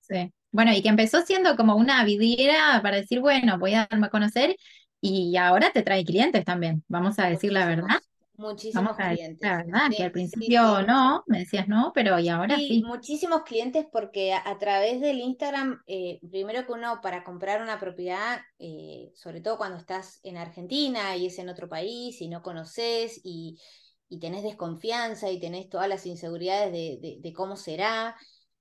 Sí. 0.00 0.32
Bueno, 0.50 0.72
y 0.72 0.82
que 0.82 0.88
empezó 0.88 1.22
siendo 1.22 1.56
como 1.56 1.76
una 1.76 2.04
vidriera 2.04 2.80
para 2.82 2.96
decir, 2.96 3.20
bueno, 3.20 3.58
voy 3.58 3.74
a 3.74 3.86
darme 3.90 4.06
a 4.06 4.10
conocer 4.10 4.56
y 5.00 5.36
ahora 5.36 5.72
te 5.72 5.82
trae 5.82 6.04
clientes 6.04 6.44
también, 6.44 6.84
vamos 6.88 7.18
a 7.18 7.26
decir 7.26 7.52
la 7.52 7.66
verdad. 7.66 8.00
Muchísimos 8.38 8.96
clientes. 8.96 9.40
La 9.40 9.56
verdad, 9.56 9.90
que 9.94 10.04
al 10.04 10.12
principio 10.12 10.82
no, 10.82 11.24
me 11.26 11.40
decías 11.40 11.66
no, 11.66 11.90
pero 11.92 12.20
y 12.20 12.28
ahora 12.28 12.56
sí. 12.56 12.84
Muchísimos 12.86 13.42
clientes 13.42 13.84
porque 13.90 14.32
a, 14.32 14.56
través 14.58 15.00
del 15.00 15.18
Instagram, 15.18 15.82
eh, 15.88 16.20
primero 16.30 16.64
que 16.64 16.70
uno 16.70 17.00
para 17.02 17.24
comprar 17.24 17.60
una 17.60 17.80
propiedad, 17.80 18.38
eh, 18.60 19.10
sobre 19.16 19.40
todo 19.40 19.58
cuando 19.58 19.76
estás 19.76 20.20
en 20.22 20.36
Argentina 20.36 21.16
y 21.16 21.26
es 21.26 21.38
en 21.40 21.48
otro 21.48 21.68
país 21.68 22.20
y 22.20 22.28
no 22.28 22.40
conoces 22.40 23.20
y, 23.24 23.58
y 24.08 24.20
tenés 24.20 24.44
desconfianza 24.44 25.28
y 25.32 25.40
tenés 25.40 25.68
todas 25.68 25.88
las 25.88 26.06
inseguridades 26.06 26.70
de, 26.70 27.18
de, 27.20 27.32
cómo 27.32 27.56
será. 27.56 28.14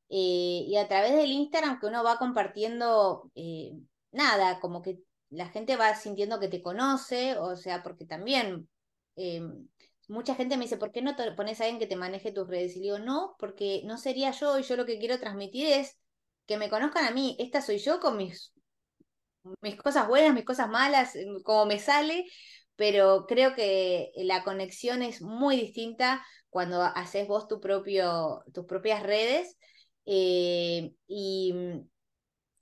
Eh, 0.09 0.65
y 0.65 0.75
a 0.77 0.87
través 0.87 1.15
del 1.15 1.29
Instagram 1.29 1.79
que 1.79 1.85
uno 1.85 2.03
va 2.03 2.17
compartiendo 2.17 3.31
nada, 4.11 4.59
como 4.59 4.81
que 4.81 4.97
la 5.29 5.49
gente 5.49 5.75
va 5.75 5.93
sintiendo 5.93 6.39
que 6.39 6.47
te 6.47 6.63
conoce, 6.63 7.37
o 7.37 7.55
sea, 7.55 7.83
porque 7.83 8.05
también 8.05 8.67
Em, 9.17 9.67
mucha 10.07 10.35
gente 10.35 10.57
me 10.57 10.63
dice, 10.65 10.77
¿por 10.77 10.91
qué 10.93 11.01
no 11.01 11.15
te 11.17 11.31
pones 11.33 11.59
a 11.59 11.65
alguien 11.65 11.79
que 11.79 11.87
te 11.87 11.97
maneje 11.97 12.31
tus 12.31 12.47
redes? 12.47 12.75
Y 12.77 12.81
digo, 12.81 12.99
no, 12.99 13.35
porque 13.39 13.81
no 13.85 13.97
sería 13.97 14.31
yo 14.31 14.57
y 14.59 14.63
yo 14.63 14.77
lo 14.77 14.85
que 14.85 14.99
quiero 14.99 15.19
transmitir 15.19 15.67
es 15.67 15.99
que 16.47 16.57
me 16.57 16.69
conozcan 16.69 17.05
a 17.05 17.11
mí. 17.11 17.35
Esta 17.39 17.61
soy 17.61 17.79
yo 17.79 17.99
con 17.99 18.17
mis, 18.17 18.53
mis 19.61 19.75
cosas 19.75 20.07
buenas, 20.07 20.33
mis 20.33 20.45
cosas 20.45 20.69
malas, 20.69 21.15
em, 21.15 21.41
como 21.43 21.65
me 21.65 21.79
sale, 21.79 22.25
pero 22.75 23.25
creo 23.27 23.55
que 23.55 24.11
la 24.17 24.43
conexión 24.43 25.01
es 25.01 25.21
muy 25.21 25.57
distinta 25.57 26.25
cuando 26.49 26.81
haces 26.83 27.27
vos 27.27 27.47
tus 27.47 27.59
propias 27.59 29.03
redes. 29.03 29.57
Eh, 30.05 30.93
y, 31.07 31.53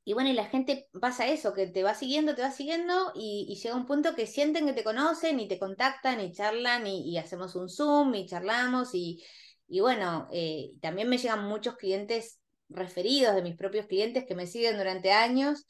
y 0.08 0.14
bueno, 0.14 0.30
y 0.30 0.34
la 0.34 0.46
gente 0.46 0.88
pasa 1.02 1.28
eso, 1.28 1.54
que 1.56 1.66
te 1.66 1.82
va 1.82 1.96
siguiendo, 1.96 2.36
te 2.36 2.44
va 2.44 2.52
siguiendo 2.52 3.12
y, 3.16 3.60
llega 3.62 3.76
un 3.76 3.88
punto 3.88 4.14
que 4.14 4.28
sienten 4.28 4.68
que 4.68 4.74
te 4.74 4.84
conocen 4.84 5.40
y 5.40 5.48
te 5.48 5.58
contactan 5.58 6.22
y 6.22 6.32
charlan 6.32 6.86
y, 6.86 7.18
hacemos 7.18 7.56
un 7.56 7.70
Zoom 7.70 8.14
y 8.14 8.28
charlamos 8.28 8.94
y, 8.94 9.24
y 9.68 9.80
bueno, 9.80 10.28
eh, 10.32 10.74
también 10.80 11.10
me 11.10 11.18
llegan 11.18 11.48
muchos 11.48 11.76
clientes 11.78 12.40
referidos 12.70 13.34
de 13.34 13.42
mis 13.42 13.56
propios 13.56 13.88
clientes 13.88 14.26
que 14.28 14.36
me 14.36 14.46
siguen 14.46 14.78
durante 14.78 15.12
años 15.12 15.66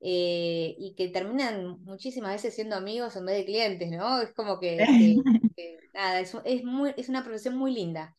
eh, 0.00 0.74
y 0.78 0.94
que 0.94 1.08
terminan 1.08 1.82
muchísimas 1.82 2.32
veces 2.32 2.54
siendo 2.54 2.76
amigos 2.76 3.16
en 3.16 3.24
vez 3.24 3.38
de 3.38 3.46
clientes, 3.46 3.90
¿no? 3.90 4.20
Es 4.20 4.34
como 4.34 4.60
que, 4.60 4.76
nada, 5.94 6.20
es, 6.20 6.36
es, 6.44 6.62
muy, 6.62 6.92
es 6.98 7.08
una 7.08 7.24
profesión 7.24 7.56
muy 7.56 7.72
linda. 7.72 8.14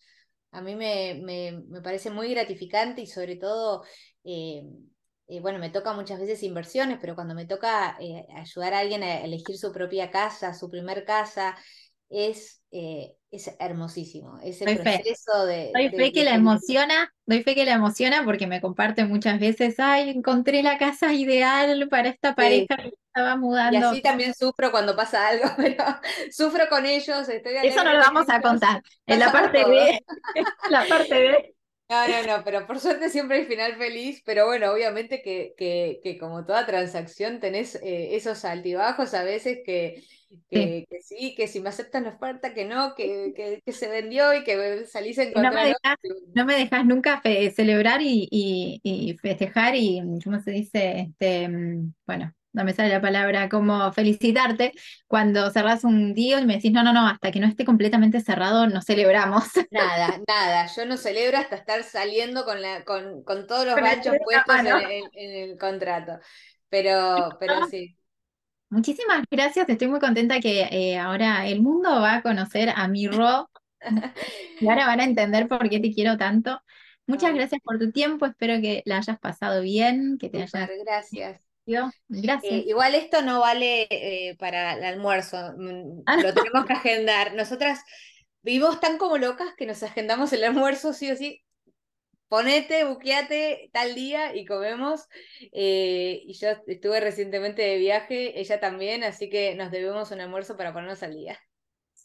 A 0.50 0.64
mí 0.64 0.76
me, 0.76 1.22
me, 1.24 1.64
me 1.68 1.82
parece 1.82 2.10
muy 2.10 2.32
gratificante 2.32 3.04
y 3.04 3.08
sobre 3.08 3.36
todo... 3.36 3.84
Eh, 4.24 4.64
eh, 5.30 5.40
bueno, 5.42 5.60
me 5.60 5.70
toca 5.70 5.94
muchas 5.94 6.20
veces 6.20 6.42
inversiones, 6.42 6.98
pero 7.00 7.14
cuando 7.14 7.36
me 7.36 7.46
toca 7.46 7.96
eh, 8.00 8.26
ayudar 8.36 8.74
a 8.74 8.80
alguien 8.80 9.04
a 9.04 9.22
elegir 9.22 9.60
su 9.60 9.72
propia 9.72 10.10
casa, 10.10 10.56
su 10.56 10.72
primer 10.72 11.06
casa, 11.06 11.56
es, 12.10 12.64
eh, 12.72 13.14
es 13.30 13.56
hermosísimo. 13.60 14.40
Ese 14.42 14.66
proceso 14.66 15.46
de. 15.46 15.70
Doy 15.72 15.90
fe 15.90 16.12
que 16.12 16.24
la 16.24 16.34
emociona, 16.34 17.14
doy 17.28 17.44
fe 17.44 17.54
que 17.54 17.64
la 17.64 17.74
emociona 17.74 18.26
porque 18.26 18.48
me 18.48 18.60
comparte 18.60 19.06
muchas 19.06 19.40
veces, 19.40 19.80
ay, 19.80 20.10
encontré 20.10 20.64
la 20.64 20.80
casa 20.80 21.14
ideal 21.14 21.88
para 21.90 22.10
esta 22.10 22.34
pareja 22.34 22.76
que 22.78 22.94
estaba 23.06 23.36
mudando. 23.36 23.78
Y 23.78 23.84
así 23.84 24.02
también 24.02 24.34
sufro 24.34 24.72
cuando 24.72 24.96
pasa 24.96 25.28
algo, 25.28 25.46
pero 25.58 25.86
sufro 26.32 26.68
con 26.70 26.88
ellos. 26.88 27.30
Estoy 27.30 27.54
Eso 27.62 27.84
no 27.84 27.94
lo 27.94 28.00
vamos 28.00 28.28
a 28.30 28.42
contar. 28.42 28.82
En 29.06 29.20
la 29.20 29.32
parte 29.32 29.64
B, 29.64 30.04
la 30.72 30.86
parte 30.88 31.14
B 31.14 31.56
no, 31.90 32.08
no, 32.08 32.38
no, 32.38 32.44
pero 32.44 32.68
por 32.68 32.80
suerte 32.80 33.10
siempre 33.10 33.38
hay 33.38 33.46
final 33.46 33.76
feliz, 33.76 34.22
pero 34.26 34.46
bueno, 34.46 34.72
obviamente 34.72 35.22
que, 35.22 35.54
que, 35.58 36.00
que 36.04 36.18
como 36.18 36.46
toda 36.46 36.66
transacción 36.66 37.40
tenés 37.40 37.76
eh, 37.76 38.16
esos 38.16 38.46
altibajos 38.46 39.14
a 39.14 39.24
veces 39.24 39.60
que, 39.66 40.04
que, 40.50 40.86
sí. 41.02 41.34
que 41.36 41.48
si 41.48 41.60
me 41.60 41.70
aceptan 41.70 42.04
la 42.04 42.12
oferta, 42.12 42.54
que 42.54 42.66
no, 42.66 42.94
que, 42.96 43.62
que, 43.66 43.72
se 43.72 43.90
vendió 43.90 44.34
y 44.34 44.44
que 44.44 44.86
salís 44.86 45.18
en 45.18 45.34
contra. 45.34 45.50
No 45.50 45.56
me 45.56 45.66
dejas, 45.66 45.98
no 46.36 46.46
me 46.46 46.56
dejas 46.56 46.86
nunca 46.86 47.22
celebrar 47.56 48.02
y, 48.02 48.28
y, 48.30 48.80
y, 48.84 49.18
festejar 49.18 49.76
y, 49.76 50.02
¿cómo 50.24 50.40
se 50.40 50.52
dice? 50.52 51.10
Este, 51.10 51.48
mm, 51.48 51.94
bueno, 52.06 52.34
no 52.52 52.64
me 52.64 52.74
sale 52.74 52.90
la 52.90 53.02
palabra, 53.02 53.48
como 53.48 53.92
felicitarte 53.94 54.74
cuando 55.08 55.50
cerrás 55.52 55.84
un 55.84 56.14
deal 56.14 56.44
y 56.44 56.46
me 56.46 56.56
decís, 56.56 56.72
no, 56.72 56.84
no, 56.84 56.94
no, 56.94 57.08
hasta 57.08 57.32
que 57.32 57.40
no 57.40 57.48
esté 57.48 57.66
completamente 57.66 58.22
cerrado 58.22 58.68
no 58.68 58.82
celebramos. 58.82 59.44
Nada, 59.72 60.20
nada, 60.28 60.68
yo 60.76 60.86
no 60.86 60.98
celebro 60.98 61.38
hasta 61.38 61.56
estar 61.56 61.84
saliendo 61.84 62.46
con, 62.46 62.62
la, 62.62 62.84
con, 62.84 63.24
con 63.24 63.46
todos 63.48 63.66
los 63.66 63.76
ganchos 63.76 64.16
puestos 64.24 64.56
en, 65.14 65.32
el 65.32 65.58
contrato, 65.58 66.20
pero, 66.70 67.38
pero 67.40 67.68
sí. 67.68 67.96
Muchísimas 68.70 69.24
gracias, 69.30 69.68
estoy 69.68 69.88
muy 69.88 70.00
contenta 70.00 70.40
que 70.40 70.62
eh, 70.72 70.98
ahora 70.98 71.48
el 71.48 71.62
mundo 71.62 71.90
va 72.02 72.16
a 72.16 72.22
conocer 72.22 72.70
a 72.76 72.88
mi 72.88 73.08
Ro 73.08 73.50
y 74.60 74.68
ahora 74.68 74.86
van 74.86 75.00
a 75.00 75.06
entender 75.06 75.48
por 75.48 75.68
qué 75.70 75.80
te 75.80 75.92
quiero 75.92 76.18
tanto. 76.18 76.62
Muchas 77.08 77.34
gracias 77.34 77.60
por 77.64 77.80
tu 77.80 77.92
tiempo, 77.92 78.28
espero 78.28 78.62
que 78.62 78.84
la 78.86 78.98
hayas 78.98 79.18
pasado 79.20 79.64
bien, 79.64 80.20
que 80.20 80.30
te 80.30 80.44
hayas... 80.44 80.70
Gracias. 80.86 81.49
Gracias. 82.08 82.52
Eh, 82.52 82.64
igual 82.68 82.96
esto 82.96 83.22
no 83.22 83.40
vale 83.40 83.88
eh, 83.90 84.36
para 84.38 84.74
el 84.74 84.84
almuerzo, 84.84 85.38
mm, 85.58 86.04
ah, 86.06 86.18
lo 86.18 86.34
tenemos 86.34 86.66
que 86.66 86.74
agendar. 86.74 87.36
Nosotras 87.36 87.80
vivimos 88.42 88.80
tan 88.80 88.98
como 88.98 89.18
locas 89.18 89.54
que 89.58 89.66
nos 89.66 89.84
agendamos 89.84 90.34
el 90.34 90.44
almuerzo 90.44 90.94
sí 90.94 91.12
o 91.12 91.16
sí. 91.16 91.44
Ponete, 92.28 92.84
buqueate 92.84 93.70
tal 93.74 93.96
día 93.96 94.36
y 94.36 94.46
comemos. 94.46 95.08
Eh, 95.52 96.22
y 96.26 96.34
yo 96.34 96.50
estuve 96.68 97.00
recientemente 97.00 97.64
de 97.64 97.78
viaje, 97.78 98.40
ella 98.40 98.60
también, 98.60 99.04
así 99.04 99.30
que 99.30 99.56
nos 99.56 99.72
debemos 99.72 100.12
un 100.12 100.22
almuerzo 100.22 100.56
para 100.56 100.72
ponernos 100.72 101.02
al 101.02 101.16
día. 101.16 101.40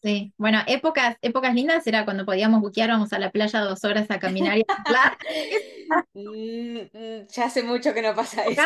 Sí, 0.04 0.34
bueno, 0.36 0.58
épocas, 0.66 1.16
épocas 1.22 1.54
lindas 1.54 1.86
era 1.86 2.04
cuando 2.04 2.26
podíamos 2.26 2.60
buquear, 2.60 2.90
vamos 2.90 3.14
a 3.14 3.18
la 3.18 3.30
playa 3.30 3.60
dos 3.60 3.84
horas 3.84 4.10
a 4.10 4.18
caminar 4.18 4.58
y 4.58 4.64
a 4.68 5.16
mm, 6.14 7.26
Ya 7.34 7.44
hace 7.46 7.62
mucho 7.62 7.94
que 7.94 8.02
no 8.02 8.14
pasa 8.14 8.42
eso. 8.44 8.60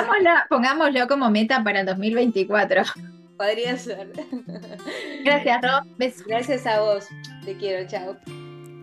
Pongámoslo, 0.49 1.07
como 1.07 1.31
meta 1.31 1.63
para 1.63 1.81
el 1.81 1.87
2024. 1.87 2.83
Podría 3.37 3.77
ser. 3.77 4.11
Gracias, 5.25 5.63
Rob. 5.63 5.85
Gracias 6.27 6.67
a 6.67 6.81
vos. 6.81 7.07
Te 7.45 7.57
quiero, 7.57 7.89
chao. 7.89 8.17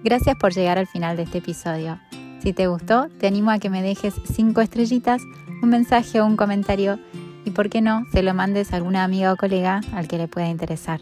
Gracias 0.05 0.37
por 0.37 0.53
llegar 0.53 0.77
al 0.77 0.87
final 0.87 1.17
de 1.17 1.23
este 1.23 1.39
episodio. 1.39 1.99
Si 2.39 2.53
te 2.53 2.67
gustó, 2.67 3.09
te 3.19 3.27
animo 3.27 3.51
a 3.51 3.59
que 3.59 3.69
me 3.69 3.81
dejes 3.81 4.13
cinco 4.33 4.61
estrellitas, 4.61 5.21
un 5.61 5.67
mensaje 5.67 6.21
o 6.21 6.25
un 6.25 6.37
comentario 6.37 6.99
y, 7.43 7.51
por 7.51 7.69
qué 7.69 7.81
no, 7.81 8.05
se 8.13 8.23
lo 8.23 8.33
mandes 8.33 8.71
a 8.71 8.77
alguna 8.77 9.03
amiga 9.03 9.33
o 9.33 9.35
colega 9.35 9.81
al 9.93 10.07
que 10.07 10.17
le 10.17 10.29
pueda 10.29 10.47
interesar. 10.47 11.01